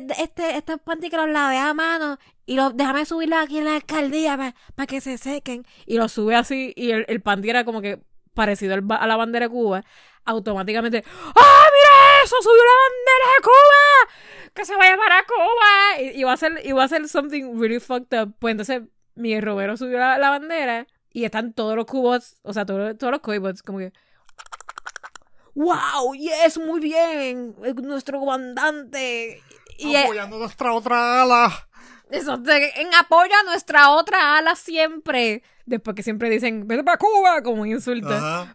de- 0.00 0.14
este, 0.18 0.56
estos 0.56 0.80
panties 0.80 1.10
que 1.10 1.16
los 1.18 1.28
lavé 1.28 1.58
a 1.58 1.74
mano 1.74 2.18
y 2.46 2.56
los, 2.56 2.76
déjame 2.76 3.04
subirlos 3.04 3.38
aquí 3.38 3.58
en 3.58 3.64
la 3.64 3.76
alcaldía 3.76 4.54
para 4.74 4.86
que 4.86 5.00
se 5.00 5.18
sequen. 5.18 5.66
Y 5.86 5.96
los 5.96 6.12
sube 6.12 6.34
así 6.36 6.72
y 6.76 6.90
el, 6.90 7.04
el 7.08 7.20
panty 7.20 7.50
era 7.50 7.64
como 7.64 7.80
que 7.80 8.02
parecido 8.34 8.74
al 8.74 8.84
a 8.90 9.06
la 9.06 9.16
bandera 9.16 9.46
de 9.46 9.50
Cuba. 9.50 9.84
Automáticamente, 10.26 11.04
¡ah, 11.06 11.66
mira 11.72 12.24
eso! 12.24 12.36
¡Subió 12.40 12.62
la 12.62 12.72
bandera 12.88 13.34
de 13.36 13.42
Cuba! 13.42 14.50
¡Que 14.54 14.64
se 14.64 14.74
vaya 14.74 14.96
para 14.96 15.24
Cuba! 15.24 16.00
Y, 16.00 16.20
y 16.20 16.24
va 16.24 16.32
a 16.32 16.36
ser, 16.38 16.60
y 16.64 16.72
va 16.72 16.84
a 16.84 16.88
ser 16.88 17.06
something 17.08 17.58
really 17.58 17.78
fucked 17.78 18.18
up. 18.18 18.34
Pues 18.38 18.52
entonces, 18.52 18.82
Miguel 19.14 19.42
Romero 19.42 19.76
subió 19.76 19.98
la, 19.98 20.16
la 20.16 20.30
bandera 20.30 20.86
y 21.12 21.24
están 21.24 21.52
todos 21.52 21.76
los 21.76 21.84
cubots, 21.84 22.38
o 22.42 22.52
sea, 22.52 22.64
todos, 22.64 22.96
todos 22.96 23.10
los 23.10 23.20
coibots, 23.20 23.62
como 23.62 23.78
que. 23.78 23.92
¡Wow! 25.54 26.14
¡Yes! 26.14 26.58
¡Muy 26.58 26.80
bien! 26.80 27.54
es 27.62 27.74
Nuestro 27.76 28.18
comandante. 28.18 29.42
Y 29.78 29.94
Apoyando 29.94 30.38
nuestra 30.38 30.72
otra 30.72 31.22
ala. 31.22 31.68
Eso, 32.10 32.34
en 32.34 32.94
apoyo 32.94 33.32
a 33.40 33.44
nuestra 33.44 33.90
otra 33.90 34.36
ala 34.38 34.54
siempre. 34.54 35.42
Después 35.66 35.96
que 35.96 36.02
siempre 36.02 36.28
dicen, 36.28 36.68
vete 36.68 36.84
para 36.84 36.98
Cuba, 36.98 37.42
como 37.42 37.62
un 37.62 37.68
insulto. 37.68 38.08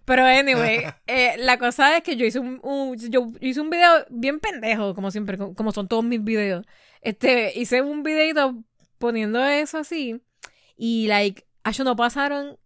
Pero 0.06 0.26
anyway, 0.26 0.82
eh, 1.08 1.36
la 1.40 1.58
cosa 1.58 1.98
es 1.98 2.04
que 2.04 2.16
yo 2.16 2.26
hice 2.26 2.40
un, 2.40 2.60
un- 2.62 2.96
yo 2.98 3.28
hice 3.42 3.60
un 3.62 3.70
video 3.72 4.06
bien 4.10 4.40
pendejo, 4.40 4.94
como 4.94 5.10
siempre, 5.10 5.38
co- 5.38 5.56
como 5.56 5.72
son 5.72 5.88
todos 5.88 6.04
mis 6.04 6.24
videos. 6.24 6.66
Este, 7.02 7.58
hice 7.60 7.82
un 7.82 8.04
videito 8.04 8.64
poniendo 9.00 9.44
eso 9.46 9.80
así. 9.80 10.22
Y 10.78 11.08
like, 11.08 11.46
yo 11.74 11.84
no 11.84 11.96
pasaron, 11.96 12.58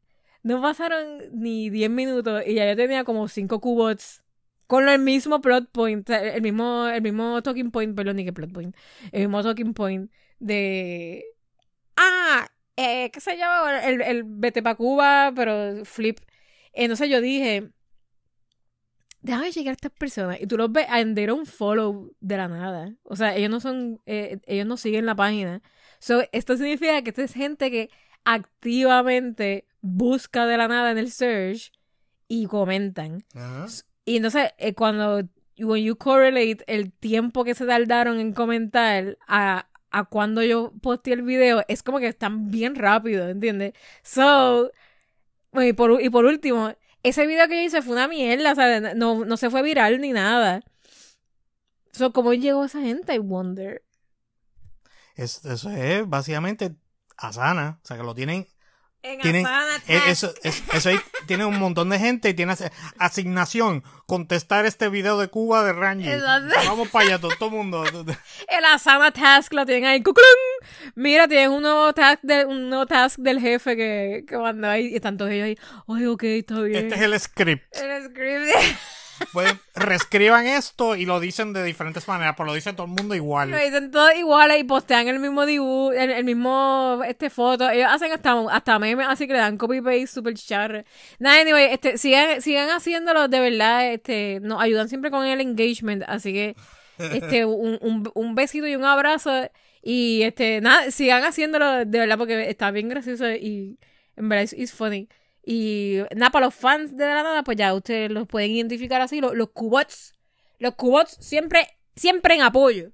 no 0.44 0.62
pasaron 0.62 1.20
ni 1.32 1.70
10 1.70 1.90
minutos 1.90 2.44
y 2.46 2.56
ya 2.56 2.68
yo 2.70 2.76
tenía 2.76 3.04
como 3.06 3.28
5 3.30 3.60
cubots 3.62 4.24
con 4.68 4.88
el 4.90 5.00
mismo 5.00 5.40
plot 5.42 5.70
point, 5.72 6.10
el 6.10 6.42
mismo, 6.42 6.88
el 6.88 7.02
mismo 7.02 7.42
talking 7.44 7.70
point, 7.72 7.96
perdón, 7.96 8.16
ni 8.18 8.26
que 8.26 8.34
plot 8.34 8.52
point, 8.52 8.76
el 9.12 9.22
mismo 9.22 9.42
talking 9.44 9.74
point 9.74 10.12
de 10.40 11.26
ah, 11.98 12.48
eh, 12.76 13.10
qué 13.12 13.20
sé 13.20 13.38
yo, 13.38 13.70
el, 13.84 14.02
el 14.02 14.24
vete 14.26 14.64
pa' 14.64 14.76
Cuba, 14.76 15.32
pero 15.36 15.86
flip. 15.86 16.20
Entonces 16.74 17.10
yo 17.10 17.22
dije, 17.22 17.70
déjame 19.22 19.52
chequear 19.52 19.74
a 19.74 19.76
estas 19.76 19.92
personas. 19.92 20.42
Y 20.42 20.48
tú 20.48 20.58
los 20.58 20.72
ves, 20.72 20.86
and 20.90 21.16
they 21.16 21.26
don't 21.26 21.48
follow 21.48 22.12
de 22.20 22.38
la 22.38 22.48
nada. 22.48 22.96
O 23.04 23.16
sea, 23.16 23.36
ellos 23.36 23.50
no 23.50 23.60
son, 23.60 24.02
eh, 24.06 24.40
ellos 24.46 24.68
no 24.68 24.78
siguen 24.78 25.06
la 25.06 25.16
página. 25.16 25.62
So, 26.00 26.24
esto 26.32 26.58
significa 26.58 27.02
que 27.02 27.10
esta 27.12 27.24
es 27.24 27.34
gente 27.34 27.72
que 27.72 27.90
activamente 28.26 29.66
busca 29.82 30.46
de 30.46 30.58
la 30.58 30.68
nada 30.68 30.92
en 30.92 30.98
el 30.98 31.12
search 31.12 31.72
y 32.28 32.46
comentan. 32.48 33.24
Y 34.06 34.18
entonces, 34.18 34.52
eh, 34.58 34.74
cuando 34.74 35.22
when 35.60 35.84
you 35.84 35.96
correlate 35.96 36.64
el 36.68 36.92
tiempo 36.92 37.44
que 37.44 37.54
se 37.54 37.66
tardaron 37.66 38.20
en 38.20 38.34
comentar 38.34 39.18
a, 39.28 39.68
a 39.94 40.06
cuando 40.06 40.44
yo 40.44 40.74
posteé 40.82 41.16
el 41.16 41.24
video, 41.24 41.64
es 41.70 41.84
como 41.84 42.00
que 42.00 42.08
están 42.10 42.52
bien 42.52 42.76
rápido, 42.76 43.30
¿entiendes? 43.30 43.74
So, 44.04 44.72
y 45.54 45.74
por, 45.74 46.02
y 46.02 46.10
por 46.10 46.26
último, 46.26 46.74
ese 47.04 47.28
video 47.28 47.48
que 47.48 47.58
yo 47.58 47.64
hice 47.64 47.82
fue 47.84 47.94
una 47.96 48.08
mierda, 48.08 48.56
sea, 48.56 48.96
no, 48.96 49.26
no 49.26 49.38
se 49.38 49.50
fue 49.50 49.64
viral 49.64 50.02
ni 50.02 50.14
nada. 50.14 50.62
So, 51.94 52.12
¿cómo 52.12 52.34
llegó 52.34 52.66
esa 52.66 52.82
gente? 52.82 53.14
I 53.16 53.20
wonder. 53.20 53.82
Es- 55.16 55.44
eso 55.46 55.70
es 55.72 56.08
básicamente 56.08 56.76
Asana. 57.18 57.80
O 57.84 57.88
sea, 57.88 57.98
que 57.98 58.04
lo 58.04 58.16
tienen. 58.16 58.48
En 59.06 59.20
tienen 59.20 59.46
Asana 59.46 59.76
eh, 59.88 59.96
Task. 59.98 60.08
eso, 60.08 60.34
es- 60.44 60.64
eso 60.74 60.90
ahí 60.90 61.00
tiene 61.28 61.44
un 61.46 61.60
montón 61.60 61.90
de 61.90 62.00
gente 62.00 62.30
y 62.30 62.34
tiene 62.34 62.54
as- 62.54 62.72
asignación. 62.98 63.84
Contestar 64.06 64.66
este 64.66 64.88
video 64.90 65.18
de 65.20 65.28
Cuba 65.28 65.64
de. 65.64 65.72
Exacto. 65.72 66.56
Vamos 66.66 66.90
para 66.90 67.06
allá, 67.06 67.20
todo, 67.20 67.34
el 67.48 67.52
mundo. 67.52 67.84
El 68.48 68.66
Asana 68.66 69.12
Task 69.12 69.52
lo 69.54 69.66
tienen 69.66 69.86
ahí. 69.86 70.02
¡Cuclum! 70.02 70.26
Mira, 70.96 71.28
tienen 71.28 71.52
un 71.52 71.62
nuevo 71.64 71.92
task, 71.94 72.20
de, 72.24 72.46
un 72.46 72.70
nuevo 72.70 72.86
task 72.86 73.18
del 73.20 73.40
jefe 73.40 73.76
que, 73.76 74.24
que 74.28 74.38
mandó 74.38 74.70
ahí. 74.70 74.88
Y 74.88 74.96
están 74.96 75.18
todos 75.18 75.32
ellos 75.32 75.46
ahí. 75.48 75.58
Ay, 75.88 76.06
ok, 76.06 76.24
está 76.24 76.62
bien. 76.62 76.86
Este 76.86 76.96
es 76.96 77.02
el 77.02 77.20
script. 77.20 77.76
El 77.78 78.06
script. 78.10 78.78
Pues 79.32 79.54
reescriban 79.76 80.46
esto 80.46 80.96
y 80.96 81.06
lo 81.06 81.20
dicen 81.20 81.54
de 81.54 81.64
diferentes 81.64 82.08
maneras, 82.08 82.36
pero 82.38 82.48
lo 82.48 82.54
dice 82.54 82.74
todo 82.74 82.86
el 82.88 82.92
mundo 82.92 83.16
igual. 83.16 83.52
Lo 83.52 83.58
dicen 83.58 83.92
todos 83.92 84.14
iguales 84.16 84.60
y 84.60 84.64
postean 84.64 85.08
el 85.08 85.20
mismo 85.20 85.46
dibujo, 85.46 85.94
el, 85.94 86.12
el 86.12 86.24
mismo 86.26 87.02
este 87.08 87.30
foto. 87.30 87.70
Ellos 87.70 87.88
hacen 87.90 88.12
hasta, 88.12 88.36
hasta 88.52 88.80
memes, 88.80 89.08
así 89.08 89.28
que 89.28 89.34
le 89.34 89.40
dan 89.40 89.58
copy 89.58 89.82
paste 89.82 90.08
super 90.08 90.34
charre. 90.34 90.86
Nada, 91.20 91.42
anyway, 91.42 91.66
este, 91.72 91.98
sigan, 91.98 92.42
sigan 92.42 92.70
haciéndolo 92.70 93.28
de 93.28 93.40
verdad, 93.40 93.92
este, 93.94 94.40
nos 94.42 94.62
ayudan 94.62 94.90
siempre 94.90 95.12
con 95.12 95.26
el 95.26 95.42
engagement, 95.42 96.04
así 96.08 96.34
que 96.34 96.56
este, 96.98 97.46
un, 97.46 97.78
un, 97.82 98.12
un 98.14 98.36
besito 98.36 98.68
y 98.68 98.76
un 98.76 98.86
abrazo. 98.86 99.50
Y 99.82 100.22
este, 100.24 100.62
nada, 100.62 100.92
sigan 100.92 101.24
haciéndolo 101.24 101.86
de 101.86 102.00
verdad 102.00 102.18
porque 102.18 102.50
está 102.50 102.72
bien 102.72 102.90
gracioso 102.90 103.30
y 103.32 103.78
en 104.16 104.30
verdad 104.30 104.50
es 104.56 104.74
funny. 104.74 105.10
Y 105.46 105.98
nada, 106.16 106.32
para 106.32 106.46
los 106.46 106.56
fans 106.56 106.96
de 106.96 107.06
la 107.06 107.22
nada, 107.24 107.44
pues 107.44 107.58
ya 107.58 107.74
ustedes 107.74 108.10
los 108.12 108.28
pueden 108.28 108.52
identificar 108.52 109.02
así, 109.02 109.20
los, 109.22 109.34
los 109.36 109.50
cubots. 109.52 110.14
Los 110.60 110.76
cubots 110.76 111.18
siempre, 111.20 111.68
siempre 111.96 112.36
en 112.36 112.42
apoyo 112.42 112.92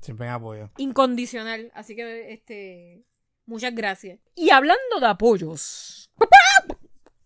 Siempre 0.00 0.26
en 0.26 0.32
apoyo. 0.32 0.70
incondicional. 0.78 1.70
Así 1.74 1.94
que, 1.94 2.32
este, 2.32 3.04
muchas 3.46 3.74
gracias. 3.74 4.18
Y 4.34 4.50
hablando 4.50 4.98
de 5.00 5.06
apoyos. 5.06 6.10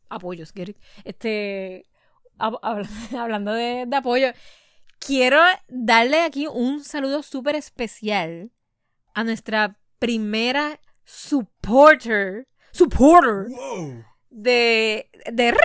Apoyos, 0.09 0.53
it? 0.55 0.76
Este, 1.05 1.86
hab- 2.38 2.61
hab- 2.61 2.86
hablando 3.18 3.53
de, 3.55 3.84
de 3.86 3.96
apoyo, 3.96 4.28
quiero 4.98 5.40
darle 5.68 6.20
aquí 6.20 6.46
un 6.46 6.84
saludo 6.84 7.22
súper 7.22 7.55
especial 7.57 8.50
a 9.14 9.24
nuestra 9.24 9.78
primera 9.98 10.78
supporter, 11.05 12.46
supporter 12.72 13.46
de, 14.32 15.08
de 15.30 15.50
radio. 15.50 15.60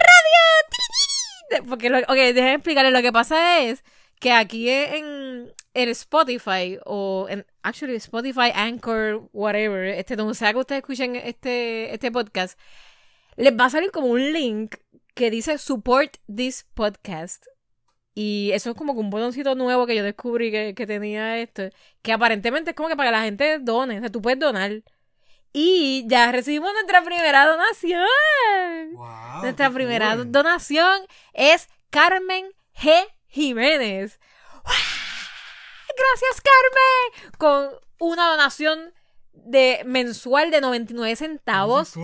Porque, 1.67 1.89
lo, 1.89 1.99
ok, 1.99 2.15
déjenme 2.15 2.53
explicarles. 2.55 2.93
Lo 2.93 3.01
que 3.01 3.11
pasa 3.11 3.61
es 3.61 3.83
que 4.19 4.31
aquí 4.31 4.69
en 4.69 5.53
el 5.73 5.89
Spotify 5.89 6.77
o 6.85 7.27
en 7.29 7.45
actually 7.63 7.95
Spotify, 7.95 8.51
Anchor, 8.53 9.29
whatever, 9.33 9.85
este, 9.85 10.15
donde 10.15 10.33
sea 10.35 10.53
que 10.53 10.59
ustedes 10.59 10.81
escuchen 10.81 11.15
este, 11.15 11.93
este 11.93 12.11
podcast, 12.11 12.59
les 13.35 13.53
va 13.53 13.65
a 13.65 13.69
salir 13.69 13.91
como 13.91 14.07
un 14.07 14.33
link 14.33 14.75
que 15.13 15.31
dice 15.31 15.57
support 15.57 16.17
this 16.33 16.65
podcast. 16.73 17.45
Y 18.15 18.49
eso 18.53 18.71
es 18.71 18.75
como 18.75 18.93
que 18.93 18.99
un 18.99 19.11
botoncito 19.11 19.53
nuevo 19.53 19.85
que 19.85 19.95
yo 19.95 20.03
descubrí 20.03 20.49
que, 20.49 20.73
que 20.73 20.87
tenía 20.87 21.37
esto, 21.39 21.69
que 22.01 22.11
aparentemente 22.11 22.71
es 22.71 22.75
como 22.75 22.89
que 22.89 22.95
para 22.95 23.09
que 23.09 23.17
la 23.17 23.23
gente 23.23 23.59
done, 23.59 23.97
o 23.97 23.99
sea, 23.99 24.09
tú 24.09 24.21
puedes 24.21 24.39
donar. 24.39 24.81
Y 25.59 26.05
ya 26.07 26.31
recibimos 26.31 26.71
nuestra 26.73 27.03
primera 27.03 27.47
donación. 27.47 28.05
Wow, 28.93 29.41
Nuestra 29.41 29.71
primera 29.71 30.15
cool. 30.15 30.31
donación 30.31 31.01
es 31.33 31.67
Carmen 31.89 32.45
G. 32.79 33.07
Jiménez. 33.25 34.19
Gracias, 35.97 36.41
Carmen. 36.43 37.31
Con 37.39 37.79
una 37.97 38.29
donación 38.29 38.93
de 39.33 39.81
mensual 39.83 40.51
de 40.51 40.61
99 40.61 41.15
centavos, 41.15 41.95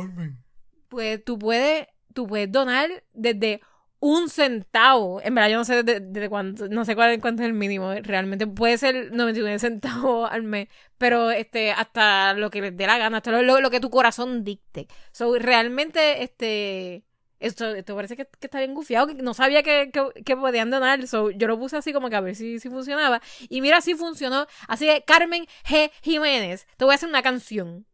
pues 0.90 1.24
tú 1.24 1.38
puedes, 1.38 1.90
tú 2.16 2.26
puedes 2.26 2.52
donar 2.52 3.04
desde 3.14 3.62
un 4.06 4.28
centavo. 4.30 5.22
En 5.24 5.34
verdad, 5.34 5.50
yo 5.50 5.58
no 5.58 5.64
sé 5.64 5.82
desde, 5.82 6.28
cuánto, 6.28 6.68
no 6.68 6.84
sé 6.84 6.94
cuál, 6.94 7.22
cuánto 7.22 7.42
es 7.42 7.48
el 7.48 7.54
mínimo. 7.54 7.94
Realmente 8.02 8.46
puede 8.46 8.78
ser 8.78 9.14
99 9.14 9.60
centavos 9.60 10.30
al 10.30 10.44
mes. 10.44 10.68
Pero 10.98 11.32
este, 11.32 11.72
hasta 11.72 12.34
lo 12.34 12.50
que 12.50 12.60
les 12.60 12.76
dé 12.76 12.86
la 12.86 12.98
gana, 12.98 13.18
hasta 13.18 13.32
lo, 13.32 13.62
lo- 13.62 13.70
que 13.70 13.80
tu 13.80 13.90
corazón 13.90 14.44
dicte. 14.44 14.88
So, 15.14 15.38
realmente, 15.40 16.22
este. 16.22 17.06
Esto, 17.40 17.74
esto 17.76 17.94
parece 17.96 18.16
que, 18.16 18.26
que 18.26 18.48
está 18.48 18.60
bien 18.60 18.74
gufiado, 18.74 19.08
que 19.08 19.16
no 19.16 19.34
sabía 19.34 19.64
que, 19.64 19.92
que, 19.92 20.24
que 20.24 20.36
podían 20.38 20.70
donar. 20.70 21.08
So, 21.08 21.30
yo 21.32 21.48
lo 21.48 21.58
puse 21.58 21.78
así 21.78 21.92
como 21.94 22.10
que 22.10 22.16
a 22.18 22.22
ver 22.22 22.36
si, 22.36 22.60
si 22.60 22.70
funcionaba. 22.70 23.22
Y 23.48 23.62
mira, 23.62 23.80
si 23.80 23.96
funcionó. 23.96 24.48
Así 24.68 24.86
que, 24.86 25.04
Carmen 25.06 25.46
G. 25.66 25.92
Jiménez, 26.02 26.68
te 26.78 26.84
voy 26.86 26.92
a 26.92 26.96
hacer 26.96 27.08
una 27.10 27.22
canción. 27.22 27.86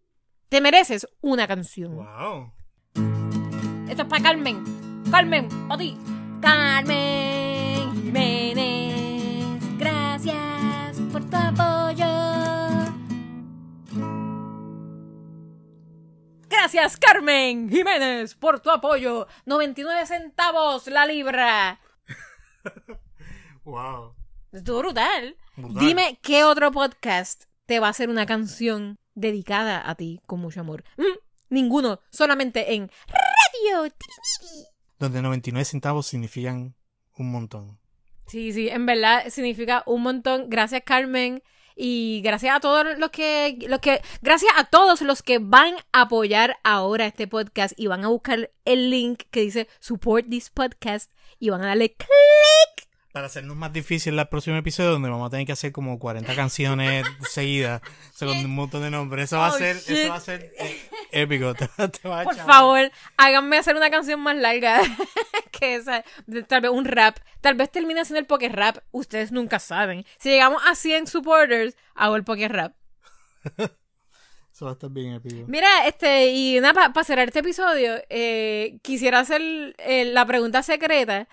Te 0.49 0.59
mereces 0.61 1.07
una 1.21 1.47
canción. 1.47 1.95
Wow. 1.97 2.51
Esto 3.89 4.01
es 4.03 4.07
para 4.07 4.23
Carmen. 4.23 4.88
Carmen, 5.11 5.49
para 5.67 5.79
ti. 5.79 5.97
Carmen 6.41 7.93
Jiménez, 8.03 9.77
gracias 9.77 10.97
por 11.11 11.23
tu 11.29 11.35
apoyo. 11.35 12.05
Gracias, 16.47 16.97
Carmen 16.97 17.69
Jiménez, 17.69 18.35
por 18.35 18.59
tu 18.59 18.69
apoyo. 18.69 19.27
99 19.45 20.05
centavos 20.05 20.87
la 20.87 21.05
libra. 21.05 21.79
Wow. 23.65 24.15
Estuvo 24.51 24.79
brutal. 24.79 25.37
Brutal. 25.55 25.85
Dime 25.85 26.17
qué 26.23 26.43
otro 26.43 26.71
podcast 26.71 27.43
te 27.67 27.79
va 27.79 27.85
a 27.85 27.89
hacer 27.91 28.09
una 28.09 28.25
canción 28.25 28.97
dedicada 29.13 29.87
a 29.87 29.93
ti 29.93 30.21
con 30.25 30.39
mucho 30.39 30.61
amor. 30.61 30.83
Mm, 30.97 31.19
ninguno, 31.49 31.99
solamente 32.09 32.73
en 32.73 32.89
Radio. 33.07 33.91
Donde 34.99 35.21
99 35.21 35.65
centavos 35.65 36.07
significan 36.07 36.75
un 37.17 37.31
montón. 37.31 37.79
Sí, 38.27 38.53
sí, 38.53 38.69
en 38.69 38.85
verdad 38.85 39.29
significa 39.29 39.83
un 39.87 40.03
montón. 40.03 40.49
Gracias, 40.49 40.83
Carmen. 40.85 41.41
Y 41.75 42.21
gracias 42.23 42.55
a 42.55 42.59
todos 42.59 42.85
los 42.99 43.09
que, 43.09 43.57
los 43.69 43.79
que, 43.79 44.01
gracias 44.21 44.51
a 44.57 44.65
todos 44.65 45.01
los 45.01 45.23
que 45.23 45.39
van 45.39 45.75
a 45.93 46.01
apoyar 46.01 46.57
ahora 46.63 47.05
este 47.05 47.25
podcast 47.25 47.73
y 47.77 47.87
van 47.87 48.03
a 48.03 48.09
buscar 48.09 48.51
el 48.65 48.89
link 48.89 49.23
que 49.31 49.41
dice 49.41 49.69
support 49.79 50.27
this 50.29 50.49
podcast 50.49 51.09
y 51.39 51.49
van 51.49 51.61
a 51.61 51.67
darle 51.67 51.93
click. 51.93 52.88
Para 53.11 53.25
hacernos 53.25 53.57
más 53.57 53.73
difícil 53.73 54.19
el 54.19 54.27
próximo 54.27 54.55
episodio, 54.55 54.91
donde 54.91 55.09
vamos 55.09 55.25
a 55.27 55.29
tener 55.31 55.45
que 55.47 55.51
hacer 55.53 55.71
como 55.71 55.97
40 55.97 56.35
canciones 56.35 57.03
seguidas, 57.31 57.81
o 58.13 58.17
sea, 58.17 58.27
con 58.27 58.37
un 58.37 58.53
montón 58.53 58.83
de 58.83 58.91
nombres. 58.91 59.25
Eso 59.25 59.37
va 59.39 59.47
a 59.47 59.53
Oh, 59.53 59.57
ser, 59.57 59.77
shit. 59.77 59.89
eso 59.89 60.09
va 60.11 60.15
a 60.17 60.19
ser 60.19 60.53
eh, 60.59 60.79
épico. 61.11 61.53
Te, 61.55 61.67
te 61.67 62.07
va 62.07 62.21
a 62.21 62.23
Por 62.23 62.35
favor, 62.35 62.91
háganme 63.17 63.57
hacer 63.57 63.75
una 63.75 63.89
canción 63.89 64.19
más 64.19 64.35
larga 64.37 64.79
que 65.51 65.75
esa. 65.75 66.03
Tal 66.47 66.61
vez 66.61 66.69
un 66.71 66.85
rap. 66.85 67.17
Tal 67.41 67.55
vez 67.55 67.71
termine 67.71 68.05
siendo 68.05 68.19
el 68.19 68.27
poker 68.27 68.55
rap. 68.55 68.77
Ustedes 68.91 69.31
nunca 69.31 69.57
saben. 69.57 70.05
Si 70.19 70.29
llegamos 70.29 70.61
a 70.67 70.75
100 70.75 71.07
supporters, 71.07 71.75
hago 71.95 72.15
el 72.15 72.23
poker 72.23 72.51
rap. 72.51 72.75
Eso 74.53 74.65
va 74.65 74.71
a 74.71 74.73
estar 74.73 74.89
bien 74.91 75.13
épico. 75.13 75.45
Mira, 75.47 75.87
este, 75.87 76.27
y 76.27 76.59
nada, 76.59 76.93
para 76.93 77.03
cerrar 77.03 77.27
este 77.27 77.39
episodio, 77.39 77.93
eh, 78.09 78.77
quisiera 78.83 79.19
hacer 79.19 79.41
eh, 79.79 80.05
la 80.05 80.25
pregunta 80.27 80.61
secreta, 80.61 81.27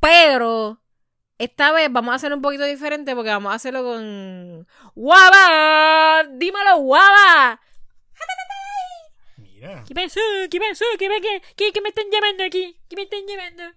pero 0.00 0.80
esta 1.44 1.72
vez 1.72 1.92
vamos 1.92 2.12
a 2.12 2.16
hacerlo 2.16 2.36
un 2.36 2.42
poquito 2.42 2.64
diferente 2.64 3.14
porque 3.14 3.30
vamos 3.30 3.52
a 3.52 3.56
hacerlo 3.56 3.82
con... 3.82 4.66
¡Guava! 4.94 6.24
¡Dímelo, 6.30 6.78
guava! 6.78 7.60
Mira. 9.36 9.84
¿Qué 9.86 9.94
pasó? 9.94 10.20
¿Qué 10.50 10.60
pasó? 10.60 10.84
¿Qué, 10.98 11.08
qué, 11.08 11.42
qué, 11.56 11.72
qué 11.72 11.80
me 11.80 11.88
están 11.88 12.04
llamando 12.12 12.44
aquí? 12.44 12.76
¿Qué 12.88 12.96
me 12.96 13.02
están 13.02 13.20
llamando? 13.26 13.76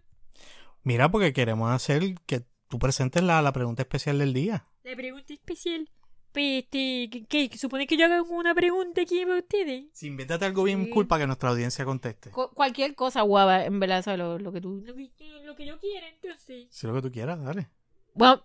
Mira, 0.83 1.09
porque 1.09 1.33
queremos 1.33 1.71
hacer 1.71 2.15
que 2.27 2.43
tú 2.69 2.77
presentes 2.77 3.23
la, 3.23 3.41
la 3.41 3.51
pregunta 3.51 3.81
especial 3.81 4.19
del 4.19 4.33
día. 4.33 4.67
La 4.83 4.95
pregunta 4.95 5.33
especial. 5.33 5.89
Pues, 6.35 6.63
este, 6.65 7.09
¿qué, 7.09 7.47
qué? 7.49 7.57
¿Supone 7.57 7.87
que 7.87 7.95
yo 7.95 8.05
haga 8.07 8.21
una 8.21 8.53
pregunta 8.53 9.01
aquí 9.01 9.23
para 9.25 9.37
ustedes? 9.39 9.85
Si 9.93 10.07
invéntate 10.07 10.43
algo 10.43 10.63
bien 10.63 10.83
Sí. 10.83 10.89
cool 10.91 11.07
para 11.07 11.21
que 11.21 11.27
nuestra 11.27 11.49
audiencia 11.49 11.85
conteste. 11.85 12.29
Cu- 12.31 12.49
cualquier 12.53 12.93
cosa, 12.93 13.21
guava, 13.21 13.63
en 13.63 13.79
verdad, 13.79 14.03
¿sabes? 14.03 14.19
Lo, 14.19 14.37
lo 14.37 14.51
que 14.51 14.59
tú... 14.59 14.83
Lo 14.85 14.93
que, 14.93 15.09
lo 15.45 15.55
que 15.55 15.65
yo 15.65 15.79
quiera, 15.79 16.09
entonces. 16.09 16.67
Si 16.69 16.85
lo 16.87 16.93
que 16.93 17.01
tú 17.03 17.09
quieras, 17.11 17.41
dale. 17.41 17.69
Bueno, 18.13 18.43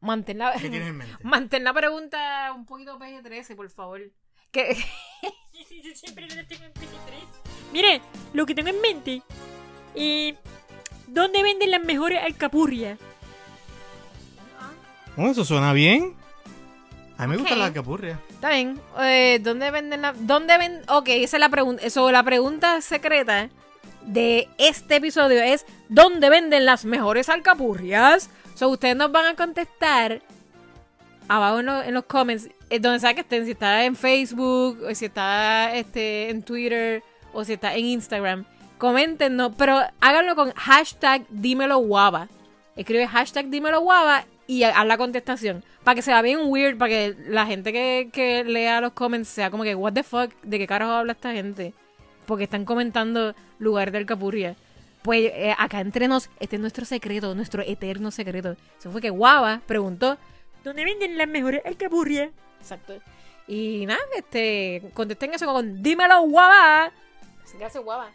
mantén 0.00 0.36
la... 0.36 0.52
¿Qué 0.52 0.68
tienes 0.68 0.88
en 0.88 0.98
mente? 0.98 1.16
Mantén 1.24 1.64
la 1.64 1.72
pregunta 1.72 2.52
un 2.54 2.66
poquito 2.66 2.98
PG-13, 2.98 3.56
por 3.56 3.70
favor. 3.70 4.00
Que... 4.52 4.76
Sí, 5.52 5.64
sí, 5.68 5.82
yo 5.82 5.94
siempre 5.94 6.26
lo 6.26 6.46
tengo 6.46 6.64
en 6.64 6.72
PS3. 6.72 7.72
Mire, 7.72 8.00
lo 8.32 8.44
que 8.46 8.54
tengo 8.54 8.68
en 8.70 8.80
mente. 8.80 9.22
Eh, 9.94 10.34
¿Dónde 11.06 11.42
venden 11.42 11.70
las 11.70 11.82
mejores 11.84 12.22
alcapurrias? 12.22 12.98
Bueno, 15.16 15.32
eso 15.32 15.44
suena 15.44 15.72
bien. 15.72 16.16
A 17.20 17.26
mí 17.26 17.32
me 17.32 17.36
gusta 17.36 17.54
Ok. 17.54 17.60
la 17.60 17.72
capurria. 17.72 18.18
Está 18.30 18.48
bien. 18.50 18.80
Eh, 19.00 19.38
¿Dónde 19.42 19.70
venden 19.70 20.00
la.? 20.02 20.14
¿Dónde 20.18 20.56
ven.? 20.56 20.80
Ok, 20.88 21.08
esa 21.08 21.36
es 21.36 21.40
la 21.40 21.48
pregunta. 21.50 21.82
Eso, 21.84 22.10
la 22.10 22.22
pregunta 22.22 22.80
secreta 22.80 23.50
de 24.02 24.48
este 24.56 24.96
episodio 24.96 25.42
es: 25.42 25.66
¿Dónde 25.90 26.30
venden 26.30 26.64
las 26.64 26.84
mejores 26.86 27.28
alcapurrias? 27.28 28.30
So, 28.54 28.68
ustedes 28.70 28.96
nos 28.96 29.12
van 29.12 29.26
a 29.26 29.36
contestar 29.36 30.22
abajo 31.28 31.60
en, 31.60 31.66
lo- 31.66 31.82
en 31.82 31.94
los 31.94 32.04
comments, 32.04 32.48
eh, 32.70 32.78
donde 32.80 33.00
sea 33.00 33.14
que 33.14 33.20
estén, 33.20 33.44
si 33.44 33.50
está 33.52 33.84
en 33.84 33.96
Facebook, 33.96 34.82
o 34.90 34.94
si 34.94 35.04
está 35.04 35.74
este, 35.74 36.30
en 36.30 36.42
Twitter, 36.42 37.02
o 37.34 37.44
si 37.44 37.52
está 37.52 37.74
en 37.74 37.84
Instagram. 37.84 38.44
Coméntenos, 38.78 39.52
pero 39.58 39.78
háganlo 40.00 40.34
con 40.36 40.52
hashtag 40.54 41.22
dímelo 41.28 41.78
guava. 41.78 42.28
Escribe 42.76 43.06
hashtag 43.06 43.46
dímelo 43.50 43.80
guava 43.82 44.24
y 44.50 44.64
haz 44.64 44.84
la 44.84 44.98
contestación. 44.98 45.62
Para 45.84 45.94
que 45.94 46.02
sea 46.02 46.20
bien 46.22 46.40
weird, 46.42 46.76
para 46.76 46.88
que 46.88 47.16
la 47.28 47.46
gente 47.46 47.72
que, 47.72 48.10
que 48.12 48.42
lea 48.42 48.80
los 48.80 48.92
comments 48.94 49.28
sea 49.28 49.48
como 49.48 49.62
que, 49.62 49.76
what 49.76 49.92
the 49.92 50.02
fuck, 50.02 50.32
¿de 50.42 50.58
qué 50.58 50.66
carajo 50.66 50.90
habla 50.90 51.12
esta 51.12 51.32
gente? 51.32 51.72
Porque 52.26 52.44
están 52.44 52.64
comentando 52.64 53.36
lugar 53.60 53.92
del 53.92 54.06
Capurria. 54.06 54.56
Pues 55.02 55.30
eh, 55.32 55.54
acá 55.56 55.78
entre 55.78 56.08
nos, 56.08 56.30
este 56.40 56.56
es 56.56 56.60
nuestro 56.60 56.84
secreto, 56.84 57.32
nuestro 57.36 57.62
eterno 57.62 58.10
secreto. 58.10 58.56
Eso 58.76 58.90
fue 58.90 59.00
que 59.00 59.10
Guava 59.10 59.62
preguntó. 59.68 60.18
¿Dónde 60.64 60.84
venden 60.84 61.16
las 61.16 61.28
mejores 61.28 61.62
alcapurrias? 61.64 62.30
Exacto. 62.58 62.94
Y 63.46 63.86
nada, 63.86 64.00
este, 64.16 64.82
contesten 64.94 65.32
eso 65.32 65.46
con 65.46 65.80
dímelo 65.80 66.22
Guava. 66.22 66.92
Gracias 67.56 67.84
Guava. 67.84 68.10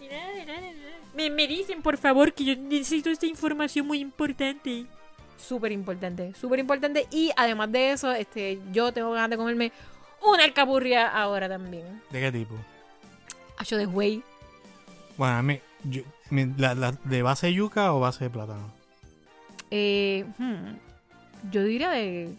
Y 0.00 0.08
nada, 0.08 0.44
nada, 0.44 0.60
nada. 0.60 0.72
Me, 1.14 1.30
me 1.30 1.46
dicen, 1.46 1.80
por 1.80 1.96
favor, 1.96 2.32
que 2.32 2.44
yo 2.44 2.56
necesito 2.56 3.08
esta 3.08 3.26
información 3.26 3.86
muy 3.86 4.00
importante. 4.00 4.86
Súper 5.36 5.72
importante, 5.72 6.32
súper 6.34 6.58
importante. 6.60 7.06
Y 7.10 7.30
además 7.36 7.70
de 7.72 7.92
eso, 7.92 8.12
este, 8.12 8.60
yo 8.72 8.92
tengo 8.92 9.10
ganas 9.12 9.30
de 9.30 9.36
comerme 9.36 9.72
una 10.26 10.44
alcapurria 10.44 11.08
ahora 11.08 11.48
también. 11.48 12.00
¿De 12.10 12.20
qué 12.20 12.32
tipo? 12.32 12.54
Hacho 13.58 13.76
de 13.76 13.84
güey. 13.86 14.22
Bueno, 15.16 15.36
a 15.36 15.42
mí, 15.42 15.60
yo- 15.84 16.02
mi- 16.30 16.46
la- 16.56 16.74
la- 16.74 16.92
¿de 17.04 17.22
base 17.22 17.48
de 17.48 17.54
yuca 17.54 17.92
o 17.92 18.00
base 18.00 18.24
de 18.24 18.30
plátano? 18.30 18.72
Eh, 19.70 20.24
hmm, 20.38 21.50
yo 21.50 21.62
diría 21.64 21.90
de, 21.90 22.34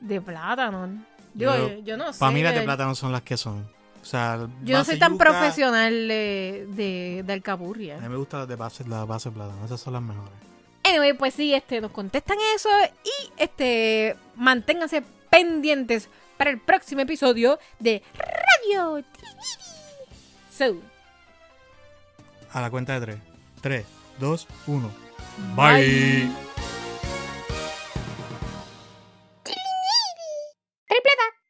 de 0.00 0.20
plátano. 0.20 0.88
Digo, 1.34 1.56
Yo- 1.56 1.68
yo, 1.68 1.78
yo 1.84 1.96
no 1.96 2.12
sé. 2.12 2.18
Para 2.18 2.32
mí 2.32 2.42
las 2.42 2.54
de 2.54 2.62
plátano 2.62 2.94
son 2.94 3.12
las 3.12 3.22
que 3.22 3.36
son. 3.36 3.66
O 4.02 4.04
sea, 4.04 4.48
Yo 4.64 4.76
no 4.78 4.84
soy 4.84 4.98
tan 4.98 5.12
yuca, 5.12 5.24
profesional 5.26 5.92
de, 6.08 6.66
de, 6.70 7.22
de 7.24 7.32
alcapurria. 7.32 7.96
A 7.98 8.00
mí 8.00 8.08
me 8.08 8.16
gustan 8.16 8.40
las 8.40 8.48
de 8.48 8.56
base, 8.56 8.84
la 8.88 9.04
base 9.04 9.30
de 9.30 9.36
plátano. 9.36 9.64
Esas 9.64 9.80
son 9.80 9.92
las 9.94 10.02
mejores. 10.02 10.32
Anyway, 10.84 11.12
pues 11.12 11.34
sí, 11.34 11.54
este, 11.54 11.80
nos 11.80 11.92
contestan 11.92 12.38
eso 12.54 12.68
y 13.04 13.32
este, 13.36 14.16
manténganse 14.34 15.02
pendientes 15.30 16.08
para 16.36 16.50
el 16.50 16.60
próximo 16.60 17.02
episodio 17.02 17.58
de 17.78 18.02
Radio 18.14 19.04
So. 20.50 20.76
A 22.52 22.60
la 22.60 22.70
cuenta 22.70 22.98
de 22.98 23.06
3. 23.06 23.18
3, 23.62 23.86
2, 24.18 24.48
1. 24.66 24.90
Bye. 25.54 25.64
Bye. 25.64 26.30
Tripleta. 30.88 31.41